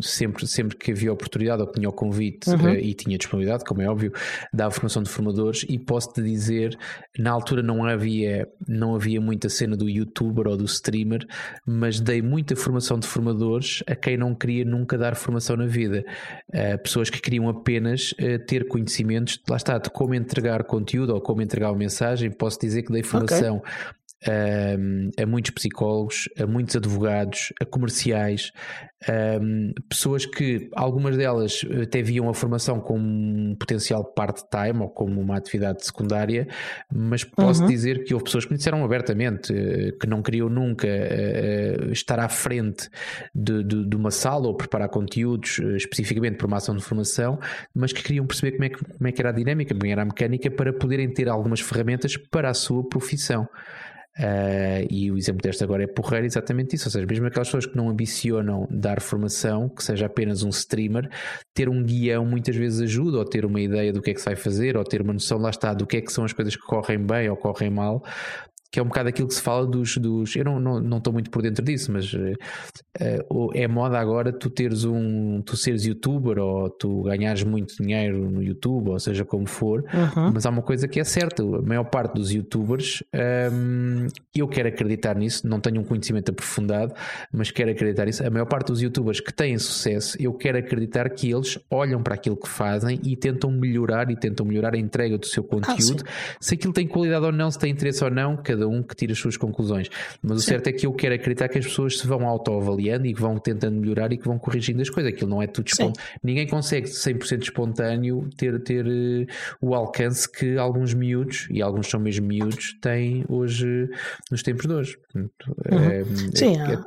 sempre, 0.01 0.45
sempre 0.45 0.75
que 0.75 0.91
havia 0.91 1.13
oportunidade 1.13 1.61
ou 1.61 1.67
que 1.67 1.75
tinha 1.75 1.89
o 1.89 1.93
convite 1.93 2.49
uhum. 2.49 2.71
uh, 2.71 2.75
e 2.75 2.93
tinha 2.93 3.17
disponibilidade, 3.17 3.63
como 3.63 3.81
é 3.81 3.89
óbvio, 3.89 4.11
dava 4.53 4.71
formação 4.71 5.01
de 5.01 5.09
formadores 5.09 5.65
e 5.69 5.79
posso-te 5.79 6.21
dizer, 6.21 6.77
na 7.17 7.31
altura 7.31 7.63
não 7.63 7.85
havia, 7.85 8.47
não 8.67 8.95
havia 8.95 9.21
muita 9.21 9.47
cena 9.47 9.77
do 9.77 9.89
youtuber 9.89 10.47
ou 10.47 10.57
do 10.57 10.65
streamer, 10.65 11.25
mas 11.65 11.99
dei 11.99 12.21
muita 12.21 12.55
formação 12.55 12.99
de 12.99 13.07
formadores 13.07 13.81
a 13.87 13.95
quem 13.95 14.17
não 14.17 14.35
queria 14.35 14.65
nunca 14.65 14.97
dar 14.97 15.15
formação 15.15 15.55
na 15.55 15.65
vida. 15.65 16.03
Uh, 16.49 16.81
pessoas 16.83 17.09
que 17.09 17.21
queriam 17.21 17.47
apenas 17.47 18.11
uh, 18.13 18.45
ter 18.45 18.67
conhecimentos, 18.67 19.39
lá 19.49 19.55
está, 19.55 19.77
de 19.77 19.89
como 19.89 20.13
entregar 20.13 20.63
conteúdo 20.65 21.13
ou 21.13 21.21
como 21.21 21.41
entregar 21.41 21.71
uma 21.71 21.77
mensagem, 21.77 22.29
posso 22.29 22.59
dizer 22.59 22.83
que 22.83 22.91
dei 22.91 23.03
formação 23.03 23.57
okay 23.57 24.02
a, 24.25 25.21
a 25.23 25.25
muitos 25.25 25.51
psicólogos, 25.51 26.29
a 26.39 26.45
muitos 26.45 26.75
advogados, 26.75 27.53
a 27.61 27.65
comerciais, 27.65 28.51
pessoas 29.89 30.25
que 30.25 30.69
algumas 30.73 31.17
delas 31.17 31.61
até 31.81 32.01
viam 32.01 32.29
a 32.29 32.33
formação 32.33 32.79
como 32.79 33.03
um 33.03 33.55
potencial 33.59 34.03
part-time 34.03 34.79
ou 34.81 34.89
como 34.89 35.19
uma 35.19 35.37
atividade 35.37 35.85
secundária, 35.85 36.47
mas 36.91 37.23
posso 37.23 37.61
uhum. 37.63 37.67
dizer 37.67 38.03
que 38.03 38.13
houve 38.13 38.25
pessoas 38.25 38.45
que 38.45 38.51
me 38.51 38.57
disseram 38.57 38.83
abertamente 38.83 39.53
eh, 39.53 39.91
que 39.99 40.07
não 40.07 40.21
queriam 40.21 40.49
nunca 40.49 40.87
uh, 40.87 41.91
estar 41.91 42.19
à 42.19 42.29
frente 42.29 42.89
de, 43.33 43.63
de, 43.63 43.87
de, 43.87 43.95
uma 43.95 44.11
sala 44.11 44.47
ou 44.47 44.55
preparar 44.55 44.89
conteúdos 44.89 45.59
uh, 45.59 45.75
especificamente 45.75 46.37
para 46.37 46.47
uma 46.47 46.57
ação 46.57 46.75
de 46.75 46.83
formação, 46.83 47.39
mas 47.73 47.91
que 47.91 48.01
queriam 48.01 48.25
perceber 48.25 48.53
como 48.53 48.63
é 48.63 48.69
que, 48.69 48.85
como 48.85 49.07
é 49.07 49.11
que 49.11 49.21
era 49.21 49.29
a 49.29 49.33
dinâmica, 49.33 49.73
como 49.73 49.91
era 49.91 50.01
a 50.01 50.05
mecânica 50.05 50.49
para 50.49 50.71
poderem 50.71 51.11
ter 51.11 51.27
algumas 51.27 51.59
ferramentas 51.59 52.15
para 52.17 52.49
a 52.49 52.53
sua 52.53 52.87
profissão. 52.87 53.47
Uh, 54.17 54.85
e 54.91 55.11
o 55.11 55.17
exemplo 55.17 55.41
deste 55.41 55.63
agora 55.63 55.83
é 55.83 55.87
porreiro, 55.87 56.25
exatamente 56.25 56.75
isso. 56.75 56.87
Ou 56.87 56.91
seja, 56.91 57.05
mesmo 57.05 57.25
aquelas 57.25 57.47
pessoas 57.47 57.65
que 57.65 57.75
não 57.75 57.89
ambicionam 57.89 58.67
dar 58.69 59.01
formação, 59.01 59.67
que 59.67 59.83
seja 59.83 60.05
apenas 60.05 60.43
um 60.43 60.49
streamer, 60.49 61.09
ter 61.53 61.67
um 61.67 61.83
guião 61.83 62.25
muitas 62.25 62.55
vezes 62.55 62.81
ajuda, 62.81 63.17
ou 63.17 63.25
ter 63.25 63.45
uma 63.45 63.59
ideia 63.59 63.91
do 63.91 64.01
que 64.01 64.11
é 64.11 64.13
que 64.13 64.19
se 64.19 64.25
vai 64.25 64.35
fazer, 64.35 64.77
ou 64.77 64.83
ter 64.83 65.01
uma 65.01 65.13
noção, 65.13 65.39
lá 65.39 65.49
está, 65.49 65.73
do 65.73 65.87
que 65.87 65.97
é 65.97 66.01
que 66.01 66.11
são 66.11 66.23
as 66.23 66.33
coisas 66.33 66.55
que 66.55 66.61
correm 66.63 66.99
bem 66.99 67.29
ou 67.29 67.35
correm 67.35 67.69
mal, 67.69 68.03
que 68.73 68.79
é 68.79 68.81
um 68.81 68.87
bocado 68.87 69.07
aquilo 69.07 69.27
que 69.27 69.35
se 69.35 69.41
fala 69.41 69.67
dos. 69.67 69.97
dos 69.97 70.35
eu 70.35 70.43
não 70.43 70.57
estou 70.57 70.81
não, 70.81 70.99
não 70.99 71.13
muito 71.13 71.29
por 71.29 71.43
dentro 71.43 71.63
disso, 71.63 71.91
mas 71.91 72.11
uh, 72.11 73.51
é 73.53 73.67
moda 73.67 73.99
agora 73.99 74.33
tu 74.33 74.49
teres 74.49 74.83
um. 74.83 75.43
tu 75.43 75.55
seres 75.55 75.85
youtuber 75.85 76.39
ou 76.39 76.71
tu 76.71 77.03
ganhares 77.03 77.43
muito 77.43 77.75
dinheiro 77.77 78.27
no 78.27 78.41
YouTube, 78.41 78.89
ou 78.89 78.99
seja 78.99 79.23
como 79.23 79.45
for, 79.45 79.85
uhum. 79.93 80.31
mas 80.33 80.47
há 80.47 80.49
uma 80.49 80.63
coisa 80.63 80.87
que 80.87 80.99
é 80.99 81.03
certa: 81.03 81.43
a 81.43 81.61
maior 81.61 81.83
parte 81.83 82.15
dos 82.15 82.31
youtubers, 82.31 83.03
um, 83.53 84.07
eu 84.33 84.47
quero 84.47 84.69
acreditar 84.69 85.15
nisso, 85.15 85.47
não 85.47 85.59
tenho 85.59 85.79
um 85.79 85.83
conhecimento 85.83 86.31
aprofundado, 86.31 86.95
mas 87.31 87.51
quero 87.51 87.69
acreditar 87.69 88.07
nisso. 88.07 88.25
A 88.25 88.29
maior 88.31 88.47
parte 88.47 88.69
dos 88.69 88.81
youtubers 88.81 89.19
que 89.19 89.31
têm 89.31 89.55
sucesso, 89.59 90.17
eu 90.19 90.33
quero 90.33 90.57
acreditar 90.57 91.07
que 91.11 91.31
eles 91.31 91.59
olham 91.69 92.01
para 92.01 92.15
aquilo 92.15 92.35
que 92.35 92.49
fazem 92.49 92.99
e 93.03 93.15
tentam 93.15 93.51
melhorar 93.51 94.09
e 94.09 94.15
tentam 94.15 94.43
melhorar 94.43 94.73
a 94.73 94.79
entrega 94.79 95.15
do 95.15 95.27
seu 95.27 95.43
ah, 95.43 95.47
conteúdo, 95.47 96.03
ah, 96.07 96.37
se 96.39 96.55
aquilo 96.55 96.73
tem 96.73 96.87
qualidade 96.87 97.23
ou 97.23 97.31
não, 97.31 97.51
se 97.51 97.59
tem 97.59 97.71
interesse 97.71 98.03
ou 98.03 98.09
não, 98.09 98.35
cada 98.35 98.62
cada 98.63 98.67
um 98.67 98.81
que 98.81 98.95
tira 98.95 99.11
as 99.11 99.19
suas 99.19 99.37
conclusões. 99.37 99.89
Mas 100.21 100.37
o 100.37 100.41
certo 100.41 100.67
é 100.67 100.71
que 100.71 100.85
eu 100.85 100.93
quero 100.93 101.15
acreditar 101.15 101.49
que 101.49 101.57
as 101.57 101.65
pessoas 101.65 101.99
se 101.99 102.07
vão 102.07 102.25
autoavaliando 102.27 103.05
e 103.05 103.13
que 103.13 103.21
vão 103.21 103.37
tentando 103.37 103.79
melhorar 103.79 104.11
e 104.11 104.17
que 104.17 104.25
vão 104.25 104.39
corrigindo 104.39 104.81
as 104.81 104.89
coisas. 104.89 105.13
Aquilo 105.13 105.29
não 105.29 105.41
é 105.41 105.47
tudo 105.47 105.67
espontâneo. 105.67 106.09
Ninguém 106.23 106.47
consegue 106.47 106.87
100% 106.87 107.43
espontâneo 107.43 108.29
ter, 108.37 108.61
ter 108.63 108.85
uh, 108.85 109.25
o 109.61 109.75
alcance 109.75 110.29
que 110.31 110.57
alguns 110.57 110.93
miúdos, 110.93 111.47
e 111.51 111.61
alguns 111.61 111.89
são 111.89 111.99
mesmo 111.99 112.25
miúdos, 112.25 112.77
têm 112.81 113.25
hoje 113.27 113.89
nos 114.31 114.41
tempos 114.41 114.65
de 114.65 114.73
hoje. 114.73 114.97
Uhum. 115.15 115.29
É, 115.65 116.03
Sim, 116.35 116.59
é, 116.59 116.73
é, 116.73 116.79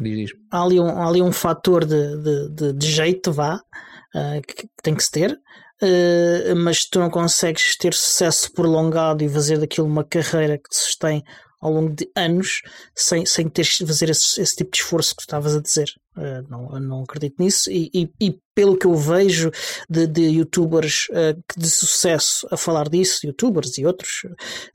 diz, 0.00 0.16
diz. 0.16 0.30
Há, 0.50 0.64
ali 0.64 0.80
um, 0.80 0.88
há 0.88 1.08
ali 1.08 1.22
um 1.22 1.32
fator 1.32 1.84
de, 1.84 2.16
de, 2.22 2.48
de, 2.50 2.72
de 2.72 2.86
jeito, 2.90 3.32
vá, 3.32 3.56
uh, 3.56 4.42
que, 4.46 4.54
que 4.54 4.68
tem 4.82 4.94
que 4.94 5.04
se 5.04 5.10
ter. 5.10 5.38
Uh, 5.82 6.54
mas 6.56 6.84
tu 6.84 6.98
não 6.98 7.10
consegues 7.10 7.76
ter 7.76 7.92
sucesso 7.92 8.52
prolongado 8.52 9.24
e 9.24 9.28
fazer 9.28 9.58
daquilo 9.58 9.86
uma 9.86 10.04
carreira 10.04 10.56
que 10.56 10.68
te 10.68 10.76
sustém 10.76 11.22
ao 11.64 11.72
longo 11.72 11.94
de 11.94 12.08
anos 12.14 12.60
sem, 12.94 13.24
sem 13.24 13.48
teres 13.48 13.78
de 13.78 13.86
fazer 13.86 14.10
esse, 14.10 14.40
esse 14.40 14.54
tipo 14.54 14.70
de 14.70 14.76
esforço 14.76 15.12
que 15.12 15.22
tu 15.22 15.26
estavas 15.26 15.56
a 15.56 15.62
dizer. 15.62 15.88
Uh, 16.14 16.46
não, 16.48 16.68
não 16.78 17.02
acredito 17.02 17.42
nisso 17.42 17.68
e, 17.72 17.90
e, 17.92 18.08
e, 18.20 18.38
pelo 18.54 18.76
que 18.76 18.86
eu 18.86 18.94
vejo 18.94 19.50
de, 19.90 20.06
de 20.06 20.22
youtubers 20.22 21.08
uh, 21.08 21.34
de 21.56 21.68
sucesso 21.68 22.46
a 22.52 22.56
falar 22.56 22.88
disso, 22.88 23.26
youtubers 23.26 23.78
e 23.78 23.86
outros, 23.86 24.24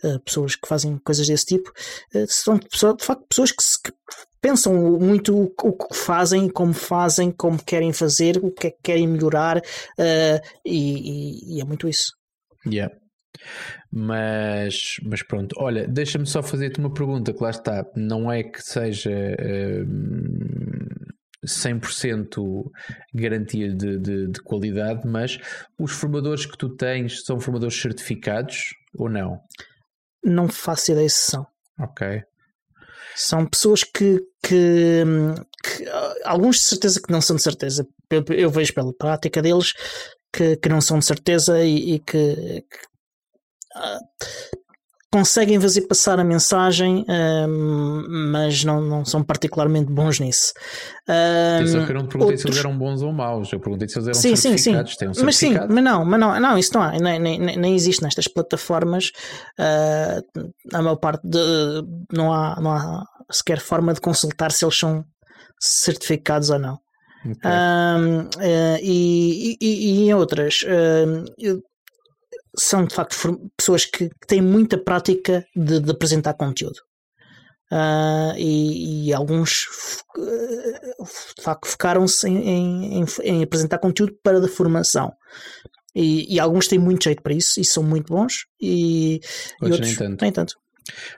uh, 0.03 0.19
pessoas 0.25 0.55
que 0.55 0.67
fazem 0.67 0.97
coisas 0.97 1.27
desse 1.27 1.45
tipo, 1.45 1.71
são 2.27 2.57
de 2.57 3.05
facto 3.05 3.25
pessoas 3.29 3.51
que, 3.53 3.63
se, 3.63 3.81
que 3.81 3.93
pensam 4.41 4.73
muito 4.99 5.37
o, 5.41 5.73
que 5.73 5.95
fazem, 5.95 6.49
como 6.49 6.73
fazem, 6.73 7.31
como 7.31 7.63
querem 7.63 7.93
fazer, 7.93 8.37
o 8.37 8.51
que 8.51 8.67
é 8.67 8.71
que 8.71 8.79
querem 8.83 9.07
melhorar 9.07 9.61
e, 10.65 11.57
e, 11.57 11.61
é 11.61 11.65
muito 11.65 11.87
isso. 11.87 12.13
Yeah. 12.65 12.93
Mas, 13.91 14.95
mas 15.03 15.23
pronto, 15.23 15.55
olha, 15.57 15.87
deixa-me 15.87 16.25
só 16.25 16.43
fazer-te 16.43 16.79
uma 16.79 16.93
pergunta 16.93 17.33
que 17.33 17.43
lá 17.43 17.49
está, 17.49 17.83
não 17.95 18.31
é 18.31 18.43
que 18.43 18.61
seja 18.61 19.11
uh, 19.11 19.85
100% 21.45 22.69
garantia 23.13 23.73
de, 23.73 23.97
de, 23.97 24.27
de, 24.27 24.41
qualidade, 24.43 25.07
mas 25.07 25.37
os 25.79 25.91
formadores 25.91 26.45
que 26.45 26.57
tu 26.57 26.75
tens 26.75 27.23
são 27.23 27.39
formadores 27.39 27.79
certificados 27.79 28.73
ou 28.93 29.09
não? 29.09 29.39
Não 30.23 30.47
faço 30.47 30.91
ideia 30.91 31.09
se 31.09 31.31
são. 31.31 31.47
Ok. 31.79 32.21
São 33.21 33.45
pessoas 33.45 33.83
que, 33.83 34.19
que, 34.41 35.03
que, 35.63 35.85
alguns 36.23 36.57
de 36.57 36.61
certeza 36.63 37.01
que 37.01 37.11
não 37.11 37.21
são 37.21 37.35
de 37.35 37.41
certeza. 37.41 37.87
Eu, 38.09 38.23
eu 38.29 38.49
vejo 38.49 38.73
pela 38.73 38.93
prática 38.93 39.41
deles 39.41 39.73
que, 40.31 40.55
que 40.57 40.69
não 40.69 40.81
são 40.81 40.99
de 40.99 41.05
certeza 41.05 41.63
e, 41.63 41.95
e 41.95 41.99
que, 41.99 42.63
que 42.69 42.79
conseguem 45.11 45.59
fazer 45.59 45.81
passar 45.81 46.19
a 46.19 46.23
mensagem, 46.23 47.05
mas 48.33 48.63
não, 48.63 48.81
não 48.81 49.03
são 49.03 49.23
particularmente 49.23 49.91
bons 49.91 50.19
nisso. 50.19 50.53
Um, 51.07 51.65
eu 51.65 51.93
não 51.93 52.03
te 52.03 52.09
perguntei 52.09 52.19
outros... 52.19 52.41
se 52.41 52.47
eles 52.47 52.57
eram 52.59 52.77
bons 52.77 53.01
ou 53.01 53.11
maus, 53.11 53.51
eu 53.51 53.59
perguntei 53.59 53.87
se 53.87 53.97
eles 53.97 54.07
eram 54.07 54.19
sim, 54.19 54.35
certificados. 54.35 54.91
Sim, 54.91 55.13
sim. 55.13 55.21
Um 55.21 55.25
mas 55.25 55.35
sim, 55.35 55.53
mas 55.53 55.83
não, 55.83 56.05
mas 56.05 56.19
não, 56.19 56.39
não 56.39 56.57
isso 56.57 56.73
não 56.73 56.83
há, 56.83 56.91
nem, 56.91 57.19
nem, 57.19 57.39
nem 57.39 57.75
existe 57.75 58.03
nestas 58.03 58.27
plataformas. 58.27 59.11
Uh, 59.59 60.49
a 60.73 60.81
maior 60.81 60.97
parte 60.97 61.27
de, 61.27 61.39
não, 62.13 62.31
há, 62.31 62.59
não 62.61 62.71
há 62.71 63.03
sequer 63.31 63.59
forma 63.59 63.93
de 63.93 64.01
consultar 64.01 64.51
se 64.51 64.63
eles 64.63 64.77
são 64.77 65.03
certificados 65.59 66.49
ou 66.49 66.59
não. 66.59 66.79
Okay. 67.19 67.51
uh, 67.51 68.79
e, 68.81 69.57
e, 69.59 70.03
e, 70.03 70.07
em 70.07 70.13
outras, 70.13 70.63
uh, 70.63 71.61
são 72.59 72.85
de 72.85 72.93
facto 72.93 73.15
pessoas 73.57 73.85
que 73.85 74.09
têm 74.27 74.41
muita 74.41 74.77
prática 74.77 75.45
de, 75.55 75.79
de 75.79 75.91
apresentar 75.91 76.33
conteúdo. 76.33 76.79
Uh, 77.71 78.33
e, 78.35 79.09
e, 79.09 79.13
alguns 79.13 79.67
de 81.37 81.43
facto 81.43 81.67
focaram-se 81.67 82.27
em, 82.27 82.99
em, 82.99 83.05
em, 83.21 83.43
apresentar 83.43 83.77
conteúdo 83.77 84.17
para 84.23 84.43
a 84.43 84.47
formação. 84.47 85.13
E, 85.95 86.33
e, 86.33 86.39
alguns 86.39 86.67
têm 86.67 86.79
muito 86.79 87.03
jeito 87.03 87.21
para 87.21 87.33
isso 87.33 87.59
e 87.59 87.65
são 87.65 87.83
muito 87.83 88.11
bons, 88.11 88.47
e, 88.59 89.19
e 89.61 89.65
outros 89.65 89.81
nem 89.81 89.95
tanto. 89.95 90.21
Nem 90.23 90.31
tanto. 90.31 90.55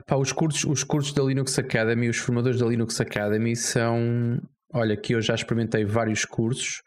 Pá, 0.05 0.17
os, 0.17 0.33
cursos, 0.33 0.65
os 0.65 0.83
cursos 0.83 1.13
da 1.13 1.23
Linux 1.23 1.57
Academy, 1.57 2.09
os 2.09 2.17
formadores 2.17 2.59
da 2.59 2.65
Linux 2.65 2.99
Academy 2.99 3.55
são. 3.55 4.37
Olha, 4.73 4.95
que 4.95 5.13
eu 5.13 5.21
já 5.21 5.35
experimentei 5.35 5.85
vários 5.85 6.25
cursos 6.25 6.81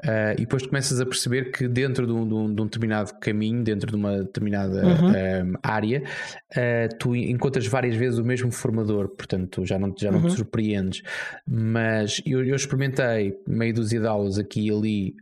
uh, 0.00 0.32
e 0.34 0.40
depois 0.40 0.66
começas 0.66 1.00
a 1.00 1.06
perceber 1.06 1.50
que 1.50 1.68
dentro 1.68 2.06
de 2.06 2.12
um, 2.12 2.26
de 2.26 2.34
um, 2.34 2.54
de 2.54 2.62
um 2.62 2.64
determinado 2.64 3.12
caminho, 3.20 3.62
dentro 3.62 3.90
de 3.90 3.96
uma 3.96 4.18
determinada 4.22 4.84
uhum. 4.84 5.10
um, 5.10 5.54
área, 5.62 6.02
uh, 6.50 6.96
tu 6.98 7.14
encontras 7.14 7.66
várias 7.66 7.96
vezes 7.96 8.18
o 8.18 8.24
mesmo 8.24 8.50
formador, 8.50 9.08
portanto 9.08 9.64
já 9.64 9.78
não, 9.78 9.94
já 9.96 10.10
não 10.10 10.20
uhum. 10.20 10.28
te 10.28 10.34
surpreendes. 10.34 11.02
Mas 11.46 12.20
eu, 12.24 12.44
eu 12.44 12.56
experimentei 12.56 13.36
meio 13.46 13.74
dúzia 13.74 14.00
de 14.00 14.06
aulas 14.06 14.38
aqui 14.38 14.68
e 14.68 14.70
ali 14.70 15.16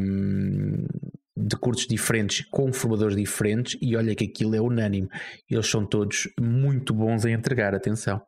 um, 0.00 0.86
de 1.36 1.56
cursos 1.56 1.86
diferentes 1.86 2.46
com 2.50 2.72
formadores 2.72 3.16
diferentes 3.16 3.76
e 3.80 3.94
olha 3.94 4.14
que 4.14 4.24
aquilo 4.24 4.54
é 4.56 4.60
unânime. 4.60 5.08
Eles 5.50 5.68
são 5.68 5.84
todos 5.84 6.28
muito 6.40 6.94
bons 6.94 7.24
em 7.24 7.34
entregar, 7.34 7.74
atenção. 7.74 8.22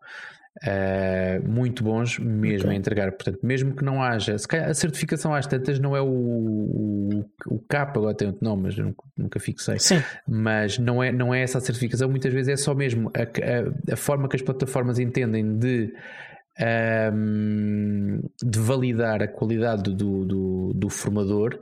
Uh, 0.61 1.49
muito 1.49 1.85
bons 1.85 2.19
mesmo 2.19 2.67
okay. 2.67 2.71
a 2.71 2.75
entregar. 2.75 3.13
Portanto, 3.13 3.39
mesmo 3.43 3.77
que 3.77 3.85
não 3.85 4.03
haja, 4.03 4.37
se 4.37 4.49
calhar 4.49 4.69
a 4.69 4.75
certificação 4.75 5.33
às 5.33 5.47
tantas 5.47 5.79
não 5.79 5.97
é 5.97 6.01
o, 6.01 6.07
o, 6.07 7.25
o 7.47 7.59
CAP, 7.69 7.97
agora 7.97 8.15
tem 8.15 8.27
outro 8.29 8.45
nome, 8.45 8.65
mas 8.65 8.77
nunca, 8.77 9.05
nunca 9.17 9.39
fixei. 9.39 9.79
Sim. 9.79 10.03
Mas 10.27 10.79
não 10.79 11.03
é, 11.03 11.13
não 11.13 11.33
é 11.33 11.43
essa 11.43 11.59
a 11.59 11.61
certificação, 11.61 12.09
muitas 12.09 12.33
vezes 12.33 12.49
é 12.49 12.57
só 12.57 12.75
mesmo 12.75 13.11
a, 13.15 13.23
a, 13.23 13.95
a 13.95 13.97
forma 13.97 14.29
que 14.29 14.37
as 14.37 14.43
plataformas 14.43 14.99
entendem 14.99 15.59
de. 15.59 15.93
Um, 16.61 16.65
ehm, 16.65 18.21
de 18.43 18.59
validar 18.59 19.23
a 19.23 19.29
qualidade 19.29 19.95
do, 19.95 20.25
do, 20.25 20.73
do 20.75 20.91
formador 20.91 21.57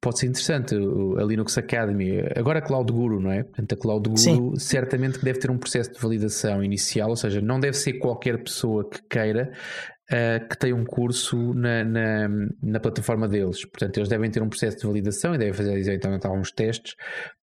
pode 0.00 0.18
ser 0.18 0.26
interessante 0.26 0.74
a 0.74 1.24
Linux 1.24 1.58
Academy. 1.58 2.22
Agora 2.34 2.58
a 2.58 2.62
Cloud 2.62 2.92
Guru, 2.92 3.20
não 3.20 3.30
é? 3.30 3.42
Portanto, 3.42 3.72
a 3.72 3.76
Cloud 3.76 4.08
Guru 4.08 4.18
Sim. 4.18 4.56
certamente 4.56 5.18
que 5.18 5.24
deve 5.24 5.38
ter 5.38 5.50
um 5.50 5.58
processo 5.58 5.92
de 5.92 6.00
validação 6.00 6.64
inicial, 6.64 7.10
ou 7.10 7.16
seja, 7.16 7.40
não 7.40 7.60
deve 7.60 7.76
ser 7.76 7.94
qualquer 7.94 8.42
pessoa 8.42 8.88
que 8.88 9.00
queira 9.08 9.52
uh, 10.10 10.48
que 10.48 10.58
tenha 10.58 10.74
um 10.74 10.84
curso 10.84 11.54
na, 11.54 11.84
na, 11.84 12.28
na, 12.62 12.80
plataforma 12.80 13.28
deles. 13.28 13.64
Portanto, 13.64 13.98
eles 13.98 14.08
devem 14.08 14.30
ter 14.30 14.42
um 14.42 14.48
processo 14.48 14.78
de 14.78 14.86
validação 14.86 15.34
e 15.34 15.38
devem 15.38 15.52
fazer 15.52 15.76
exatamente 15.76 16.26
alguns 16.26 16.50
testes 16.50 16.94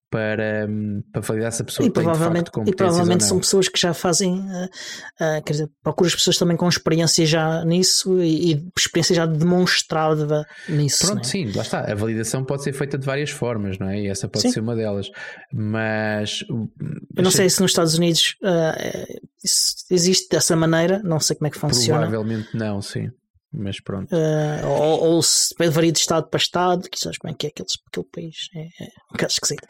para, 0.10 0.68
para 1.12 1.22
validar 1.22 1.52
se 1.52 1.62
a 1.62 1.66
pessoa 1.66 1.86
e 1.86 1.92
tem 1.92 2.04
provavelmente, 2.04 2.46
de 2.46 2.52
facto 2.52 2.70
E 2.70 2.76
provavelmente 2.76 3.24
são 3.26 3.40
pessoas 3.40 3.68
que 3.68 3.80
já 3.80 3.94
fazem, 3.94 4.40
uh, 4.40 4.66
uh, 4.66 5.44
quer 5.44 5.52
dizer, 5.52 5.70
procuras 5.84 6.16
pessoas 6.16 6.38
também 6.38 6.56
com 6.56 6.68
experiência 6.68 7.26
já 7.26 7.66
nisso 7.66 8.22
e, 8.22 8.54
e 8.54 8.68
experiência 8.78 9.16
já 9.16 9.26
demonstrada 9.26 10.46
nisso. 10.70 11.06
Pronto, 11.08 11.22
é? 11.22 11.24
sim, 11.24 11.52
lá 11.54 11.62
está. 11.62 11.92
A 11.92 11.96
validação 11.96 12.44
pode 12.44 12.64
ser 12.64 12.74
feita 12.74 12.98
de 12.98 13.06
várias 13.06 13.30
formas, 13.30 13.78
não 13.78 13.90
é? 13.90 14.02
E 14.02 14.08
essa 14.08 14.30
pode 14.30 14.44
sim. 14.44 14.52
ser 14.52 14.62
uma 14.62 14.76
delas. 14.76 15.10
Mas. 15.54 16.44
Eu 16.50 17.24
não 17.24 17.32
sei 17.32 17.50
se 17.50 17.62
nos 17.62 17.72
Estados 17.72 17.96
Unidos 17.96 18.36
uh, 18.42 19.20
existe 19.92 20.30
dessa 20.30 20.56
maneira, 20.56 21.02
não 21.04 21.20
sei 21.20 21.36
como 21.36 21.48
é 21.48 21.52
que 21.52 21.60
funciona. 21.60 22.02
Provavelmente 22.02 22.56
não, 22.56 22.82
sim. 22.82 23.10
Mas 23.52 23.80
pronto. 23.80 24.14
Uh, 24.14 24.68
ou, 24.68 25.04
ou 25.16 25.24
se 25.24 25.56
varia 25.72 25.92
de 25.92 26.00
estado 26.00 26.28
para 26.28 26.38
estado, 26.38 26.90
que 26.90 27.00
sabes 27.00 27.18
é 27.24 27.34
que 27.34 27.48
é 27.48 27.50
aquele, 27.50 27.68
aquele 27.88 28.06
país. 28.12 28.50
É, 28.54 28.60
é 28.60 28.88
um 29.10 29.14
bocado 29.14 29.32
esquisito. 29.32 29.68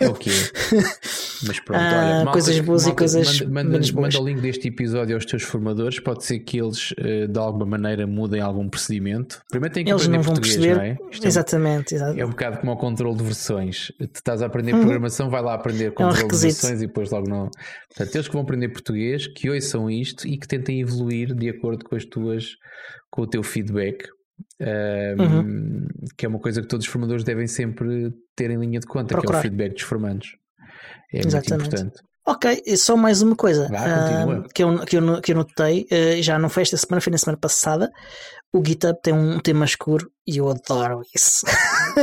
É 0.00 0.08
o 0.08 0.14
quê? 0.14 0.30
Mas 1.46 1.60
pronto, 1.60 1.80
uh, 1.80 1.86
olha, 1.86 2.14
malta, 2.16 2.32
coisas 2.32 2.58
boas 2.60 2.84
malta, 2.84 2.94
e 2.94 2.98
coisas 2.98 3.40
manda, 3.42 3.78
manda, 3.78 3.92
manda, 3.92 4.20
o 4.20 4.26
link 4.26 4.40
deste 4.40 4.68
episódio 4.68 5.14
aos 5.14 5.26
teus 5.26 5.42
formadores. 5.42 6.00
Pode 6.00 6.24
ser 6.24 6.40
que 6.40 6.58
eles 6.58 6.92
uh, 6.92 7.28
de 7.28 7.38
alguma 7.38 7.66
maneira 7.66 8.06
mudem 8.06 8.40
algum 8.40 8.68
procedimento. 8.68 9.42
Primeiro 9.50 9.74
têm 9.74 9.84
que 9.84 9.90
eles 9.90 10.02
aprender 10.02 10.24
português, 10.24 10.56
perceber. 10.56 10.76
não 10.76 10.82
é? 10.82 10.98
Isto 11.10 11.26
exatamente, 11.26 11.94
é, 11.96 12.20
é 12.20 12.26
um 12.26 12.30
bocado 12.30 12.58
como 12.58 12.72
o 12.72 12.76
controle 12.76 13.16
de 13.18 13.24
versões. 13.24 13.92
Tu 13.98 14.10
estás 14.14 14.40
a 14.40 14.46
aprender 14.46 14.72
uhum. 14.72 14.80
programação, 14.80 15.28
vai 15.28 15.42
lá 15.42 15.54
aprender 15.54 15.92
controle 15.92 16.22
é 16.22 16.24
um 16.24 16.28
de 16.28 16.38
versões 16.38 16.80
e 16.80 16.86
depois 16.86 17.10
logo 17.10 17.28
não. 17.28 17.50
Portanto, 17.88 18.14
eles 18.14 18.28
que 18.28 18.32
vão 18.32 18.42
aprender 18.42 18.68
português, 18.70 19.26
que 19.26 19.50
ouçam 19.50 19.90
isto 19.90 20.26
e 20.26 20.38
que 20.38 20.48
tentem 20.48 20.80
evoluir 20.80 21.34
de 21.34 21.50
acordo 21.50 21.84
com 21.84 21.94
as 21.94 22.04
tuas 22.04 22.56
com 23.10 23.22
o 23.22 23.26
teu 23.26 23.42
feedback, 23.42 24.08
um, 24.60 25.22
uhum. 25.22 25.86
que 26.16 26.24
é 26.24 26.28
uma 26.28 26.38
coisa 26.38 26.62
que 26.62 26.68
todos 26.68 26.86
os 26.86 26.92
formadores 26.92 27.24
devem 27.24 27.46
sempre 27.46 28.12
ter 28.36 28.50
em 28.50 28.58
linha 28.58 28.80
de 28.80 28.86
conta, 28.86 29.08
Procurar. 29.08 29.30
que 29.30 29.36
é 29.36 29.38
o 29.38 29.42
feedback 29.42 29.72
dos 29.74 29.82
formandos. 29.82 30.36
É 31.12 31.18
Exatamente. 31.18 31.50
muito 31.50 31.66
importante. 31.66 32.10
Ok, 32.26 32.62
só 32.76 32.96
mais 32.96 33.22
uma 33.22 33.34
coisa 33.34 33.66
uh, 33.66 34.48
que, 34.54 34.62
eu, 34.62 34.78
que, 34.84 34.96
eu, 34.96 35.20
que 35.20 35.32
eu 35.32 35.36
notei, 35.36 35.86
uh, 35.90 36.22
já 36.22 36.38
não 36.38 36.48
foi 36.48 36.62
esta 36.62 36.76
semana, 36.76 37.00
foi 37.00 37.10
na 37.10 37.18
semana 37.18 37.38
passada. 37.38 37.90
O 38.52 38.62
GitHub 38.64 38.98
tem 39.02 39.14
um 39.14 39.40
tema 39.40 39.64
escuro 39.64 40.10
e 40.26 40.36
eu 40.36 40.48
adoro 40.48 41.02
isso. 41.14 41.46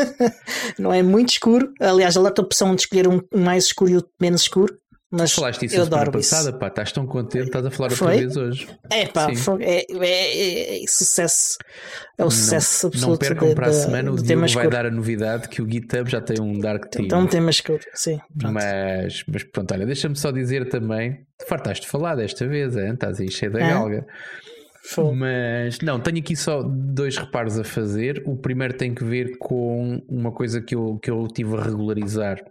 não 0.79 0.91
é 0.93 1.03
muito 1.03 1.29
escuro. 1.29 1.71
Aliás, 1.79 2.17
a 2.17 2.21
laptop 2.21 2.47
opção 2.47 2.73
de 2.73 2.81
escolher 2.81 3.07
um 3.07 3.21
mais 3.33 3.65
escuro 3.65 3.91
e 3.91 3.97
o 3.97 4.03
menos 4.19 4.41
escuro. 4.41 4.77
Mas 5.09 5.31
Falaste 5.31 5.65
isso 5.65 5.75
eu 5.75 5.85
semana 5.85 6.01
adoro 6.01 6.17
passada, 6.17 6.49
isso. 6.49 6.59
pá, 6.59 6.67
estás 6.67 6.91
tão 6.91 7.07
contente, 7.07 7.45
estás 7.45 7.65
a 7.65 7.71
falar 7.71 7.91
outra 7.91 8.07
vez 8.07 8.35
hoje. 8.35 8.67
É 8.91 9.05
pá, 9.05 9.29
é, 9.61 9.85
é, 9.89 10.83
é, 10.83 10.87
sucesso. 10.87 11.57
É 12.17 12.25
o 12.25 12.29
sucesso 12.29 12.87
não, 12.87 12.89
absoluto. 12.89 13.11
Não 13.11 13.17
percam 13.17 13.47
de, 13.47 13.55
para 13.55 13.67
a 13.67 13.73
semana, 13.73 14.11
o 14.11 14.21
Diogo 14.21 14.47
vai 14.49 14.69
dar 14.69 14.85
a 14.85 14.91
novidade 14.91 15.47
que 15.47 15.61
o 15.61 15.71
GitHub 15.71 16.09
já 16.09 16.19
tem 16.19 16.41
um 16.41 16.59
Dark 16.59 16.89
Theme. 16.89 17.05
Então 17.05 17.21
um 17.21 17.27
tema 17.27 17.49
escuro, 17.49 17.79
sim. 17.93 18.19
Mas, 18.35 19.23
mas 19.31 19.43
pronto, 19.45 19.73
olha, 19.73 19.85
deixa-me 19.85 20.15
só 20.17 20.29
dizer 20.29 20.67
também, 20.67 21.25
fartaste 21.47 21.85
de 21.85 21.91
falar 21.91 22.15
desta 22.15 22.45
vez, 22.45 22.75
hein? 22.75 22.93
estás 22.93 23.21
aí 23.21 23.31
cheio 23.31 23.51
da 23.51 23.61
é. 23.61 23.69
galga. 23.69 24.05
Mas 25.15 25.79
não, 25.81 25.99
tenho 25.99 26.19
aqui 26.19 26.35
só 26.35 26.63
dois 26.63 27.17
reparos 27.17 27.59
a 27.59 27.63
fazer. 27.63 28.23
O 28.25 28.37
primeiro 28.37 28.73
tem 28.73 28.93
que 28.93 29.03
ver 29.03 29.37
com 29.37 30.01
uma 30.07 30.31
coisa 30.31 30.61
que 30.61 30.75
eu, 30.75 30.97
que 31.01 31.11
eu 31.11 31.27
tive 31.27 31.55
a 31.55 31.63
regularizar 31.63 32.41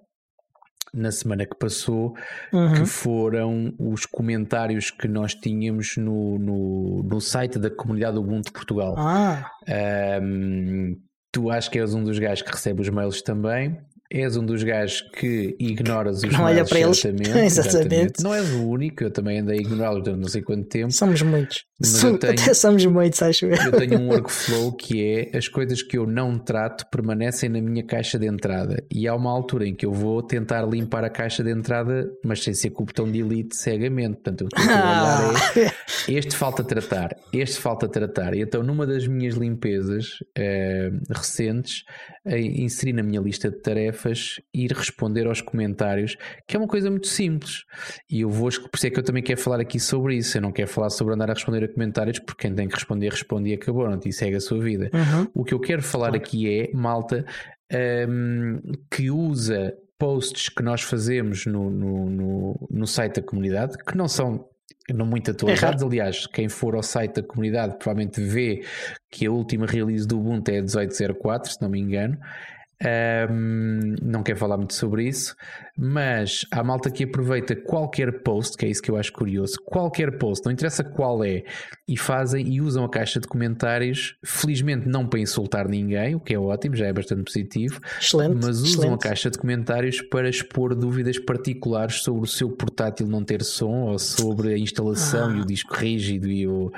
na 0.97 1.12
semana 1.12 1.44
que 1.44 1.57
passou, 1.57 2.14
uhum. 2.53 2.74
que 2.74 2.86
foram 2.86 3.74
os 3.78 4.07
comentários 4.07 4.90
que 4.90 5.07
nós 5.07 5.34
tínhamos 5.34 5.97
no, 5.97 6.38
no, 6.38 7.03
no 7.03 7.20
site 7.20 7.59
da 7.59 7.70
comunidade 7.70 8.18
Ubuntu 8.18 8.53
Portugal. 8.53 8.94
Ah. 8.97 9.51
Um, 10.22 10.97
tu 11.30 11.51
acho 11.51 11.70
que 11.70 11.78
és 11.78 11.94
um 11.94 12.03
dos 12.03 12.18
gajos 12.18 12.42
que 12.42 12.51
recebe 12.51 12.80
os 12.80 12.88
mails 12.88 13.20
também 13.22 13.78
és 14.11 14.37
um 14.37 14.45
dos 14.45 14.63
gajos 14.63 15.03
que 15.13 15.57
ignoras 15.59 16.23
os 16.23 16.33
não 16.33 16.45
olha 16.45 16.65
para 16.65 16.81
eles. 16.81 17.05
Exatamente, 17.07 17.45
exatamente. 17.45 18.23
Não 18.23 18.35
és 18.35 18.51
o 18.53 18.69
único, 18.69 19.05
eu 19.05 19.11
também 19.11 19.41
andei 19.41 19.59
a 19.59 19.61
ignorá-los 19.61 20.03
durante 20.03 20.21
não 20.21 20.29
sei 20.29 20.43
quanto 20.43 20.69
tempo. 20.69 20.93
Somos 20.93 21.23
muitos. 21.23 21.65
Som, 21.83 22.17
tenho, 22.17 22.33
até 22.33 22.53
somos 22.55 22.85
muitos, 22.87 23.23
acho 23.23 23.47
eu. 23.47 23.55
Eu 23.55 23.73
tenho 23.73 24.01
um 24.01 24.09
workflow 24.09 24.73
que 24.73 25.05
é 25.05 25.37
as 25.37 25.47
coisas 25.47 25.83
que 25.83 25.99
eu 25.99 26.07
não 26.07 26.39
trato 26.39 26.87
permanecem 26.91 27.51
na 27.51 27.61
minha 27.61 27.85
caixa 27.85 28.19
de 28.19 28.27
entrada. 28.27 28.83
E 28.91 29.07
há 29.07 29.15
uma 29.15 29.31
altura 29.31 29.67
em 29.67 29.75
que 29.75 29.85
eu 29.85 29.93
vou 29.93 30.23
tentar 30.23 30.63
limpar 30.63 31.05
a 31.05 31.11
caixa 31.11 31.45
de 31.45 31.51
entrada, 31.51 32.09
mas 32.25 32.43
sem 32.43 32.55
ser 32.55 32.71
com 32.71 32.83
o 32.83 32.87
botão 32.87 33.11
de 33.11 33.23
delete 33.23 33.57
cegamente. 33.57 34.15
Portanto, 34.15 34.47
o 34.47 34.49
que 34.49 34.59
eu 34.59 34.65
estou 34.65 34.75
a 34.75 35.29
olhar 35.29 35.69
é 36.09 36.13
este 36.19 36.37
falta 36.37 36.65
tratar, 36.65 37.17
este 37.33 37.61
falta 37.61 37.89
tratar. 37.89 38.35
E 38.35 38.41
então, 38.41 38.63
numa 38.63 38.87
das 38.87 39.07
minhas 39.07 39.35
limpezas 39.35 40.19
eh, 40.35 40.91
recentes, 41.11 41.85
eh, 42.27 42.41
inseri 42.41 42.93
na 42.93 43.03
minha 43.03 43.20
lista 43.20 43.51
de 43.51 43.57
tarefas 43.59 44.41
ir 44.53 44.72
responder 44.72 45.27
aos 45.27 45.41
comentários, 45.41 46.16
que 46.47 46.57
é 46.57 46.59
uma 46.59 46.68
coisa 46.68 46.91
muito 46.91 47.07
simples. 47.07 47.64
E 48.11 48.22
eu 48.22 48.31
vou, 48.31 48.51
por 48.51 48.77
isso 48.77 48.87
é 48.87 48.91
que 48.91 48.99
eu 48.99 49.05
também 49.05 49.22
quero 49.22 49.41
falar 49.41 49.61
aqui 49.61 49.79
sobre 49.79 50.16
isso. 50.16 50.37
Eu 50.37 50.43
não 50.43 50.53
quero 50.53 50.68
falar 50.68 50.91
sobre 50.91 51.14
andar 51.14 51.31
a 51.31 51.35
responder 51.35 51.64
a 51.64 51.68
comentários, 51.68 52.18
porque 52.18 52.47
quem 52.47 52.55
tem 52.55 52.68
que 52.68 52.74
responder, 52.74 53.11
responde 53.11 53.51
e 53.51 53.55
acabou, 53.55 53.89
não, 53.89 54.01
e 54.05 54.12
segue 54.12 54.37
a 54.37 54.41
sua 54.41 54.59
vida. 54.59 54.91
Uhum. 54.93 55.29
O 55.35 55.45
que 55.45 55.55
eu 55.55 55.61
quero 55.61 55.83
falar 55.83 56.09
claro. 56.09 56.22
aqui 56.22 56.61
é 56.61 56.70
malta 56.74 57.24
um, 58.09 58.61
que 58.91 59.11
usa 59.11 59.74
posts 59.99 60.49
que 60.49 60.62
nós 60.62 60.83
fazemos 60.83 61.47
no, 61.47 61.70
no, 61.70 62.11
no, 62.11 62.68
no 62.70 62.87
site 62.87 63.16
da 63.16 63.22
comunidade, 63.22 63.79
que 63.79 63.97
não 63.97 64.09
são 64.09 64.49
não 64.93 65.07
muito 65.07 65.31
atualizados. 65.31 65.83
É 65.83 65.87
Aliás, 65.87 66.27
quem 66.27 66.49
for 66.49 66.75
ao 66.75 66.83
site 66.83 67.17
da 67.17 67.23
comunidade 67.23 67.77
provavelmente 67.79 68.21
vê 68.21 68.64
que 69.11 69.27
a 69.27 69.31
última 69.31 69.67
release 69.67 70.07
do 70.07 70.19
Ubuntu 70.19 70.51
é 70.51 70.61
1804, 70.61 71.53
se 71.53 71.62
não 71.62 71.69
me 71.69 71.81
engano. 71.81 72.19
Um, 73.31 73.95
não 74.03 74.23
quero 74.23 74.39
falar 74.39 74.59
muito 74.59 74.75
sobre 74.75 75.09
isso, 75.09 75.35
mas 75.77 76.47
há 76.51 76.64
malta 76.64 76.91
que 76.91 77.05
aproveita 77.05 77.55
qualquer 77.55 78.22
post, 78.22 78.57
que 78.57 78.64
é 78.64 78.68
isso 78.70 78.83
que 78.83 78.91
eu 78.91 78.97
acho 78.97 79.12
curioso, 79.12 79.57
qualquer 79.64 80.16
post, 80.18 80.45
não 80.45 80.53
interessa 80.53 80.83
qual 80.83 81.22
é, 81.22 81.45
e 81.87 81.99
fazem 81.99 82.49
e 82.49 82.61
usam 82.61 82.85
a 82.85 82.89
caixa 82.89 83.20
de 83.20 83.29
comentários, 83.29 84.16
felizmente 84.24 84.89
não 84.89 85.07
para 85.07 85.20
insultar 85.20 85.68
ninguém, 85.68 86.14
o 86.14 86.20
que 86.20 86.33
é 86.33 86.39
ótimo, 86.39 86.74
já 86.74 86.87
é 86.87 86.93
bastante 86.93 87.24
positivo, 87.24 87.79
excelente, 88.01 88.35
mas 88.35 88.61
usam 88.61 88.81
excelente. 88.81 88.95
a 88.95 89.09
caixa 89.09 89.31
de 89.31 89.39
comentários 89.39 90.01
para 90.01 90.29
expor 90.29 90.74
dúvidas 90.74 91.18
particulares 91.18 92.03
sobre 92.03 92.22
o 92.22 92.27
seu 92.27 92.49
portátil 92.51 93.07
não 93.07 93.22
ter 93.22 93.43
som 93.43 93.83
ou 93.83 93.99
sobre 93.99 94.55
a 94.55 94.59
instalação 94.59 95.31
ah. 95.31 95.37
e 95.37 95.41
o 95.41 95.45
disco 95.45 95.74
rígido 95.74 96.29
e 96.29 96.47
o. 96.47 96.72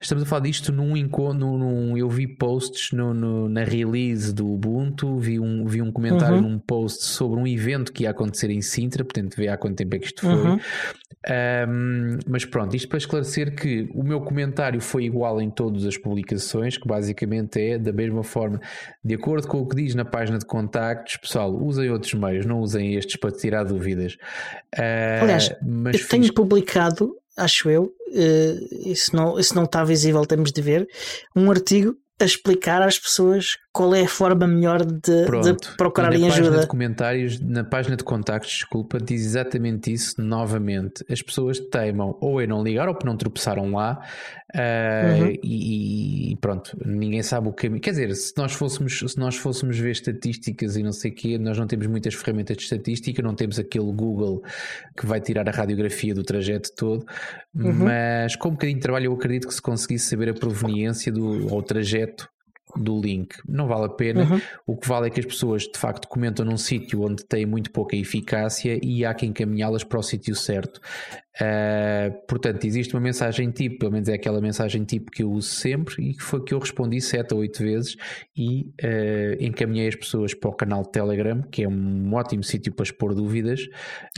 Estamos 0.00 0.22
a 0.22 0.26
falar 0.26 0.42
disto 0.42 0.72
num 0.72 0.96
encontro, 0.96 1.58
num, 1.58 1.96
eu 1.96 2.08
vi 2.08 2.28
posts 2.28 2.92
no, 2.92 3.12
no, 3.12 3.48
na 3.48 3.64
release 3.64 4.32
do 4.32 4.46
Ubuntu, 4.46 5.18
vi 5.18 5.40
um, 5.40 5.66
vi 5.66 5.82
um 5.82 5.90
comentário 5.90 6.36
uhum. 6.36 6.42
num 6.42 6.58
post 6.58 7.04
sobre 7.04 7.40
um 7.40 7.46
evento 7.46 7.92
que 7.92 8.04
ia 8.04 8.10
acontecer 8.10 8.35
acontecer 8.36 8.50
em 8.50 8.60
Sintra, 8.60 9.04
portanto 9.04 9.34
vê 9.36 9.48
há 9.48 9.56
quanto 9.56 9.76
tempo 9.76 9.96
é 9.96 9.98
que 9.98 10.06
isto 10.06 10.20
foi. 10.20 10.34
Uhum. 10.34 10.58
Um, 11.28 12.18
mas 12.28 12.44
pronto, 12.44 12.76
isto 12.76 12.88
para 12.88 12.98
esclarecer 12.98 13.54
que 13.56 13.88
o 13.94 14.04
meu 14.04 14.20
comentário 14.20 14.80
foi 14.80 15.04
igual 15.04 15.40
em 15.40 15.50
todas 15.50 15.84
as 15.84 15.96
publicações, 15.96 16.76
que 16.76 16.86
basicamente 16.86 17.60
é 17.60 17.78
da 17.78 17.92
mesma 17.92 18.22
forma, 18.22 18.60
de 19.02 19.14
acordo 19.14 19.48
com 19.48 19.58
o 19.58 19.66
que 19.66 19.74
diz 19.74 19.94
na 19.94 20.04
página 20.04 20.38
de 20.38 20.44
contactos, 20.44 21.16
pessoal, 21.16 21.52
usem 21.52 21.90
outros 21.90 22.14
meios, 22.14 22.46
não 22.46 22.60
usem 22.60 22.94
estes 22.94 23.16
para 23.16 23.32
tirar 23.32 23.64
dúvidas. 23.64 24.14
Uh, 24.74 25.22
Aliás, 25.22 25.50
eu 25.50 25.92
fiz... 25.92 26.08
tenho 26.08 26.32
publicado, 26.32 27.16
acho 27.36 27.68
eu, 27.68 27.84
uh, 27.84 28.88
isso, 28.88 29.16
não, 29.16 29.38
isso 29.38 29.54
não 29.54 29.64
está 29.64 29.82
visível, 29.82 30.24
temos 30.26 30.52
de 30.52 30.62
ver, 30.62 30.88
um 31.34 31.50
artigo 31.50 31.96
a 32.20 32.24
explicar 32.24 32.80
às 32.82 32.98
pessoas 32.98 33.58
qual 33.76 33.94
é 33.94 34.04
a 34.04 34.08
forma 34.08 34.46
melhor 34.46 34.82
de, 34.86 35.26
Pronto. 35.26 35.54
de 35.54 35.76
procurarem 35.76 36.18
na 36.18 36.28
ajuda. 36.28 36.44
Página 36.44 36.60
de 36.62 36.66
comentários, 36.66 37.40
na 37.40 37.62
página 37.62 37.94
de 37.94 38.02
contactos, 38.02 38.50
desculpa, 38.50 38.98
diz 38.98 39.20
exatamente 39.20 39.92
isso 39.92 40.18
novamente. 40.18 41.04
As 41.10 41.20
pessoas 41.20 41.60
teimam 41.60 42.16
ou 42.18 42.40
em 42.40 42.46
não 42.46 42.64
ligar 42.64 42.88
ou 42.88 42.94
porque 42.94 43.06
não 43.06 43.18
tropeçaram 43.18 43.70
lá 43.72 44.00
uh, 44.54 45.24
uhum. 45.24 45.38
e, 45.42 46.32
e, 46.32 46.36
pronto, 46.36 46.74
ninguém 46.86 47.22
sabe 47.22 47.48
o 47.48 47.52
caminho. 47.52 47.82
Quer 47.82 47.90
dizer, 47.90 48.14
se 48.14 48.32
nós 48.38 48.54
fôssemos, 48.54 48.98
se 48.98 49.18
nós 49.18 49.36
fôssemos 49.36 49.78
ver 49.78 49.90
estatísticas 49.90 50.78
e 50.78 50.82
não 50.82 50.92
sei 50.92 51.10
o 51.10 51.14
quê, 51.14 51.36
nós 51.36 51.58
não 51.58 51.66
temos 51.66 51.86
muitas 51.86 52.14
ferramentas 52.14 52.56
de 52.56 52.62
estatística, 52.62 53.20
não 53.20 53.34
temos 53.34 53.58
aquele 53.58 53.92
Google 53.92 54.42
que 54.96 55.04
vai 55.04 55.20
tirar 55.20 55.46
a 55.46 55.52
radiografia 55.52 56.14
do 56.14 56.22
trajeto 56.22 56.70
todo, 56.74 57.04
uhum. 57.54 57.74
mas 57.74 58.36
com 58.36 58.48
um 58.48 58.52
bocadinho 58.52 58.78
de 58.78 58.82
trabalho 58.82 59.04
eu 59.04 59.12
acredito 59.12 59.46
que 59.46 59.52
se 59.52 59.60
conseguisse 59.60 60.08
saber 60.08 60.30
a 60.30 60.34
proveniência 60.34 61.12
do, 61.12 61.52
ou 61.52 61.58
o 61.58 61.62
trajeto 61.62 62.26
do 62.80 63.00
link. 63.00 63.36
Não 63.48 63.66
vale 63.66 63.86
a 63.86 63.88
pena. 63.88 64.24
Uhum. 64.24 64.40
O 64.66 64.76
que 64.76 64.88
vale 64.88 65.08
é 65.08 65.10
que 65.10 65.20
as 65.20 65.26
pessoas 65.26 65.62
de 65.62 65.78
facto 65.78 66.08
comentam 66.08 66.44
num 66.44 66.56
sítio 66.56 67.02
onde 67.02 67.24
tem 67.24 67.46
muito 67.46 67.70
pouca 67.70 67.96
eficácia 67.96 68.78
e 68.82 69.04
há 69.04 69.14
que 69.14 69.26
encaminhá-las 69.26 69.84
para 69.84 69.98
o 69.98 70.02
sítio 70.02 70.34
certo. 70.34 70.80
Uh, 71.36 72.26
portanto, 72.26 72.64
existe 72.64 72.94
uma 72.94 73.00
mensagem 73.00 73.50
tipo, 73.50 73.80
pelo 73.80 73.92
menos 73.92 74.08
é 74.08 74.14
aquela 74.14 74.40
mensagem 74.40 74.84
tipo 74.84 75.10
que 75.10 75.22
eu 75.22 75.30
uso 75.30 75.50
sempre 75.50 76.10
e 76.10 76.14
que 76.14 76.22
foi 76.22 76.42
que 76.42 76.54
eu 76.54 76.58
respondi 76.58 76.98
sete 76.98 77.34
ou 77.34 77.40
oito 77.40 77.62
vezes 77.62 77.94
e 78.34 78.62
uh, 78.82 79.36
encaminhei 79.38 79.86
as 79.86 79.94
pessoas 79.94 80.32
para 80.32 80.48
o 80.48 80.52
canal 80.54 80.82
de 80.82 80.92
Telegram, 80.92 81.42
que 81.42 81.64
é 81.64 81.68
um 81.68 82.14
ótimo 82.14 82.42
sítio 82.42 82.72
para 82.72 82.84
expor 82.84 83.14
dúvidas. 83.14 83.60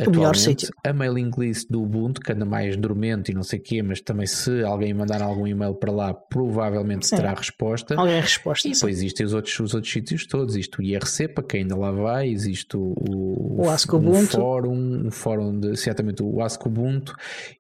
O 0.07 0.11
melhor 0.11 0.37
sítio. 0.37 0.69
A 0.87 0.93
mailing 0.93 1.33
list 1.37 1.69
do 1.69 1.83
Ubuntu, 1.83 2.21
que 2.21 2.33
anda 2.33 2.45
mais 2.45 2.77
dormente 2.77 3.33
e 3.33 3.35
não 3.35 3.43
sei 3.43 3.59
o 3.59 3.63
quê, 3.63 3.83
mas 3.83 4.01
também 4.01 4.27
se 4.27 4.63
alguém 4.63 4.95
mandar 4.95 5.21
algum 5.21 5.47
e-mail 5.47 5.75
para 5.75 5.91
lá, 5.91 6.15
provavelmente 6.15 7.05
sim. 7.09 7.17
terá 7.17 7.35
resposta. 7.35 7.97
Alguém 7.97 8.21
resposta. 8.55 8.68
E 8.68 8.72
depois 8.72 8.99
existem 8.99 9.26
os 9.26 9.34
outros, 9.34 9.61
os 9.61 9.74
outros 9.74 9.92
sítios 9.92 10.26
todos. 10.26 10.55
Existe 10.55 10.80
o 10.80 10.82
IRC, 10.82 11.28
para 11.28 11.44
quem 11.44 11.62
ainda 11.62 11.76
lá 11.76 11.90
vai, 11.90 12.28
existe 12.28 12.76
o, 12.76 12.94
o, 13.09 13.62
o 13.62 13.70
Ask 13.70 13.92
Ubuntu. 13.92 14.18
Um 14.18 14.26
fórum, 14.26 15.07
um 15.07 15.11
fórum 15.11 15.61
de, 15.61 15.76
certamente 15.76 16.22
o 16.22 16.42
Ask 16.42 16.64
Ubuntu 16.66 17.14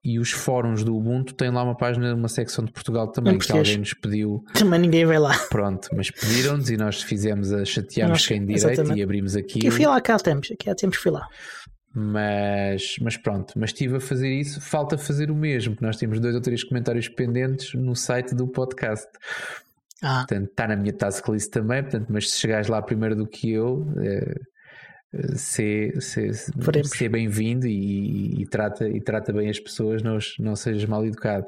e 0.04 0.18
os 0.18 0.30
fóruns 0.30 0.82
do 0.82 0.96
Ubuntu 0.96 1.34
têm 1.34 1.50
lá 1.50 1.62
uma 1.62 1.76
página, 1.76 2.14
uma 2.14 2.28
secção 2.28 2.64
de 2.64 2.72
Portugal 2.72 3.08
também, 3.08 3.38
que 3.38 3.52
alguém 3.52 3.78
nos 3.78 3.94
pediu. 3.94 4.44
Também 4.54 4.80
ninguém 4.80 5.04
vai 5.04 5.18
lá. 5.18 5.36
Pronto, 5.50 5.88
mas 5.94 6.10
pediram-nos 6.10 6.70
e 6.70 6.76
nós 6.76 7.02
fizemos 7.02 7.52
a 7.52 7.64
chatearmos 7.64 8.26
quem 8.26 8.44
direito 8.44 8.70
exatamente. 8.70 8.98
e 8.98 9.02
abrimos 9.02 9.36
aqui. 9.36 9.64
Eu 9.64 9.72
fui 9.72 9.86
lá 9.86 10.00
cá 10.00 10.16
há 10.16 10.18
tempos, 10.18 10.50
aqui 10.50 10.70
há 10.70 10.74
tempos 10.74 10.98
fui 10.98 11.10
lá. 11.10 11.26
Mas, 11.94 12.96
mas 13.00 13.16
pronto, 13.16 13.54
mas 13.56 13.70
estive 13.70 13.96
a 13.96 14.00
fazer 14.00 14.32
isso. 14.32 14.60
Falta 14.60 14.96
fazer 14.96 15.30
o 15.30 15.34
mesmo, 15.34 15.76
nós 15.80 15.96
temos 15.96 16.20
dois 16.20 16.34
ou 16.34 16.40
três 16.40 16.62
comentários 16.62 17.08
pendentes 17.08 17.74
no 17.74 17.96
site 17.96 18.34
do 18.34 18.46
podcast. 18.46 19.08
Ah. 20.02 20.18
Portanto, 20.18 20.50
está 20.50 20.68
na 20.68 20.76
minha 20.76 20.92
task 20.92 21.28
list 21.28 21.50
também. 21.50 21.82
Portanto, 21.82 22.06
mas 22.08 22.30
se 22.30 22.38
chegares 22.38 22.68
lá 22.68 22.80
primeiro 22.80 23.16
do 23.16 23.26
que 23.26 23.50
eu, 23.50 23.86
é, 23.98 24.34
ser, 25.36 26.00
ser, 26.02 26.34
ser 26.34 27.08
bem-vindo 27.08 27.66
e, 27.66 28.42
e, 28.42 28.46
trata, 28.46 28.88
e 28.88 29.00
trata 29.00 29.32
bem 29.32 29.48
as 29.48 29.58
pessoas, 29.58 30.02
não, 30.02 30.18
não 30.38 30.54
sejas 30.54 30.84
mal 30.84 31.04
educado. 31.04 31.46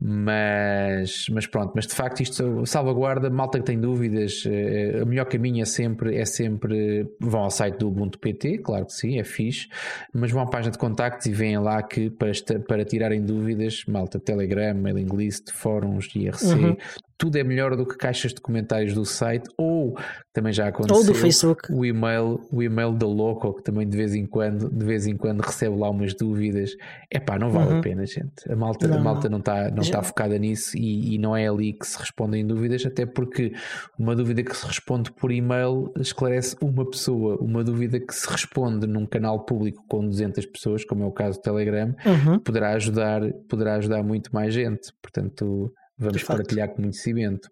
Mas, 0.00 1.26
mas 1.28 1.44
pronto, 1.44 1.72
mas 1.74 1.84
de 1.84 1.92
facto 1.92 2.20
isto 2.20 2.64
salvaguarda, 2.64 3.28
malta 3.28 3.58
que 3.58 3.64
tem 3.64 3.80
dúvidas, 3.80 4.44
eh, 4.46 5.00
o 5.02 5.06
melhor 5.06 5.24
caminho 5.24 5.60
é 5.60 5.64
sempre, 5.64 6.16
é 6.16 6.24
sempre 6.24 7.04
vão 7.18 7.40
ao 7.42 7.50
site 7.50 7.78
do 7.78 7.88
Ubuntu 7.88 8.16
PT, 8.16 8.58
claro 8.58 8.86
que 8.86 8.92
sim, 8.92 9.18
é 9.18 9.24
fixe, 9.24 9.66
mas 10.14 10.30
vão 10.30 10.40
à 10.40 10.46
página 10.46 10.70
de 10.70 10.78
contactos 10.78 11.26
e 11.26 11.32
veem 11.32 11.58
lá 11.58 11.82
que 11.82 12.10
para, 12.10 12.30
para 12.68 12.84
tirarem 12.84 13.24
dúvidas, 13.24 13.82
malta, 13.88 14.20
Telegram, 14.20 14.72
mailing 14.74 15.08
list, 15.16 15.50
fóruns, 15.50 16.08
IRC, 16.14 16.44
uhum. 16.46 16.76
tudo 17.18 17.36
é 17.36 17.42
melhor 17.42 17.74
do 17.74 17.84
que 17.84 17.96
caixas 17.96 18.32
de 18.32 18.40
comentários 18.40 18.94
do 18.94 19.04
site 19.04 19.50
ou 19.56 19.98
também 20.32 20.52
já 20.52 20.68
aconteceu 20.68 20.96
ou 20.96 21.04
do 21.04 21.14
Facebook. 21.14 21.72
o 21.72 21.84
e-mail 21.84 22.40
o 22.52 22.62
e-mail 22.62 22.92
da 22.92 23.06
Loco 23.06 23.54
que 23.54 23.64
também 23.64 23.88
de 23.88 23.96
vez 23.96 24.14
em 24.14 24.24
quando 24.24 24.70
de 24.70 24.84
vez 24.84 25.08
em 25.08 25.16
quando 25.16 25.40
recebe 25.40 25.76
lá 25.76 25.90
umas 25.90 26.14
dúvidas. 26.14 26.76
É 27.10 27.18
pá 27.18 27.36
não 27.36 27.50
vale 27.50 27.72
uhum. 27.72 27.78
a 27.78 27.82
pena 27.82 28.06
gente. 28.06 28.48
A 28.48 28.54
malta 28.54 28.86
não, 28.86 28.98
a 28.98 29.00
malta 29.00 29.28
não. 29.28 29.38
está 29.38 29.68
não 29.70 29.82
está 29.88 30.02
focada 30.02 30.38
nisso 30.38 30.76
e, 30.76 31.14
e, 31.14 31.18
não 31.18 31.36
é 31.36 31.48
ali 31.48 31.72
que 31.72 31.86
se 31.86 31.98
respondem 31.98 32.46
dúvidas 32.46 32.84
até 32.86 33.04
porque 33.06 33.52
uma 33.98 34.14
dúvida 34.14 34.42
que 34.42 34.56
se 34.56 34.66
responde 34.66 35.10
por 35.12 35.32
e-mail 35.32 35.92
esclarece 35.98 36.56
uma 36.62 36.88
pessoa 36.88 37.36
uma 37.40 37.62
dúvida 37.64 37.98
que 38.00 38.14
se 38.14 38.28
responde 38.28 38.86
num 38.86 39.06
canal 39.06 39.44
público 39.44 39.84
com 39.88 40.06
200 40.06 40.46
pessoas 40.46 40.84
como 40.84 41.02
é 41.02 41.06
o 41.06 41.12
caso 41.12 41.38
do 41.38 41.42
Telegram 41.42 41.94
uhum. 42.04 42.38
poderá 42.38 42.70
ajudar 42.74 43.20
poderá 43.48 43.76
ajudar 43.76 44.02
muito 44.02 44.30
mais 44.32 44.54
gente 44.54 44.92
portanto 45.02 45.72
vamos 45.98 46.22
partilhar 46.22 46.68
conhecimento. 46.68 47.50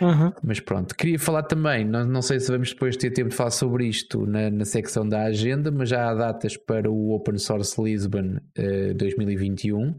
Uhum. 0.00 0.32
Mas 0.42 0.58
pronto, 0.58 0.94
queria 0.94 1.18
falar 1.18 1.42
também, 1.42 1.84
não, 1.84 2.06
não 2.06 2.22
sei 2.22 2.40
se 2.40 2.50
vamos 2.50 2.70
depois 2.70 2.96
ter 2.96 3.10
tempo 3.10 3.28
de 3.28 3.36
falar 3.36 3.50
sobre 3.50 3.86
isto 3.86 4.26
na, 4.26 4.50
na 4.50 4.64
secção 4.64 5.06
da 5.06 5.24
agenda, 5.24 5.70
mas 5.70 5.90
já 5.90 6.08
há 6.08 6.14
datas 6.14 6.56
para 6.56 6.90
o 6.90 7.14
Open 7.14 7.36
Source 7.36 7.80
Lisbon 7.80 8.38
uh, 8.58 8.94
2021 8.94 9.94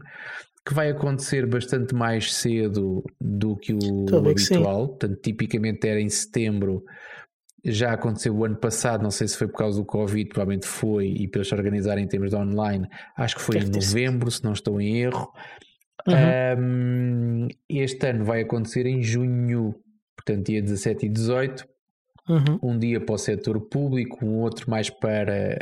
que 0.64 0.72
vai 0.72 0.90
acontecer 0.90 1.46
bastante 1.46 1.94
mais 1.94 2.34
cedo 2.34 3.04
do 3.20 3.56
que 3.56 3.72
o 3.72 4.06
habitual, 4.16 4.88
portanto, 4.88 5.20
tipicamente 5.20 5.88
era 5.88 6.00
em 6.00 6.08
setembro. 6.08 6.84
Já 7.64 7.92
aconteceu 7.92 8.34
o 8.36 8.44
ano 8.44 8.56
passado, 8.56 9.02
não 9.02 9.10
sei 9.10 9.26
se 9.28 9.36
foi 9.36 9.48
por 9.48 9.58
causa 9.58 9.78
do 9.78 9.84
Covid, 9.84 10.28
provavelmente 10.28 10.66
foi, 10.66 11.08
e 11.08 11.28
para 11.28 11.40
eles 11.40 11.52
organizarem 11.52 12.04
em 12.04 12.08
termos 12.08 12.30
de 12.30 12.36
online, 12.36 12.88
acho 13.16 13.36
que 13.36 13.42
foi 13.42 13.58
Deve 13.58 13.70
em 13.70 13.72
novembro, 13.72 14.30
se 14.30 14.42
não 14.42 14.52
estou 14.52 14.80
em 14.80 14.98
erro. 14.98 15.32
Uhum. 16.06 17.44
Um, 17.44 17.48
este 17.68 18.06
ano 18.06 18.24
vai 18.24 18.42
acontecer 18.42 18.86
em 18.86 19.02
junho, 19.02 19.74
portanto, 20.16 20.46
dia 20.46 20.60
17 20.60 21.06
e 21.06 21.08
18. 21.08 21.64
Uhum. 22.28 22.58
Um 22.62 22.78
dia 22.78 23.00
para 23.00 23.14
o 23.14 23.18
setor 23.18 23.60
público, 23.60 24.24
um 24.24 24.40
outro 24.40 24.70
mais 24.70 24.88
para 24.88 25.58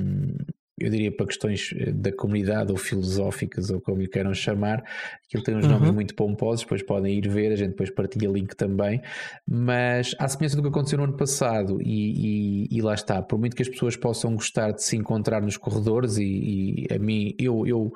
um, 0.00 0.36
eu 0.78 0.90
diria 0.90 1.10
para 1.10 1.26
questões 1.26 1.74
eh, 1.76 1.90
da 1.90 2.12
comunidade 2.12 2.70
ou 2.70 2.76
filosóficas 2.76 3.70
ou 3.70 3.80
como 3.80 4.00
lhe 4.00 4.08
queiram 4.08 4.34
chamar, 4.34 4.84
aquilo 5.26 5.42
tem 5.42 5.56
uns 5.56 5.64
uhum. 5.64 5.72
nomes 5.72 5.90
muito 5.90 6.14
pomposos, 6.14 6.62
depois 6.62 6.82
podem 6.82 7.16
ir 7.16 7.28
ver, 7.28 7.52
a 7.52 7.56
gente 7.56 7.70
depois 7.70 7.90
partilha 7.90 8.28
link 8.28 8.54
também, 8.54 9.00
mas 9.46 10.14
à 10.18 10.28
semelhança 10.28 10.56
do 10.56 10.62
que 10.62 10.68
aconteceu 10.68 10.98
no 10.98 11.04
ano 11.04 11.16
passado 11.16 11.80
e, 11.80 12.68
e, 12.68 12.76
e 12.76 12.82
lá 12.82 12.94
está, 12.94 13.22
por 13.22 13.38
muito 13.38 13.56
que 13.56 13.62
as 13.62 13.68
pessoas 13.68 13.96
possam 13.96 14.34
gostar 14.34 14.72
de 14.72 14.82
se 14.82 14.96
encontrar 14.96 15.40
nos 15.40 15.56
corredores 15.56 16.18
e, 16.18 16.86
e 16.90 16.94
a 16.94 16.98
mim, 16.98 17.34
eu, 17.38 17.66
eu, 17.66 17.92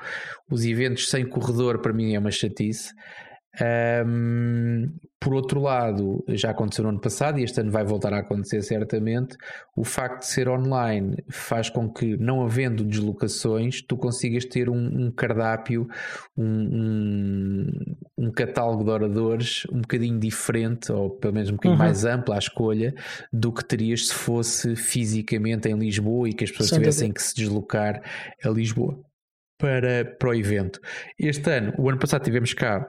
os 0.51 0.65
eventos 0.65 1.11
sem 1.11 1.27
corredor 1.27 1.81
para 1.81 1.93
mim 1.93 2.15
é 2.15 2.19
uma 2.19 2.31
chatice, 2.31 2.95
um, 4.07 4.87
por 5.19 5.35
outro 5.35 5.61
lado, 5.61 6.25
já 6.29 6.51
aconteceu 6.51 6.85
no 6.85 6.91
ano 6.91 7.01
passado 7.01 7.39
e 7.39 7.43
este 7.43 7.61
ano 7.61 7.71
vai 7.71 7.85
voltar 7.85 8.13
a 8.15 8.21
acontecer 8.21 8.63
certamente. 8.63 9.37
O 9.77 9.85
facto 9.85 10.21
de 10.21 10.27
ser 10.27 10.49
online 10.49 11.17
faz 11.31 11.69
com 11.69 11.93
que, 11.93 12.17
não 12.17 12.43
havendo 12.43 12.85
deslocações, 12.85 13.83
tu 13.83 13.97
consigas 13.97 14.45
ter 14.47 14.71
um, 14.71 15.07
um 15.07 15.11
cardápio, 15.11 15.87
um, 16.39 17.67
um, 18.19 18.31
catálogo 18.31 18.85
de 18.85 18.91
oradores 18.91 19.67
um 19.71 19.81
bocadinho 19.81 20.19
diferente, 20.19 20.91
ou 20.91 21.11
pelo 21.11 21.35
menos 21.35 21.51
um 21.51 21.55
bocadinho 21.55 21.79
uhum. 21.79 21.87
mais 21.87 22.05
amplo 22.05 22.33
à 22.33 22.39
escolha, 22.39 22.95
do 23.33 23.53
que 23.53 23.65
terias 23.65 24.09
se 24.09 24.15
fosse 24.15 24.75
fisicamente 24.75 25.69
em 25.69 25.77
Lisboa 25.77 26.29
e 26.29 26.33
que 26.33 26.45
as 26.45 26.51
pessoas 26.51 26.71
Sem 26.71 26.79
tivessem 26.79 27.13
que 27.13 27.23
se 27.23 27.35
deslocar 27.35 28.01
a 28.43 28.49
Lisboa 28.49 28.99
para, 29.59 30.17
para 30.19 30.31
o 30.31 30.35
evento. 30.35 30.81
Este 31.19 31.51
ano, 31.51 31.75
o 31.77 31.91
ano 31.91 31.99
passado 31.99 32.25
tivemos 32.25 32.55
cá 32.55 32.89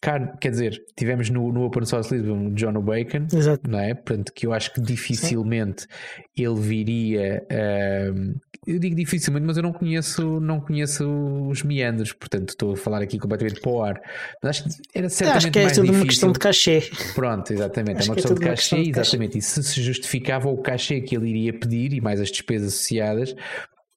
quer 0.00 0.50
dizer, 0.50 0.84
tivemos 0.96 1.30
no, 1.30 1.52
no 1.52 1.64
Open 1.64 1.84
Source 1.84 2.14
Lisbon 2.14 2.52
John 2.54 2.80
Bacon, 2.80 3.26
Exato. 3.32 3.68
não 3.68 3.78
é? 3.78 3.94
Portanto, 3.94 4.32
que 4.32 4.46
eu 4.46 4.52
acho 4.52 4.72
que 4.72 4.80
dificilmente 4.80 5.82
Sim. 5.82 5.88
ele 6.36 6.60
viria. 6.60 7.46
Uh, 7.50 8.38
eu 8.66 8.78
digo 8.78 8.96
dificilmente, 8.96 9.46
mas 9.46 9.56
eu 9.56 9.62
não 9.62 9.72
conheço, 9.72 10.40
não 10.40 10.60
conheço 10.60 11.08
os 11.48 11.62
meandros, 11.62 12.12
portanto 12.12 12.50
estou 12.50 12.72
a 12.72 12.76
falar 12.76 13.00
aqui 13.00 13.18
completamente 13.18 13.60
para 13.60 13.70
o 13.70 13.82
ar. 13.82 14.00
Mas 14.42 14.50
acho 14.50 14.64
que 14.64 14.70
era 14.94 15.08
certamente 15.08 15.36
acho 15.36 15.50
que 15.52 15.58
é 15.58 15.62
mais 15.62 15.74
tudo 15.74 15.84
difícil. 15.84 16.02
uma 16.02 16.06
questão 16.08 16.32
de 16.32 16.38
cachê. 16.38 16.90
Pronto, 17.14 17.52
exatamente, 17.52 17.98
acho 17.98 18.08
é 18.08 18.10
uma 18.10 18.14
questão, 18.16 18.32
é 18.32 18.38
de, 18.38 18.40
cachê, 18.40 18.56
questão 18.56 18.82
de 18.82 18.90
cachê, 18.90 19.00
exatamente. 19.00 19.38
E 19.38 19.42
se 19.42 19.62
se 19.62 19.82
justificava 19.82 20.48
o 20.48 20.58
cachê 20.58 21.00
que 21.00 21.16
ele 21.16 21.28
iria 21.30 21.52
pedir 21.52 21.92
e 21.92 22.00
mais 22.00 22.20
as 22.20 22.30
despesas 22.30 22.74
associadas, 22.74 23.34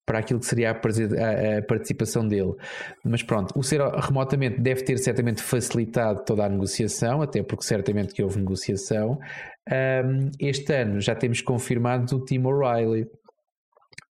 para 0.10 0.18
aquilo 0.18 0.40
que 0.40 0.48
seria 0.48 0.72
a, 0.72 1.62
participação 1.62 2.28
dele. 2.28 2.56
Mas 3.06 3.22
pronto, 3.22 3.54
o 3.56 3.62
ser 3.62 3.80
remotamente 3.80 4.60
deve 4.60 4.84
ter 4.84 4.98
certamente 4.98 5.40
facilitado 5.40 6.26
toda 6.26 6.44
a 6.46 6.50
negociação, 6.50 7.22
até 7.22 7.44
porque 7.44 7.64
certamente 7.64 8.16
que 8.16 8.24
houve 8.24 8.40
negociação. 8.40 9.20
Um, 9.72 10.32
este 10.40 10.74
ano 10.74 11.00
já 11.00 11.14
temos 11.14 11.42
confirmado 11.42 12.16
o 12.16 12.26
Tim 12.26 12.44
O'Reilly. 12.44 13.06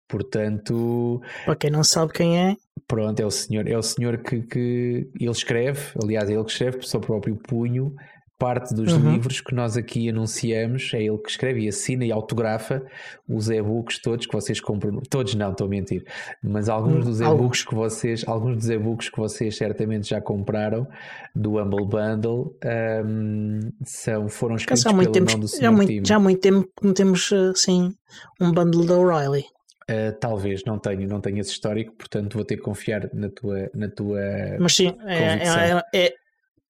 Portanto. 0.09 1.21
Para 1.45 1.57
quem 1.57 1.71
não 1.71 1.83
sabe 1.83 2.13
quem 2.13 2.49
é. 2.49 2.57
Pronto, 2.87 3.19
é 3.19 3.27
o 3.27 3.31
senhor, 3.33 3.67
é 3.69 3.77
o 3.77 3.83
senhor 3.83 4.19
que, 4.19 4.43
que 4.43 5.11
ele 5.21 5.31
escreve, 5.33 5.81
aliás, 6.01 6.31
é 6.31 6.35
ele 6.35 6.45
que 6.45 6.53
escreve 6.53 6.77
por 6.77 6.87
seu 6.87 7.01
próprio 7.01 7.35
punho 7.35 7.93
parte 8.39 8.73
dos 8.73 8.93
uhum. 8.93 9.13
livros 9.13 9.41
que 9.41 9.53
nós 9.53 9.77
aqui 9.77 10.09
anunciamos, 10.09 10.93
é 10.95 11.03
ele 11.03 11.19
que 11.19 11.29
escreve 11.29 11.65
e 11.65 11.69
assina 11.69 12.05
e 12.05 12.13
autografa 12.13 12.83
os 13.29 13.51
e-books 13.51 14.01
todos 14.01 14.27
que 14.27 14.33
vocês 14.33 14.61
compram. 14.61 15.01
Todos 15.11 15.35
não, 15.35 15.51
estou 15.51 15.67
a 15.67 15.71
mentir, 15.71 16.05
mas 16.43 16.69
alguns 16.69 17.05
dos 17.05 17.21
e-books 17.21 17.65
que 17.65 17.75
vocês, 17.75 18.25
alguns 18.27 18.57
dos 18.57 18.71
e-books 18.71 19.09
que 19.09 19.19
vocês 19.19 19.57
certamente 19.57 20.09
já 20.09 20.21
compraram 20.21 20.87
do 21.35 21.59
Humble 21.59 21.85
Bundle 21.85 22.57
um, 23.05 23.61
são, 23.85 24.29
foram 24.29 24.55
escritos 24.55 24.83
já 24.83 24.91
pelo 24.91 25.11
tempo, 25.11 25.37
do 25.37 25.49
já 25.49 25.73
muito, 25.73 26.07
já 26.07 26.17
há 26.17 26.21
muito 26.21 26.41
tempo 26.41 26.69
que 26.79 26.87
não 26.87 26.95
temos 26.95 27.33
assim 27.33 27.93
um 28.41 28.53
bundle 28.53 28.87
da 28.87 28.97
O'Reilly. 28.97 29.45
Uh, 29.91 30.13
talvez, 30.21 30.63
não 30.65 30.79
tenho, 30.79 31.09
não 31.09 31.19
tenho 31.19 31.39
esse 31.39 31.51
histórico, 31.51 31.95
portanto 31.97 32.35
vou 32.35 32.45
ter 32.45 32.57
que 32.57 32.63
confiar 32.63 33.09
na 33.13 33.31
tua, 33.31 33.71
na 33.75 33.89
tua 33.89 34.21
Mas 34.61 34.77
sim, 34.77 34.95
é, 35.07 35.17
é, 35.17 35.83
é, 35.95 36.15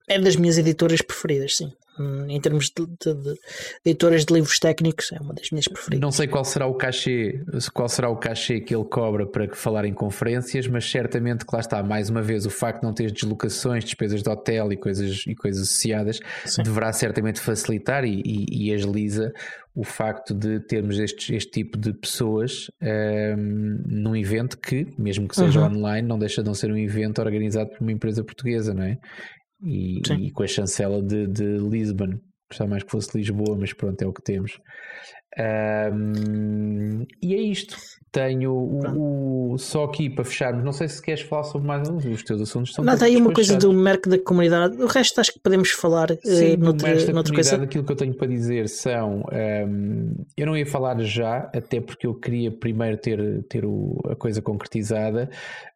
é 0.09 0.18
das 0.18 0.36
minhas 0.36 0.59
editoras 0.59 1.02
preferidas, 1.02 1.56
sim. 1.56 1.72
Hum, 1.98 2.26
em 2.28 2.40
termos 2.40 2.70
de, 2.70 2.86
de, 2.86 3.14
de, 3.14 3.34
editoras 3.84 4.24
de 4.24 4.32
livros 4.32 4.61
técnicos, 4.61 5.11
é 5.12 5.18
uma 5.20 5.34
das 5.34 5.50
minhas 5.50 5.66
preferidas. 5.66 6.00
Não 6.00 6.12
sei 6.12 6.28
qual 6.28 6.44
será 6.44 6.66
o 6.66 6.74
cachê, 6.74 7.42
qual 7.74 7.88
será 7.88 8.09
o 8.09 8.16
cachê 8.16 8.61
que 8.61 8.74
ele 8.74 8.84
cobra 8.84 9.26
para 9.26 9.52
falar 9.52 9.84
em 9.84 9.92
conferências, 9.92 10.68
mas 10.68 10.88
certamente 10.88 11.44
que 11.44 11.52
lá 11.52 11.61
está, 11.61 11.82
mais 11.82 12.09
uma 12.09 12.22
vez, 12.22 12.46
o 12.46 12.50
facto 12.50 12.82
de 12.82 12.86
não 12.86 12.94
ter 12.94 13.11
deslocações, 13.11 13.84
despesas 13.84 14.22
de 14.22 14.30
hotel 14.30 14.72
e 14.72 14.76
coisas, 14.76 15.24
e 15.26 15.34
coisas 15.34 15.62
associadas, 15.64 16.20
Sim. 16.44 16.62
deverá 16.62 16.92
certamente 16.92 17.40
facilitar 17.40 18.04
e, 18.04 18.22
e, 18.24 18.68
e, 18.68 18.72
agiliza 18.72 19.32
o 19.74 19.82
facto 19.82 20.34
de 20.34 20.61
termos 20.61 20.98
este, 20.98 21.34
este 21.34 21.50
tipo 21.50 21.78
de 21.78 21.92
pessoas 21.92 22.70
um, 22.82 23.82
num 23.86 24.16
evento 24.16 24.59
que, 24.59 24.86
mesmo 24.96 25.26
que 25.28 25.36
seja 25.36 25.61
uhum. 25.61 25.76
online, 25.76 26.06
não 26.06 26.18
deixa 26.18 26.42
de 26.42 26.48
não 26.48 26.54
ser 26.54 26.70
um 26.70 26.76
evento 26.76 27.20
organizado 27.20 27.70
por 27.70 27.80
uma 27.80 27.92
empresa 27.92 28.22
portuguesa, 28.22 28.74
não 28.74 28.82
é? 28.82 28.98
E, 29.62 30.00
e 30.20 30.30
com 30.30 30.42
a 30.42 30.46
chancela 30.46 31.02
de, 31.02 31.26
de 31.26 31.59
Lisbon. 31.59 32.18
Gostava 32.48 32.70
mais 32.70 32.82
que 32.82 32.90
fosse 32.90 33.16
Lisboa, 33.16 33.56
mas 33.59 33.72
pronto, 33.72 34.00
é 34.00 34.06
o 34.06 34.12
que 34.12 34.22
temos. 34.22 34.59
Um, 35.38 37.04
e 37.22 37.34
é 37.34 37.40
isto. 37.40 37.76
Tenho 38.11 38.52
o, 38.52 39.52
o, 39.52 39.59
só 39.59 39.84
aqui 39.84 40.09
para 40.09 40.24
fecharmos. 40.24 40.64
Não 40.64 40.72
sei 40.72 40.88
se 40.88 41.00
queres 41.02 41.22
falar 41.22 41.44
sobre 41.44 41.66
mais 41.66 41.88
uns 41.88 42.04
os 42.04 42.22
teus 42.22 42.40
assuntos. 42.40 42.72
São 42.72 42.84
Nada, 42.84 43.04
aí 43.04 43.16
uma 43.16 43.32
coisa 43.32 43.56
do 43.56 43.72
Merc 43.72 44.09
da 44.09 44.18
comunidade. 44.18 44.80
O 44.82 44.86
resto 44.86 45.20
acho 45.20 45.32
que 45.32 45.40
podemos 45.40 45.70
falar 45.70 46.11
eh, 46.12 46.16
Sim, 46.22 46.54
uh, 46.54 46.59
noutra, 46.59 47.06
da 47.06 47.12
noutra 47.12 47.34
coisa. 47.34 47.62
Aquilo 47.62 47.84
que 47.84 47.92
eu 47.92 47.96
tenho 47.96 48.14
para 48.14 48.26
dizer 48.26 48.68
são. 48.68 49.24
Um, 49.30 50.14
eu 50.36 50.46
não 50.46 50.56
ia 50.56 50.66
falar 50.66 50.98
já, 51.00 51.50
até 51.54 51.80
porque 51.80 52.06
eu 52.06 52.14
queria 52.14 52.50
primeiro 52.50 52.96
ter, 52.96 53.42
ter 53.44 53.64
o, 53.64 53.98
a 54.09 54.16
coisa 54.16 54.40
concretizada, 54.40 55.28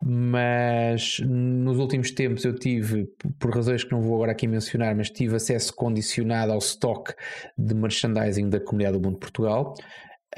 mas 0.02 1.20
nos 1.20 1.78
últimos 1.78 2.10
tempos 2.12 2.44
eu 2.44 2.54
tive, 2.54 3.08
por 3.38 3.54
razões 3.54 3.84
que 3.84 3.92
não 3.92 4.00
vou 4.00 4.14
agora 4.16 4.32
aqui 4.32 4.46
mencionar, 4.46 4.94
mas 4.94 5.10
tive 5.10 5.36
acesso 5.36 5.74
condicionado 5.74 6.52
ao 6.52 6.58
stock 6.58 7.12
de 7.56 7.74
merchandising 7.74 8.48
da 8.48 8.60
comunidade 8.60 8.98
do 8.98 9.04
Mundo 9.04 9.18
Portugal. 9.18 9.74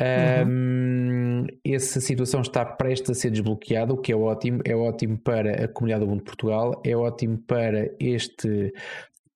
Uhum. 0.00 1.44
Um, 1.44 1.46
essa 1.64 2.00
situação 2.00 2.40
está 2.40 2.64
prestes 2.64 3.10
a 3.10 3.14
ser 3.14 3.30
desbloqueada, 3.30 3.92
o 3.92 3.96
que 3.96 4.12
é 4.12 4.16
ótimo. 4.16 4.60
É 4.64 4.74
ótimo 4.74 5.18
para 5.18 5.64
a 5.64 5.68
comunidade 5.68 6.04
do 6.04 6.10
mundo 6.10 6.18
de 6.18 6.24
Portugal, 6.24 6.80
é 6.84 6.96
ótimo 6.96 7.38
para 7.38 7.90
este 8.00 8.72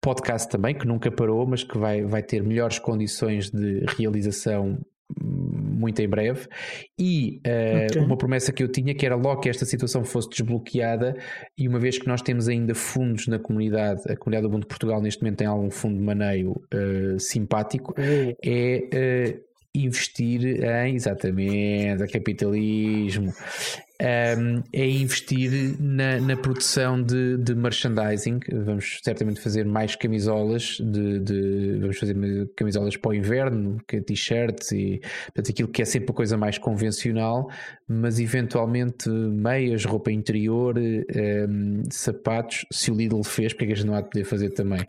podcast 0.00 0.48
também, 0.48 0.74
que 0.74 0.86
nunca 0.86 1.11
parou, 1.11 1.46
mas 1.46 1.64
que 1.64 1.76
vai, 1.76 2.02
vai 2.02 2.22
ter 2.22 2.42
melhores 2.42 2.78
condições 2.78 3.50
de 3.50 3.84
realização 3.96 4.78
muito 5.20 6.00
em 6.00 6.09
breve. 6.09 6.46
E 6.98 7.40
uh, 7.46 7.86
okay. 7.86 8.02
uma 8.02 8.16
promessa 8.16 8.52
que 8.52 8.62
eu 8.62 8.68
tinha 8.68 8.94
que 8.94 9.06
era 9.06 9.16
logo 9.16 9.40
que 9.40 9.48
esta 9.48 9.64
situação 9.64 10.04
fosse 10.04 10.28
desbloqueada, 10.28 11.16
e 11.56 11.66
uma 11.66 11.78
vez 11.78 11.98
que 11.98 12.06
nós 12.06 12.20
temos 12.20 12.48
ainda 12.48 12.74
fundos 12.74 13.26
na 13.26 13.38
comunidade, 13.38 14.02
a 14.11 14.16
comunidade 14.16 14.46
do 14.46 14.52
mundo 14.52 14.62
de 14.62 14.68
Portugal 14.68 15.00
neste 15.00 15.22
momento 15.22 15.38
tem 15.38 15.46
algum 15.46 15.70
fundo 15.70 15.96
de 15.96 16.04
maneio 16.04 16.50
uh, 16.50 17.18
simpático, 17.18 17.94
uhum. 17.98 18.34
é 18.44 19.34
uh, 19.38 19.47
investir 19.85 20.64
em 20.64 20.95
exatamente 20.95 22.07
capitalismo 22.12 23.33
um, 24.01 24.62
é 24.72 24.89
investir 24.89 25.76
na, 25.81 26.20
na 26.20 26.37
produção 26.37 27.03
de, 27.03 27.37
de, 27.39 27.55
merchandising. 27.55 28.39
Vamos 28.53 29.01
certamente 29.03 29.41
fazer 29.41 29.64
mais 29.64 29.97
camisolas, 29.97 30.79
de, 30.81 31.18
de 31.18 31.79
vamos 31.81 31.99
fazer 31.99 32.14
camisolas 32.57 32.97
para 32.97 33.11
o 33.11 33.14
inverno, 33.14 33.79
é 33.93 34.01
t-shirts 34.01 34.70
e 34.70 35.01
portanto, 35.26 35.51
aquilo 35.51 35.68
que 35.68 35.83
é 35.83 35.85
sempre 35.85 36.12
a 36.12 36.14
coisa 36.14 36.37
mais 36.37 36.59
convencional, 36.59 37.51
mas 37.89 38.20
eventualmente 38.20 39.09
meias, 39.09 39.85
roupa 39.85 40.12
interior, 40.12 40.79
um, 40.79 41.83
sapatos. 41.91 42.64
Se 42.70 42.93
o 42.93 42.95
Lidl 42.95 43.24
fez, 43.24 43.53
porque 43.53 43.64
é 43.64 43.66
que 43.68 43.72
a 43.72 43.76
gente 43.76 43.87
não 43.87 43.95
há 43.95 44.01
de 44.01 44.11
poder 44.11 44.24
fazer 44.24 44.51
também? 44.51 44.85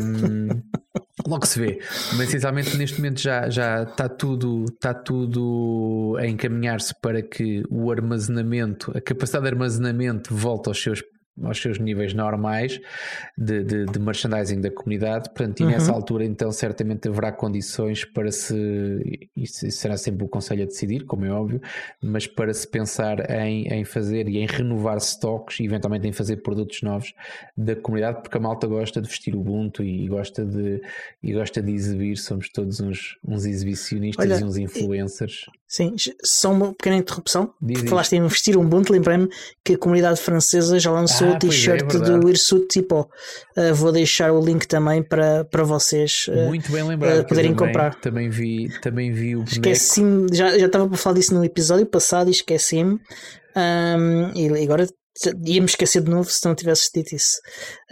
Um, 0.00 0.62
Logo 1.26 1.46
se 1.46 1.58
vê, 1.58 1.78
mas 2.16 2.28
essencialmente 2.28 2.76
neste 2.76 2.98
momento 2.98 3.20
já, 3.20 3.48
já 3.48 3.82
está, 3.82 4.08
tudo, 4.08 4.64
está 4.64 4.94
tudo 4.94 6.16
a 6.18 6.26
encaminhar-se 6.26 6.94
para 7.00 7.22
que 7.22 7.62
o 7.70 7.90
armazenamento, 7.90 8.96
a 8.96 9.00
capacidade 9.00 9.44
de 9.44 9.50
armazenamento 9.50 10.34
volte 10.34 10.68
aos 10.68 10.80
seus 10.80 11.02
aos 11.42 11.60
seus 11.60 11.78
níveis 11.78 12.14
normais 12.14 12.80
de, 13.36 13.62
de, 13.62 13.84
de 13.86 13.98
merchandising 13.98 14.60
da 14.60 14.70
comunidade. 14.70 15.28
Portanto, 15.30 15.60
e 15.60 15.64
uhum. 15.64 15.70
nessa 15.70 15.92
altura, 15.92 16.24
então, 16.24 16.50
certamente 16.50 17.08
haverá 17.08 17.32
condições 17.32 18.04
para 18.04 18.30
se. 18.30 19.28
Isso 19.36 19.70
será 19.70 19.96
sempre 19.96 20.24
o 20.24 20.28
Conselho 20.28 20.62
a 20.62 20.66
decidir, 20.66 21.04
como 21.04 21.24
é 21.24 21.30
óbvio, 21.30 21.60
mas 22.02 22.26
para 22.26 22.52
se 22.52 22.66
pensar 22.66 23.30
em, 23.30 23.66
em 23.68 23.84
fazer 23.84 24.28
e 24.28 24.38
em 24.38 24.46
renovar 24.46 24.98
stocks 24.98 25.60
e 25.60 25.64
eventualmente 25.64 26.06
em 26.06 26.12
fazer 26.12 26.38
produtos 26.38 26.82
novos 26.82 27.12
da 27.56 27.76
comunidade, 27.76 28.22
porque 28.22 28.36
a 28.36 28.40
malta 28.40 28.66
gosta 28.66 29.00
de 29.00 29.08
vestir 29.08 29.34
o 29.34 29.40
Ubuntu 29.40 29.82
e 29.82 30.06
gosta 30.08 30.44
de, 30.44 30.80
e 31.22 31.32
gosta 31.32 31.62
de 31.62 31.72
exibir. 31.72 32.16
Somos 32.16 32.48
todos 32.50 32.80
uns, 32.80 33.18
uns 33.26 33.44
exibicionistas 33.44 34.30
Olha, 34.30 34.40
e 34.40 34.44
uns 34.44 34.56
influencers. 34.56 35.46
Sim, 35.68 35.94
só 36.24 36.50
uma 36.50 36.72
pequena 36.72 36.96
interrupção. 36.96 37.52
Diz 37.60 37.82
Falaste 37.82 38.14
em 38.14 38.24
investir 38.24 38.56
um 38.56 38.62
Ubuntu, 38.62 38.90
lembrei-me 38.90 39.28
que 39.62 39.74
a 39.74 39.78
comunidade 39.78 40.18
francesa 40.18 40.78
já 40.80 40.90
lançou 40.90 41.28
ah, 41.28 41.32
o 41.32 41.34
é, 41.34 41.38
t-shirt 41.38 41.94
é, 41.94 41.98
do 41.98 42.26
Hirsute 42.26 42.66
Tipo. 42.68 43.02
Uh, 43.54 43.74
vou 43.74 43.92
deixar 43.92 44.32
o 44.32 44.40
link 44.40 44.66
também 44.66 45.02
para, 45.02 45.44
para 45.44 45.64
vocês 45.64 46.26
uh, 46.28 46.46
Muito 46.46 46.72
bem 46.72 46.82
lembrado, 46.82 47.20
uh, 47.20 47.26
poderem 47.26 47.54
também, 47.54 47.66
comprar. 47.66 47.94
Também 47.96 48.30
vi, 48.30 48.70
também 48.80 49.12
vi 49.12 49.36
o 49.36 49.44
Esqueci-me, 49.44 50.34
já, 50.34 50.58
já 50.58 50.66
estava 50.66 50.88
para 50.88 50.96
falar 50.96 51.16
disso 51.16 51.34
no 51.34 51.44
episódio 51.44 51.84
passado 51.84 52.28
e 52.28 52.32
esqueci-me. 52.32 52.98
Um, 53.54 54.32
e 54.34 54.62
agora 54.62 54.86
ia-me 55.44 55.66
esquecer 55.66 56.02
de 56.02 56.10
novo 56.10 56.30
se 56.30 56.46
não 56.46 56.54
tivesses 56.54 56.90
dito 56.94 57.14
isso. 57.14 57.36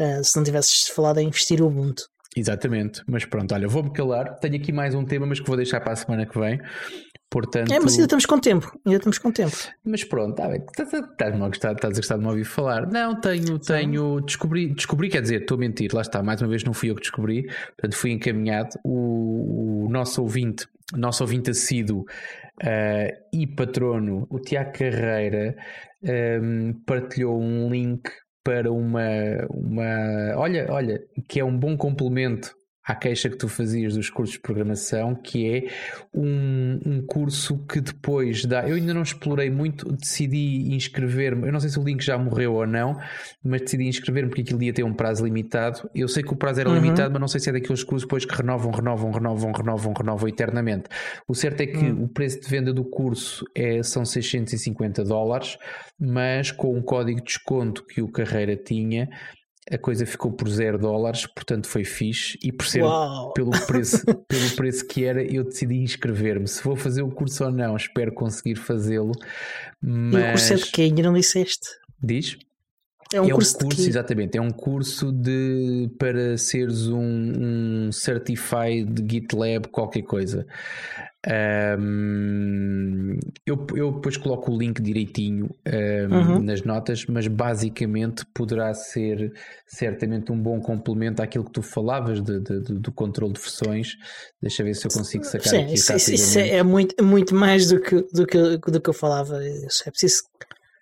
Uh, 0.00 0.24
se 0.24 0.34
não 0.34 0.42
tivesses 0.42 0.88
falado 0.88 1.18
em 1.18 1.28
investir 1.28 1.60
o 1.60 1.66
Ubuntu. 1.66 2.04
Exatamente, 2.36 3.00
mas 3.08 3.24
pronto, 3.24 3.54
olha, 3.54 3.66
vou-me 3.66 3.90
calar. 3.90 4.38
Tenho 4.38 4.56
aqui 4.56 4.70
mais 4.70 4.94
um 4.94 5.06
tema, 5.06 5.24
mas 5.24 5.40
que 5.40 5.46
vou 5.46 5.56
deixar 5.56 5.80
para 5.80 5.94
a 5.94 5.96
semana 5.96 6.26
que 6.26 6.38
vem. 6.38 6.60
Portanto, 7.28 7.72
é, 7.72 7.80
mas 7.80 7.92
ainda 7.92 8.04
estamos 8.04 8.24
com 8.24 8.38
tempo. 8.38 8.70
Ainda 8.86 8.98
estamos 8.98 9.18
com 9.18 9.32
tempo. 9.32 9.56
Mas 9.84 10.04
pronto, 10.04 10.36
tá 10.36 10.54
estás, 10.54 10.92
estás, 10.92 11.34
a 11.34 11.38
gostar, 11.48 11.72
estás 11.72 11.92
a 11.94 12.00
gostar 12.00 12.16
de 12.16 12.22
me 12.22 12.28
ouvir 12.28 12.44
falar. 12.44 12.86
Não, 12.86 13.20
tenho, 13.20 13.58
tenho. 13.58 14.20
Descobri, 14.20 14.72
descobri, 14.72 15.08
quer 15.08 15.22
dizer, 15.22 15.42
estou 15.42 15.56
a 15.56 15.60
mentir, 15.60 15.92
lá 15.92 16.02
está, 16.02 16.22
mais 16.22 16.40
uma 16.40 16.48
vez 16.48 16.62
não 16.62 16.72
fui 16.72 16.90
eu 16.90 16.94
que 16.94 17.00
descobri, 17.00 17.42
portanto 17.76 17.96
fui 17.96 18.12
encaminhado. 18.12 18.70
O, 18.84 19.86
o 19.86 19.88
nosso 19.90 20.22
ouvinte, 20.22 20.68
nosso 20.94 21.24
ouvinte 21.24 21.50
assíduo 21.50 22.02
uh, 22.62 23.12
e 23.32 23.46
patrono, 23.46 24.26
o 24.30 24.38
Tiago 24.38 24.72
Carreira, 24.72 25.56
um, 26.02 26.08
ehm, 26.08 26.72
partilhou 26.86 27.40
um 27.40 27.68
link 27.68 28.08
para 28.44 28.70
uma, 28.70 29.00
uma. 29.50 30.36
Olha, 30.36 30.66
olha, 30.70 31.00
que 31.28 31.40
é 31.40 31.44
um 31.44 31.58
bom 31.58 31.76
complemento 31.76 32.54
à 32.86 32.94
queixa 32.94 33.28
que 33.28 33.36
tu 33.36 33.48
fazias 33.48 33.94
dos 33.94 34.08
cursos 34.08 34.34
de 34.34 34.40
programação, 34.40 35.12
que 35.12 35.44
é 35.44 35.68
um, 36.14 36.78
um 36.86 37.02
curso 37.04 37.58
que 37.66 37.80
depois 37.80 38.44
dá. 38.44 38.66
Eu 38.66 38.76
ainda 38.76 38.94
não 38.94 39.02
explorei 39.02 39.50
muito, 39.50 39.90
decidi 39.90 40.72
inscrever-me. 40.72 41.48
Eu 41.48 41.52
não 41.52 41.58
sei 41.58 41.68
se 41.68 41.80
o 41.80 41.82
link 41.82 42.00
já 42.00 42.16
morreu 42.16 42.54
ou 42.54 42.66
não, 42.66 42.96
mas 43.42 43.62
decidi 43.62 43.88
inscrever-me 43.88 44.28
porque 44.28 44.42
aquilo 44.42 44.62
ia 44.62 44.72
ter 44.72 44.84
um 44.84 44.94
prazo 44.94 45.24
limitado. 45.24 45.90
Eu 45.92 46.06
sei 46.06 46.22
que 46.22 46.32
o 46.32 46.36
prazo 46.36 46.60
era 46.60 46.70
uhum. 46.70 46.76
limitado, 46.76 47.10
mas 47.12 47.20
não 47.20 47.26
sei 47.26 47.40
se 47.40 47.50
é 47.50 47.52
daqueles 47.52 47.82
cursos 47.82 48.06
depois 48.06 48.24
que 48.24 48.34
renovam, 48.34 48.70
renovam, 48.70 49.10
renovam, 49.10 49.50
renovam, 49.50 49.92
renovam 49.92 50.28
eternamente. 50.28 50.84
O 51.26 51.34
certo 51.34 51.62
é 51.62 51.66
que 51.66 51.78
uhum. 51.78 52.04
o 52.04 52.08
preço 52.08 52.40
de 52.40 52.48
venda 52.48 52.72
do 52.72 52.84
curso 52.84 53.44
é, 53.52 53.82
são 53.82 54.04
650 54.04 55.02
dólares, 55.02 55.58
mas 55.98 56.52
com 56.52 56.72
um 56.72 56.82
código 56.82 57.18
de 57.18 57.24
desconto 57.24 57.84
que 57.84 58.00
o 58.00 58.08
Carreira 58.08 58.54
tinha 58.54 59.08
a 59.70 59.76
coisa 59.76 60.06
ficou 60.06 60.32
por 60.32 60.48
0 60.48 60.78
dólares, 60.78 61.26
portanto 61.26 61.66
foi 61.66 61.84
fixe. 61.84 62.38
E 62.42 62.52
por 62.52 62.66
ser 62.66 62.84
pelo 63.34 63.50
preço, 63.66 64.04
pelo 64.28 64.50
preço 64.56 64.86
que 64.86 65.04
era, 65.04 65.22
eu 65.22 65.44
decidi 65.44 65.76
inscrever-me. 65.76 66.46
Se 66.46 66.62
vou 66.62 66.76
fazer 66.76 67.02
o 67.02 67.10
curso 67.10 67.44
ou 67.44 67.50
não, 67.50 67.76
espero 67.76 68.12
conseguir 68.12 68.56
fazê-lo. 68.56 69.12
Mas... 69.82 70.14
E 70.14 70.26
o 70.26 70.30
curso 70.30 70.52
é 70.52 70.56
de? 70.56 70.82
Ainda 70.82 71.02
não 71.02 71.14
disseste? 71.14 71.66
Diz? 72.02 72.38
É 73.12 73.20
um 73.20 73.26
é 73.26 73.30
curso, 73.30 73.56
um 73.56 73.58
curso 73.60 73.88
exatamente, 73.88 74.36
é 74.36 74.40
um 74.40 74.50
curso 74.50 75.12
de 75.12 75.88
para 75.96 76.36
seres 76.36 76.88
um, 76.88 76.98
um 76.98 77.92
certified 77.92 79.00
GitLab 79.08 79.68
qualquer 79.68 80.02
coisa. 80.02 80.44
Um, 81.26 83.18
eu, 83.44 83.66
eu 83.74 83.92
depois 83.92 84.16
coloco 84.16 84.52
o 84.52 84.58
link 84.58 84.80
direitinho 84.80 85.50
um, 85.66 86.14
uhum. 86.14 86.38
nas 86.42 86.62
notas, 86.62 87.04
mas 87.06 87.26
basicamente 87.26 88.24
poderá 88.32 88.72
ser 88.72 89.32
certamente 89.66 90.30
um 90.30 90.40
bom 90.40 90.60
complemento 90.60 91.20
àquilo 91.20 91.44
que 91.44 91.50
tu 91.50 91.62
falavas 91.62 92.22
de, 92.22 92.38
de, 92.38 92.60
de 92.60 92.74
do 92.74 92.92
controle 92.92 93.32
de 93.32 93.40
versões. 93.40 93.96
Deixa 94.40 94.62
ver 94.62 94.74
se 94.74 94.86
eu 94.86 94.90
consigo 94.90 95.24
sacar 95.24 95.48
Sim, 95.48 95.62
aqui. 95.64 95.74
Isso, 95.74 96.12
isso 96.12 96.38
é 96.38 96.62
muito, 96.62 97.02
muito 97.02 97.34
mais 97.34 97.68
do 97.68 97.80
que, 97.80 98.06
do, 98.12 98.24
que, 98.24 98.58
do 98.58 98.80
que 98.80 98.88
eu 98.88 98.94
falava. 98.94 99.40
É 99.42 99.90
preciso 99.90 100.22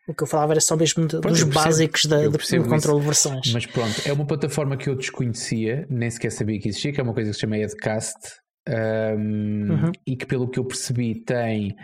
o 0.06 0.12
que 0.12 0.22
eu 0.22 0.26
falava 0.26 0.52
era 0.52 0.60
só 0.60 0.76
mesmo 0.76 1.06
de, 1.06 1.18
dos 1.18 1.22
percebo, 1.22 1.52
básicos 1.54 2.04
da, 2.04 2.28
do 2.28 2.68
controle 2.68 3.00
de 3.00 3.06
versões. 3.06 3.52
Mas 3.54 3.64
pronto, 3.64 4.02
é 4.04 4.12
uma 4.12 4.26
plataforma 4.26 4.76
que 4.76 4.90
eu 4.90 4.94
desconhecia, 4.94 5.86
nem 5.88 6.10
sequer 6.10 6.30
sabia 6.30 6.60
que 6.60 6.68
existia, 6.68 6.92
que 6.92 7.00
é 7.00 7.02
uma 7.02 7.14
coisa 7.14 7.30
que 7.30 7.34
se 7.34 7.40
chama 7.40 7.56
Edcast, 7.56 8.43
um, 8.68 9.70
uhum. 9.70 9.92
e 10.06 10.16
que 10.16 10.26
pelo 10.26 10.48
que 10.48 10.58
eu 10.58 10.64
percebi 10.64 11.14
tem, 11.14 11.76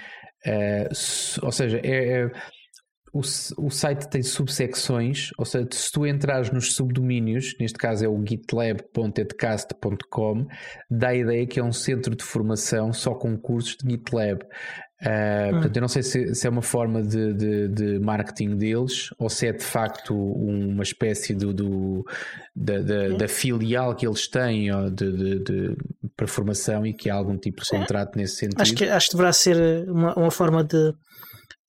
uh, 0.47 0.89
ou 1.43 1.53
seja, 1.53 1.79
é, 1.83 2.23
é 2.23 2.31
o, 3.13 3.19
o, 3.19 3.71
site 3.71 4.09
tem 4.09 4.23
subsecções, 4.23 5.31
ou 5.37 5.45
seja, 5.45 5.67
se 5.73 5.91
tu 5.91 6.07
entrares 6.07 6.53
nos 6.53 6.75
subdomínios, 6.75 7.57
neste 7.59 7.77
caso 7.77 8.05
é 8.05 8.09
o 8.09 8.25
gitlab.edcast.com, 8.25 10.47
dá 10.89 11.09
a 11.09 11.17
ideia 11.17 11.45
que 11.45 11.59
é 11.59 11.65
um 11.65 11.73
centro 11.73 12.15
de 12.15 12.23
formação 12.23 12.93
só 12.93 13.13
com 13.15 13.37
cursos 13.37 13.77
de 13.83 13.91
GitLab. 13.91 14.47
Uh, 15.03 15.07
hum. 15.07 15.51
Portanto, 15.53 15.77
eu 15.77 15.81
não 15.81 15.89
sei 15.89 16.03
se, 16.03 16.35
se 16.35 16.47
é 16.47 16.51
uma 16.51 16.61
forma 16.61 17.03
de, 17.03 17.33
de, 17.33 17.69
de, 17.69 17.99
marketing 18.01 18.57
deles 18.57 19.09
ou 19.19 19.31
se 19.31 19.47
é 19.47 19.53
de 19.53 19.65
facto 19.65 20.15
uma 20.15 20.83
espécie 20.83 21.35
do, 21.35 21.55
do 21.55 22.05
da, 22.55 22.81
da, 22.83 23.09
da, 23.17 23.29
filial 23.29 23.95
que 23.95 24.07
eles 24.07 24.29
têm 24.29 24.69
de, 24.93 25.39
de, 25.43 25.77
para 26.15 26.27
formação 26.27 26.87
e 26.87 26.93
que 26.93 27.09
há 27.09 27.15
algum 27.15 27.39
tipo 27.39 27.63
de 27.63 27.69
contrato 27.71 28.17
nesse 28.17 28.37
sentido. 28.37 28.61
Acho 28.61 28.75
que, 28.75 28.85
acho 28.85 29.09
que 29.09 29.17
deverá 29.17 29.33
ser 29.33 29.89
uma, 29.89 30.15
uma 30.15 30.31
forma 30.31 30.63
de, 30.63 30.93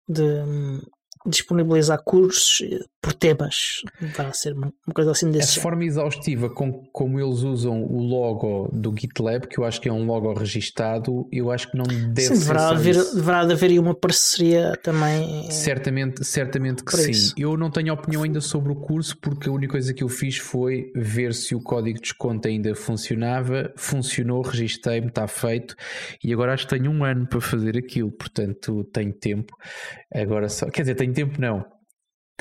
de 0.09 0.81
disponibilizar 1.25 2.03
cursos 2.03 2.61
eh, 2.61 2.79
por 3.01 3.13
temas. 3.13 3.81
Vai 4.15 4.31
ser 4.33 4.53
uma, 4.53 4.71
coisa 4.93 5.11
assim 5.11 5.31
desse 5.31 5.57
A 5.57 5.61
forma 5.61 5.83
exaustiva 5.83 6.49
com, 6.49 6.71
como 6.91 7.19
eles 7.19 7.39
usam 7.39 7.83
o 7.83 7.99
logo 7.99 8.69
do 8.71 8.93
GitLab, 8.95 9.47
que 9.47 9.59
eu 9.59 9.65
acho 9.65 9.81
que 9.81 9.89
é 9.89 9.93
um 9.93 10.05
logo 10.05 10.31
registado, 10.33 11.27
eu 11.31 11.49
acho 11.49 11.71
que 11.71 11.77
não 11.77 11.85
deve 11.85 12.35
sim, 12.35 12.39
deverá 12.39 12.67
ser. 12.69 12.75
Haver, 12.75 12.95
deverá 13.15 13.39
haver 13.39 13.71
aí 13.71 13.79
uma 13.79 13.95
parceria 13.95 14.77
também. 14.83 15.49
Certamente, 15.49 16.23
certamente 16.23 16.83
que 16.83 16.95
sim. 16.95 17.11
Isso. 17.11 17.33
Eu 17.35 17.57
não 17.57 17.71
tenho 17.71 17.91
opinião 17.93 18.21
ainda 18.21 18.39
sobre 18.39 18.71
o 18.71 18.75
curso, 18.75 19.17
porque 19.17 19.49
a 19.49 19.51
única 19.51 19.71
coisa 19.71 19.93
que 19.93 20.03
eu 20.03 20.09
fiz 20.09 20.37
foi 20.37 20.91
ver 20.95 21.33
se 21.33 21.55
o 21.55 21.61
código 21.61 21.95
de 21.95 22.03
desconto 22.03 22.47
ainda 22.47 22.75
funcionava. 22.75 23.73
Funcionou, 23.75 24.41
registrei-me, 24.41 25.07
está 25.07 25.27
feito. 25.27 25.75
E 26.23 26.31
agora 26.31 26.53
acho 26.53 26.67
que 26.67 26.77
tenho 26.77 26.91
um 26.91 27.03
ano 27.03 27.25
para 27.25 27.41
fazer 27.41 27.77
aquilo, 27.77 28.11
portanto 28.11 28.83
tenho 28.93 29.13
tempo. 29.13 29.55
Agora 30.13 30.47
só, 30.49 30.69
quer 30.69 30.81
dizer, 30.81 30.95
tenho 30.95 31.13
tempo 31.13 31.41
não. 31.41 31.65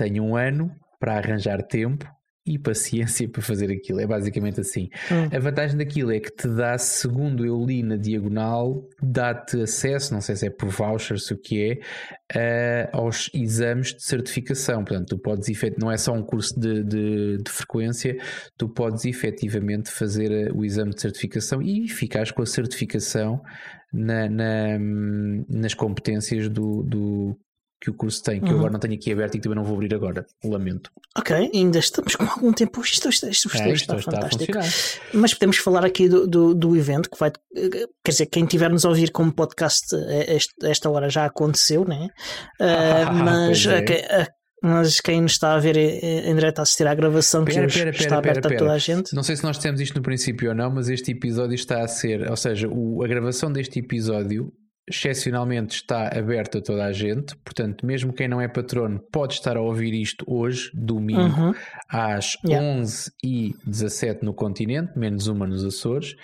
Tenho 0.01 0.25
um 0.25 0.35
ano 0.35 0.75
para 0.99 1.19
arranjar 1.19 1.63
tempo 1.63 2.11
e 2.47 2.59
paciência 2.59 3.29
para 3.29 3.43
fazer 3.43 3.71
aquilo. 3.71 4.01
É 4.01 4.07
basicamente 4.07 4.59
assim. 4.59 4.89
Hum. 5.13 5.29
A 5.31 5.39
vantagem 5.39 5.77
daquilo 5.77 6.11
é 6.11 6.19
que 6.19 6.35
te 6.35 6.49
dá, 6.49 6.79
segundo 6.79 7.45
eu 7.45 7.63
li 7.63 7.83
na 7.83 7.99
diagonal, 7.99 8.83
dá-te 9.03 9.61
acesso, 9.61 10.15
não 10.15 10.23
sei 10.23 10.37
se 10.37 10.47
é 10.47 10.51
por 10.51 10.71
vouchers, 10.71 11.31
o 11.31 11.37
que 11.37 11.79
é, 12.33 12.89
uh, 12.95 12.97
aos 12.97 13.29
exames 13.35 13.89
de 13.89 14.03
certificação. 14.03 14.83
Portanto, 14.85 15.09
tu 15.09 15.19
podes 15.19 15.51
não 15.77 15.93
é 15.93 15.99
só 15.99 16.15
um 16.15 16.23
curso 16.23 16.59
de, 16.59 16.83
de, 16.83 17.37
de 17.37 17.51
frequência, 17.51 18.17
tu 18.57 18.71
podes 18.71 19.05
efetivamente 19.05 19.91
fazer 19.91 20.33
eh, 20.33 20.51
o 20.51 20.65
exame 20.65 20.95
de 20.95 21.01
certificação 21.03 21.61
e 21.61 21.89
ficares 21.89 22.31
com 22.31 22.41
a 22.41 22.47
certificação 22.47 23.43
na, 23.93 24.31
na, 24.31 24.79
nas 25.47 25.75
competências 25.75 26.49
do, 26.49 26.83
do 26.85 27.39
que 27.81 27.89
o 27.89 27.95
curso 27.95 28.23
tem, 28.23 28.41
que 28.41 28.47
uhum. 28.47 28.53
eu 28.53 28.59
agora 28.59 28.73
não 28.75 28.81
tenho 28.81 28.95
aqui 28.95 29.11
aberto 29.11 29.35
e 29.35 29.39
que 29.39 29.43
também 29.43 29.57
não 29.57 29.65
vou 29.65 29.75
abrir 29.75 29.95
agora. 29.95 30.27
Lamento. 30.45 30.91
Ok, 31.17 31.51
ainda 31.55 31.79
estamos 31.79 32.15
com 32.15 32.25
algum 32.25 32.53
tempo. 32.53 32.83
Isto, 32.83 33.09
isto, 33.09 33.27
isto, 33.27 33.49
isto, 33.49 33.59
é, 33.59 33.73
está, 33.73 33.97
está 33.97 34.13
fantástico. 34.13 34.59
Mas 35.15 35.33
podemos 35.33 35.57
falar 35.57 35.85
aqui 35.87 36.07
do, 36.07 36.27
do, 36.27 36.55
do, 36.55 36.77
evento 36.77 37.09
que 37.09 37.19
vai. 37.19 37.33
Quer 38.05 38.11
dizer, 38.11 38.27
quem 38.27 38.45
tiver-nos 38.45 38.85
a 38.85 38.91
ouvir 38.91 39.11
como 39.11 39.33
podcast 39.33 39.97
esta, 40.27 40.69
esta 40.69 40.91
hora 40.91 41.09
já 41.09 41.25
aconteceu, 41.25 41.87
né? 41.87 42.09
Uh, 42.61 43.15
mas, 43.25 43.65
é. 43.65 44.27
mas 44.63 45.01
quem 45.01 45.23
nos 45.23 45.33
está 45.33 45.55
a 45.55 45.59
ver 45.59 45.79
em 45.79 46.35
direto 46.35 46.59
a 46.59 46.63
assistir 46.63 46.87
à 46.87 46.95
gravação 46.95 47.47
pera, 47.47 47.67
que 47.67 47.73
pera, 47.73 47.93
pera, 47.93 48.05
está 48.05 48.19
aberta 48.19 48.49
a 48.49 48.59
toda 48.59 48.73
a 48.73 48.79
gente. 48.79 49.15
Não 49.15 49.23
sei 49.23 49.37
se 49.37 49.43
nós 49.43 49.57
dissemos 49.57 49.81
isto 49.81 49.97
no 49.97 50.03
princípio 50.03 50.51
ou 50.51 50.55
não, 50.55 50.71
mas 50.71 50.91
este 50.91 51.13
episódio 51.13 51.55
está 51.55 51.83
a 51.83 51.89
ser, 51.89 52.29
ou 52.29 52.37
seja, 52.37 52.69
o, 52.69 53.03
a 53.03 53.09
gravação 53.09 53.51
deste 53.51 53.79
episódio 53.79 54.53
excepcionalmente 54.91 55.77
está 55.77 56.09
aberto 56.09 56.59
a 56.59 56.61
toda 56.61 56.85
a 56.85 56.93
gente, 56.93 57.37
portanto, 57.39 57.87
mesmo 57.87 58.13
quem 58.13 58.29
não 58.29 58.41
é 58.41 58.49
patrono 58.49 59.01
pode 59.11 59.35
estar 59.35 59.57
a 59.57 59.61
ouvir 59.61 59.95
isto 59.95 60.25
hoje, 60.29 60.71
domingo, 60.75 61.21
uhum. 61.21 61.55
às 61.89 62.37
yeah. 62.45 62.67
11 62.67 63.13
e 63.25 63.55
17 63.65 64.25
no 64.25 64.35
continente, 64.35 64.99
menos 64.99 65.27
uma 65.27 65.47
nos 65.47 65.65
Açores. 65.65 66.15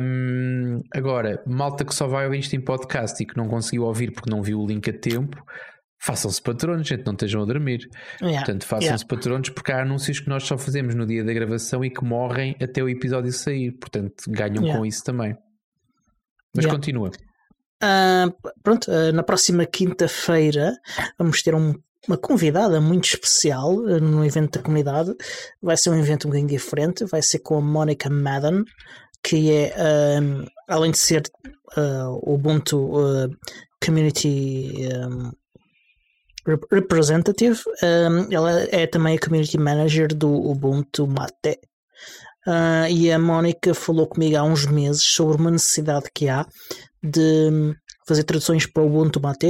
Um, 0.00 0.80
agora, 0.94 1.42
malta 1.46 1.84
que 1.84 1.94
só 1.94 2.06
vai 2.06 2.24
ouvir 2.24 2.38
isto 2.38 2.54
em 2.54 2.60
podcast 2.60 3.22
e 3.22 3.26
que 3.26 3.36
não 3.36 3.48
conseguiu 3.48 3.84
ouvir 3.84 4.12
porque 4.12 4.30
não 4.30 4.42
viu 4.42 4.60
o 4.60 4.66
link 4.66 4.88
a 4.88 4.92
tempo, 4.92 5.42
façam-se 6.00 6.40
patronos, 6.40 6.88
gente, 6.88 7.04
não 7.04 7.12
estejam 7.12 7.42
a 7.42 7.44
dormir. 7.44 7.80
Yeah. 8.22 8.38
Portanto, 8.38 8.64
façam-se 8.64 9.04
yeah. 9.04 9.06
patronos 9.06 9.50
porque 9.50 9.72
há 9.72 9.82
anúncios 9.82 10.20
que 10.20 10.28
nós 10.28 10.44
só 10.44 10.56
fazemos 10.56 10.94
no 10.94 11.06
dia 11.06 11.22
da 11.22 11.32
gravação 11.32 11.84
e 11.84 11.90
que 11.90 12.04
morrem 12.04 12.56
até 12.60 12.82
o 12.82 12.88
episódio 12.88 13.32
sair. 13.32 13.72
Portanto, 13.72 14.24
ganham 14.28 14.62
yeah. 14.62 14.78
com 14.78 14.86
isso 14.86 15.04
também. 15.04 15.36
Mas 16.54 16.66
continua. 16.66 17.10
Uh, 17.82 18.52
pronto, 18.62 18.90
uh, 18.90 19.10
na 19.10 19.22
próxima 19.22 19.64
quinta-feira 19.64 20.76
vamos 21.18 21.42
ter 21.42 21.54
um, 21.54 21.72
uma 22.06 22.18
convidada 22.18 22.78
muito 22.78 23.06
especial 23.06 23.74
uh, 23.74 23.98
no 23.98 24.22
evento 24.22 24.58
da 24.58 24.62
comunidade. 24.62 25.14
Vai 25.62 25.78
ser 25.78 25.88
um 25.88 25.98
evento 25.98 26.26
um 26.26 26.30
bocadinho 26.30 26.50
diferente, 26.50 27.06
vai 27.06 27.22
ser 27.22 27.38
com 27.38 27.56
a 27.56 27.60
Monica 27.60 28.10
Madden, 28.10 28.64
que 29.22 29.50
é, 29.52 29.74
além 30.66 30.90
de 30.90 30.98
ser 30.98 31.22
o 31.76 32.34
Ubuntu 32.34 32.90
Community 33.84 34.88
um, 34.96 35.30
Representative, 36.72 37.60
ela 38.30 38.62
é 38.70 38.86
também 38.86 39.16
a 39.16 39.20
Community 39.20 39.58
Manager 39.58 40.08
do 40.08 40.32
Ubuntu 40.32 41.06
Mate. 41.06 41.60
E 42.88 43.12
a 43.12 43.18
Mónica 43.18 43.74
falou 43.74 44.06
comigo 44.06 44.38
há 44.38 44.42
uns 44.42 44.64
meses 44.64 45.02
sobre 45.02 45.36
uma 45.36 45.50
necessidade 45.50 46.06
que 46.14 46.30
há 46.30 46.46
de 47.02 47.74
fazer 48.06 48.24
traduções 48.24 48.66
para 48.66 48.82
o 48.82 48.86
Ubuntu 48.86 49.20
Mate. 49.20 49.48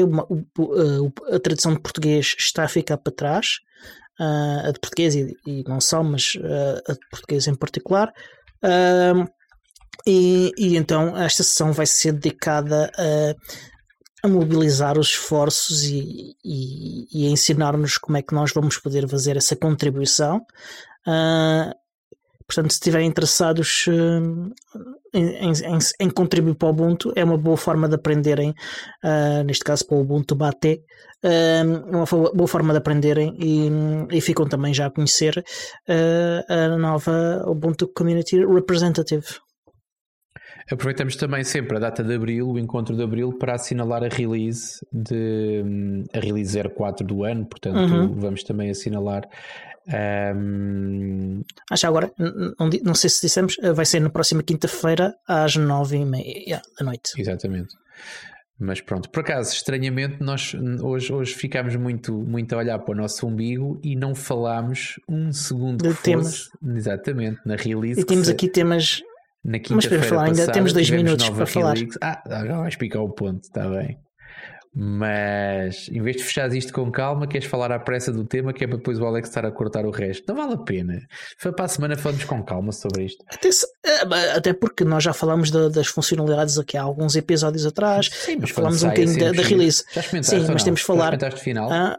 A 1.32 1.40
tradução 1.40 1.74
de 1.74 1.80
português 1.80 2.34
está 2.38 2.64
a 2.64 2.68
ficar 2.68 2.98
para 2.98 3.12
trás, 3.12 3.58
a 4.18 4.70
de 4.72 4.80
português 4.80 5.14
e, 5.14 5.36
e 5.46 5.64
não 5.66 5.80
só, 5.80 6.02
mas 6.02 6.32
a 6.86 6.92
de 6.92 7.00
português 7.10 7.46
em 7.46 7.54
particular. 7.54 8.12
E, 10.06 10.52
e, 10.56 10.76
então 10.76 11.16
esta 11.16 11.42
sessão 11.42 11.72
vai 11.72 11.86
ser 11.86 12.12
dedicada 12.12 12.90
a, 12.96 14.26
a 14.26 14.28
mobilizar 14.28 14.98
os 14.98 15.08
esforços 15.08 15.84
e, 15.84 16.34
e, 16.44 17.06
e 17.12 17.26
a 17.26 17.30
ensinar-nos 17.30 17.98
como 17.98 18.16
é 18.16 18.22
que 18.22 18.34
nós 18.34 18.52
vamos 18.52 18.78
poder 18.78 19.08
fazer 19.08 19.36
essa 19.36 19.56
contribuição. 19.56 20.38
Uh, 21.06 21.72
portanto, 22.50 22.72
se 22.72 22.78
estiverem 22.78 23.06
interessados 23.06 23.86
uh, 23.86 24.52
em, 25.14 25.52
em, 25.52 25.78
em, 26.00 26.10
contribuir 26.10 26.56
para 26.56 26.66
o 26.66 26.72
Ubuntu 26.72 27.12
é 27.14 27.22
uma 27.22 27.38
boa 27.38 27.56
forma 27.56 27.88
de 27.88 27.94
aprenderem, 27.94 28.50
uh, 28.50 29.44
neste 29.44 29.62
caso 29.62 29.86
para 29.86 29.96
o 29.96 30.00
Ubuntu 30.00 30.34
Bate, 30.34 30.82
uh, 31.24 31.96
uma 31.96 32.04
boa 32.32 32.48
forma 32.48 32.72
de 32.72 32.78
aprenderem 32.78 33.36
e, 33.38 33.70
e 34.16 34.20
ficam 34.20 34.48
também 34.48 34.74
já 34.74 34.86
a 34.86 34.90
conhecer 34.90 35.38
uh, 35.38 36.52
a 36.52 36.76
nova 36.76 37.44
Ubuntu 37.46 37.86
Community 37.86 38.44
Representative. 38.44 39.24
Aproveitamos 40.70 41.16
também 41.16 41.42
sempre 41.42 41.76
a 41.76 41.80
data 41.80 42.02
de 42.02 42.14
Abril, 42.14 42.48
o 42.48 42.58
encontro 42.58 42.96
de 42.96 43.02
Abril, 43.02 43.32
para 43.36 43.54
assinalar 43.54 44.04
a 44.04 44.08
release 44.08 44.78
de 44.92 45.64
a 46.14 46.20
release 46.20 46.56
04 46.76 47.04
do 47.04 47.24
ano, 47.24 47.44
portanto 47.46 47.76
uhum. 47.76 48.14
vamos 48.14 48.44
também 48.44 48.70
assinalar 48.70 49.22
um... 49.88 51.42
Acho 51.70 51.86
agora, 51.86 52.12
não, 52.18 52.70
não, 52.82 52.94
sei 52.94 53.10
se 53.10 53.22
dissemos, 53.22 53.56
eh, 53.62 53.72
vai 53.72 53.84
ser 53.84 54.00
na 54.00 54.10
próxima 54.10 54.42
quinta-feira 54.42 55.14
às 55.26 55.56
nove 55.56 55.96
e 55.96 56.04
meia 56.04 56.62
da 56.78 56.84
noite. 56.84 57.12
Exatamente. 57.18 57.74
Mas 58.58 58.80
pronto, 58.82 59.08
por 59.08 59.20
acaso, 59.20 59.54
estranhamente, 59.54 60.22
nós 60.22 60.54
hoje, 60.82 61.10
hoje 61.10 61.34
ficámos 61.34 61.74
muito, 61.76 62.12
muito 62.12 62.54
a 62.54 62.58
olhar 62.58 62.78
para 62.78 62.92
o 62.92 62.94
nosso 62.94 63.26
umbigo 63.26 63.80
e 63.82 63.96
não 63.96 64.14
falámos 64.14 65.00
um 65.08 65.32
segundo 65.32 65.88
de 65.88 65.94
temas. 66.02 66.50
Exatamente, 66.62 67.40
na 67.46 67.56
release. 67.56 68.02
E 68.02 68.04
temos 68.04 68.26
se, 68.26 68.32
aqui 68.32 68.48
temas. 68.48 69.00
Na 69.42 69.58
quinta-feira 69.58 70.02
falar, 70.02 70.24
ainda 70.26 70.52
temos 70.52 70.74
dois 70.74 70.90
minutos 70.90 71.26
para 71.30 71.44
release. 71.46 71.98
falar. 71.98 72.22
Ah, 72.26 72.38
agora 72.38 72.58
vais 72.58 72.74
explicar 72.74 73.00
o 73.00 73.08
ponto, 73.08 73.42
está 73.44 73.66
bem. 73.66 73.98
Mas 74.72 75.88
em 75.88 76.00
vez 76.00 76.16
de 76.16 76.22
fechar 76.22 76.52
isto 76.54 76.72
com 76.72 76.90
calma, 76.92 77.26
queres 77.26 77.48
falar 77.48 77.72
à 77.72 77.78
pressa 77.78 78.12
do 78.12 78.24
tema, 78.24 78.52
que 78.52 78.62
é 78.62 78.68
para 78.68 78.76
depois 78.76 79.00
o 79.00 79.04
Alex 79.04 79.28
estar 79.28 79.44
a 79.44 79.50
cortar 79.50 79.84
o 79.84 79.90
resto. 79.90 80.24
Não 80.28 80.36
vale 80.36 80.54
a 80.54 80.58
pena. 80.58 81.00
Para 81.42 81.64
a 81.64 81.68
semana 81.68 81.96
falamos 81.96 82.24
com 82.24 82.42
calma 82.44 82.70
sobre 82.70 83.04
isto. 83.04 83.24
Até, 83.28 83.48
eh, 83.48 84.32
até 84.36 84.52
porque 84.52 84.84
nós 84.84 85.02
já 85.02 85.12
falamos 85.12 85.50
de, 85.50 85.70
das 85.70 85.88
funcionalidades 85.88 86.56
aqui 86.56 86.76
há 86.76 86.82
alguns 86.82 87.16
episódios 87.16 87.66
atrás. 87.66 88.08
Sim, 88.12 88.36
mas 88.40 88.50
falamos 88.50 88.82
um 88.82 88.88
bocadinho 88.88 89.18
da, 89.18 89.32
da 89.32 89.42
release. 89.42 89.84
Já 89.92 90.02
Sim, 90.02 90.46
mas 90.48 90.62
temos 90.62 90.80
de 90.80 90.86
falar. 90.86 91.18
Já 91.20 91.30
final? 91.32 91.72
Ah, 91.72 91.98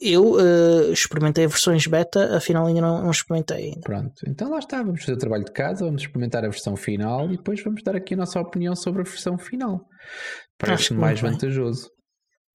eu 0.00 0.34
uh, 0.34 0.92
experimentei 0.92 1.46
versões 1.46 1.86
beta, 1.86 2.36
afinal 2.36 2.66
ainda 2.66 2.80
não, 2.80 3.02
não, 3.02 3.10
experimentei 3.10 3.70
ainda. 3.70 3.80
Pronto, 3.80 4.22
então 4.26 4.50
lá 4.50 4.58
está, 4.58 4.82
vamos 4.82 5.00
fazer 5.00 5.14
o 5.14 5.18
trabalho 5.18 5.44
de 5.44 5.52
casa, 5.52 5.84
vamos 5.84 6.02
experimentar 6.02 6.44
a 6.44 6.48
versão 6.48 6.76
final 6.76 7.26
e 7.32 7.36
depois 7.36 7.62
vamos 7.62 7.82
dar 7.82 7.96
aqui 7.96 8.14
a 8.14 8.16
nossa 8.16 8.40
opinião 8.40 8.76
sobre 8.76 9.00
a 9.00 9.04
versão 9.04 9.38
final. 9.38 9.86
Parece-me 10.58 11.00
mais 11.00 11.20
vantajoso. 11.20 11.90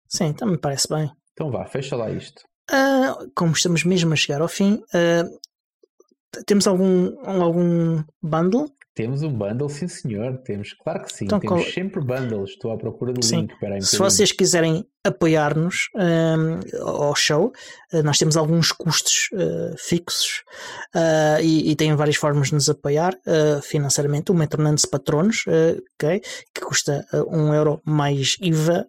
Sim, 0.07 0.33
também 0.33 0.59
parece 0.59 0.87
bem. 0.89 1.09
Então 1.31 1.49
vá, 1.49 1.65
fecha 1.65 1.95
lá 1.95 2.11
isto. 2.11 2.43
Uh, 2.71 3.31
como 3.35 3.53
estamos 3.53 3.83
mesmo 3.83 4.13
a 4.13 4.15
chegar 4.15 4.41
ao 4.41 4.47
fim, 4.47 4.75
uh, 4.75 6.43
temos 6.45 6.67
algum, 6.67 7.17
algum 7.27 8.03
bundle 8.21 8.69
temos 8.95 9.23
um 9.23 9.33
bundle, 9.33 9.69
sim 9.69 9.87
senhor. 9.87 10.37
Temos, 10.39 10.73
claro 10.73 11.03
que 11.03 11.11
sim. 11.11 11.25
Então, 11.25 11.39
Temos 11.39 11.63
qual... 11.63 11.73
sempre 11.73 11.99
bundles. 11.99 12.51
Estou 12.51 12.71
à 12.71 12.77
procura 12.77 13.11
do 13.11 13.25
sim. 13.25 13.37
link. 13.41 13.59
para 13.59 13.81
Se 13.81 13.97
vocês 13.97 14.31
quiserem 14.31 14.85
apoiar-nos 15.03 15.89
um, 15.95 16.87
ao 16.87 17.15
show, 17.15 17.51
uh, 17.91 18.03
nós 18.03 18.17
temos 18.17 18.37
alguns 18.37 18.71
custos 18.71 19.29
uh, 19.33 19.75
fixos 19.77 20.43
uh, 20.95 21.41
e, 21.41 21.71
e 21.71 21.75
tem 21.75 21.95
várias 21.95 22.15
formas 22.17 22.49
de 22.49 22.53
nos 22.53 22.69
apoiar 22.69 23.17
financeiramente. 23.63 24.31
Uma 24.31 24.43
é 24.43 24.47
tornando-se 24.47 24.87
patronos, 24.87 25.45
okay, 25.95 26.21
que 26.53 26.61
custa 26.61 27.05
um 27.27 27.53
euro 27.53 27.81
mais 27.83 28.37
IVA. 28.39 28.87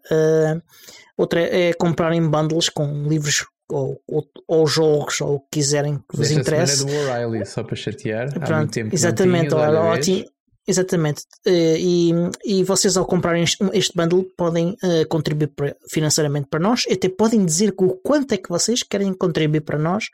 outra 1.16 1.40
é, 1.40 1.70
é 1.70 1.72
comprarem 1.72 2.28
bundles 2.28 2.68
com 2.68 3.04
livros 3.08 3.46
ou, 3.70 4.00
ou, 4.06 4.28
ou, 4.46 4.66
jogos 4.66 5.20
ou 5.20 5.36
o 5.36 5.40
que 5.40 5.46
quiserem 5.52 5.96
que 5.96 6.16
vos 6.16 6.30
interesse. 6.30 6.84
do 6.84 6.92
O'Reilly, 6.92 7.46
só 7.46 7.62
para 7.62 7.76
chatear. 7.76 8.32
Pronto, 8.40 8.70
tempo 8.70 8.94
exatamente, 8.94 9.54
olha, 9.54 9.80
ótimo. 9.80 10.24
Exatamente. 10.66 11.24
Eh, 11.46 11.76
e, 11.78 12.12
e 12.44 12.64
vocês, 12.64 12.96
ao 12.96 13.04
comprarem 13.04 13.44
este, 13.44 13.94
bundle, 13.94 14.24
podem 14.36 14.70
uh, 14.82 15.06
contribuir 15.10 15.52
financeiramente 15.90 16.48
para 16.48 16.58
nós. 16.58 16.84
Até 16.90 17.08
podem 17.08 17.44
dizer 17.44 17.74
o 17.76 17.90
quanto 17.96 18.32
é 18.32 18.38
que 18.38 18.48
vocês 18.48 18.82
querem 18.82 19.12
contribuir 19.12 19.60
para 19.60 19.78
nós. 19.78 20.08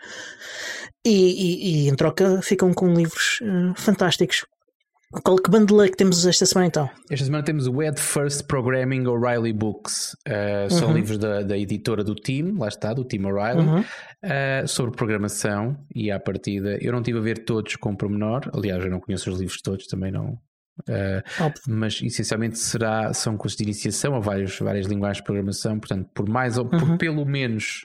E, 1.06 1.10
e, 1.10 1.84
e 1.84 1.88
em 1.88 1.94
troca, 1.94 2.42
ficam 2.42 2.74
com 2.74 2.92
livros 2.92 3.40
uh, 3.42 3.74
fantásticos. 3.76 4.44
Qual 5.10 5.36
que 5.38 5.50
bundle 5.50 5.82
é 5.82 5.88
que 5.88 5.96
temos 5.96 6.24
esta 6.24 6.46
semana 6.46 6.68
então? 6.68 6.88
Esta 7.10 7.24
semana 7.24 7.42
temos 7.42 7.66
o 7.66 7.82
Ed 7.82 8.00
First 8.00 8.44
Programming 8.46 9.08
O'Reilly 9.08 9.52
Books. 9.52 10.16
Uh, 10.28 10.72
são 10.72 10.88
uhum. 10.88 10.94
livros 10.94 11.18
da, 11.18 11.42
da, 11.42 11.58
editora 11.58 12.04
do 12.04 12.14
Team, 12.14 12.56
lá 12.56 12.68
está, 12.68 12.94
do 12.94 13.04
Team 13.04 13.24
O'Reilly, 13.24 13.66
uhum. 13.66 13.80
uh, 13.80 14.68
sobre 14.68 14.96
programação 14.96 15.76
e 15.92 16.12
à 16.12 16.20
partida. 16.20 16.78
Eu 16.80 16.92
não 16.92 17.02
tive 17.02 17.18
a 17.18 17.22
ver 17.22 17.44
todos 17.44 17.74
com 17.74 17.96
pormenor, 17.96 18.48
aliás, 18.54 18.84
eu 18.84 18.90
não 18.90 19.00
conheço 19.00 19.28
os 19.30 19.40
livros 19.40 19.60
todos, 19.60 19.88
também 19.88 20.12
não. 20.12 20.38
Uh, 20.88 21.22
mas 21.66 22.00
essencialmente 22.00 22.56
será, 22.56 23.12
são 23.12 23.36
cursos 23.36 23.56
de 23.56 23.64
iniciação 23.64 24.14
a 24.14 24.20
vários, 24.20 24.56
várias 24.60 24.86
linguagens 24.86 25.16
de 25.16 25.24
programação, 25.24 25.80
portanto, 25.80 26.08
por 26.14 26.28
mais 26.28 26.56
ou 26.56 26.66
por 26.66 26.82
uhum. 26.82 26.96
pelo 26.96 27.26
menos 27.26 27.84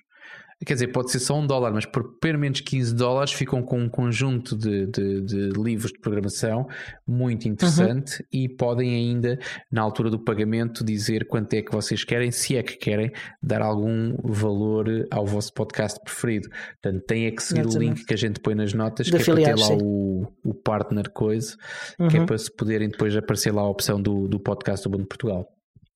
Quer 0.63 0.73
dizer, 0.75 0.87
pode 0.87 1.11
ser 1.11 1.19
só 1.19 1.37
um 1.37 1.45
dólar, 1.45 1.73
mas 1.73 1.85
por 1.85 2.17
pelo 2.19 2.39
menos 2.39 2.61
15 2.61 2.95
dólares 2.95 3.33
ficam 3.33 3.61
com 3.61 3.77
um 3.77 3.89
conjunto 3.89 4.55
de, 4.55 4.87
de, 4.87 5.21
de 5.21 5.49
livros 5.49 5.91
de 5.91 5.99
programação 5.99 6.65
muito 7.05 7.47
interessante 7.47 8.21
uhum. 8.21 8.25
e 8.31 8.49
podem 8.49 8.95
ainda, 8.95 9.37
na 9.69 9.81
altura 9.81 10.09
do 10.09 10.17
pagamento, 10.17 10.83
dizer 10.83 11.27
quanto 11.27 11.53
é 11.53 11.61
que 11.61 11.71
vocês 11.71 12.05
querem, 12.05 12.31
se 12.31 12.55
é 12.55 12.63
que 12.63 12.77
querem, 12.77 13.11
dar 13.43 13.61
algum 13.61 14.15
valor 14.23 14.87
ao 15.11 15.25
vosso 15.25 15.53
podcast 15.53 15.99
preferido. 16.01 16.47
Portanto, 16.81 17.03
tem 17.05 17.25
é 17.25 17.31
que 17.31 17.43
seguir 17.43 17.61
Exatamente. 17.61 17.77
o 17.77 17.89
link 17.89 18.05
que 18.05 18.13
a 18.13 18.17
gente 18.17 18.39
põe 18.39 18.55
nas 18.55 18.73
notas, 18.73 19.09
que 19.09 19.15
é 19.15 19.23
para 19.23 19.35
ter 19.35 19.55
lá 19.55 19.69
o, 19.73 20.31
o 20.43 20.53
partner 20.53 21.11
coisa, 21.11 21.53
uhum. 21.99 22.07
que 22.07 22.15
é 22.15 22.19
uhum. 22.21 22.25
para 22.25 22.37
se 22.37 22.49
poderem 22.55 22.87
depois 22.87 23.15
aparecer 23.15 23.53
lá 23.53 23.61
a 23.61 23.69
opção 23.69 24.01
do, 24.01 24.27
do 24.27 24.39
podcast 24.39 24.87
do 24.87 24.91
Mundo 24.91 25.03
de 25.03 25.09
Portugal. 25.09 25.45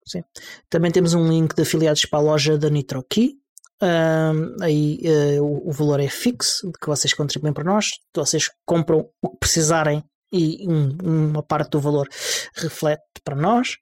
Sim. 0.06 0.22
Também 0.70 0.92
temos 0.92 1.14
um 1.14 1.30
link 1.30 1.56
de 1.56 1.62
afiliados 1.62 2.04
para 2.06 2.20
a 2.20 2.22
loja 2.22 2.58
da 2.58 2.70
NitroKey, 2.70 3.36
aí 4.62 5.00
uh, 5.04 5.44
o, 5.44 5.70
o, 5.70 5.72
valor 5.72 6.00
é 6.00 6.08
fixo 6.08 6.68
de 6.68 6.74
que 6.80 6.88
vocês 6.88 7.14
contribuem 7.14 7.54
para 7.54 7.64
nós, 7.64 7.92
vocês 8.16 8.50
compram 8.66 9.10
o 9.22 9.30
que 9.30 9.38
precisarem 9.40 10.04
e 10.32 10.68
um, 10.68 11.30
uma 11.30 11.44
parte 11.44 11.72
do 11.72 11.80
valor 11.80 12.08
reflete 12.56 13.04
para 13.24 13.36
nós. 13.36 13.78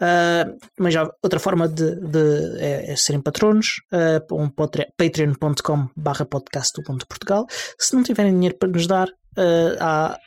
Uh, 0.00 0.56
mas 0.78 0.94
já 0.94 1.10
outra 1.22 1.40
forma 1.40 1.68
de, 1.68 1.96
de 1.96 2.58
é, 2.58 2.92
é, 2.92 2.96
serem 2.96 3.20
patronos, 3.20 3.80
uh, 3.92 4.34
um 4.34 4.50
patreon.com 4.96 5.88
barra 5.96 6.24
podcast 6.24 6.72
do 6.74 6.84
ponto 6.84 7.06
Portugal. 7.06 7.46
Se 7.78 7.94
não 7.94 8.02
tiverem 8.02 8.32
dinheiro 8.32 8.56
para 8.56 8.68
nos 8.68 8.86
dar, 8.86 9.08
uh, 9.08 9.76
há 9.80 10.18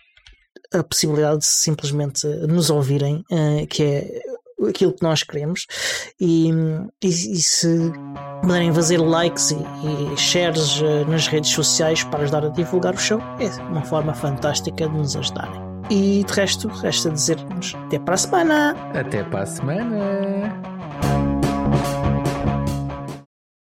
a 0.73 0.83
possibilidade 0.83 1.39
de 1.39 1.47
simplesmente 1.47 2.25
nos 2.47 2.69
ouvirem, 2.69 3.25
que 3.69 3.83
é 3.83 4.21
aquilo 4.67 4.93
que 4.93 5.03
nós 5.03 5.23
queremos 5.23 5.67
e, 6.19 6.49
e, 7.01 7.07
e 7.07 7.41
se 7.41 7.91
puderem 8.41 8.73
fazer 8.73 8.97
likes 8.97 9.51
e, 9.51 9.55
e, 9.55 10.17
shares 10.17 10.81
eh, 10.81 11.05
nas 11.05 11.27
redes 11.27 11.51
sociais 11.51 12.03
para 12.03 12.23
ajudar 12.23 12.45
a 12.45 12.49
divulgar 12.49 12.93
o 12.93 12.97
show 12.97 13.19
é 13.39 13.47
uma 13.63 13.83
forma 13.83 14.13
fantástica 14.13 14.87
de 14.87 14.97
nos 14.97 15.15
ajudarem. 15.15 15.61
E 15.89 16.23
de 16.23 16.33
resto, 16.33 16.67
resta 16.67 17.09
dizer-nos 17.09 17.75
até 17.75 17.99
para 17.99 18.13
a 18.13 18.17
semana. 18.17 18.75
Até 18.93 19.23
para 19.23 19.41
a 19.41 19.45
semana. 19.45 20.80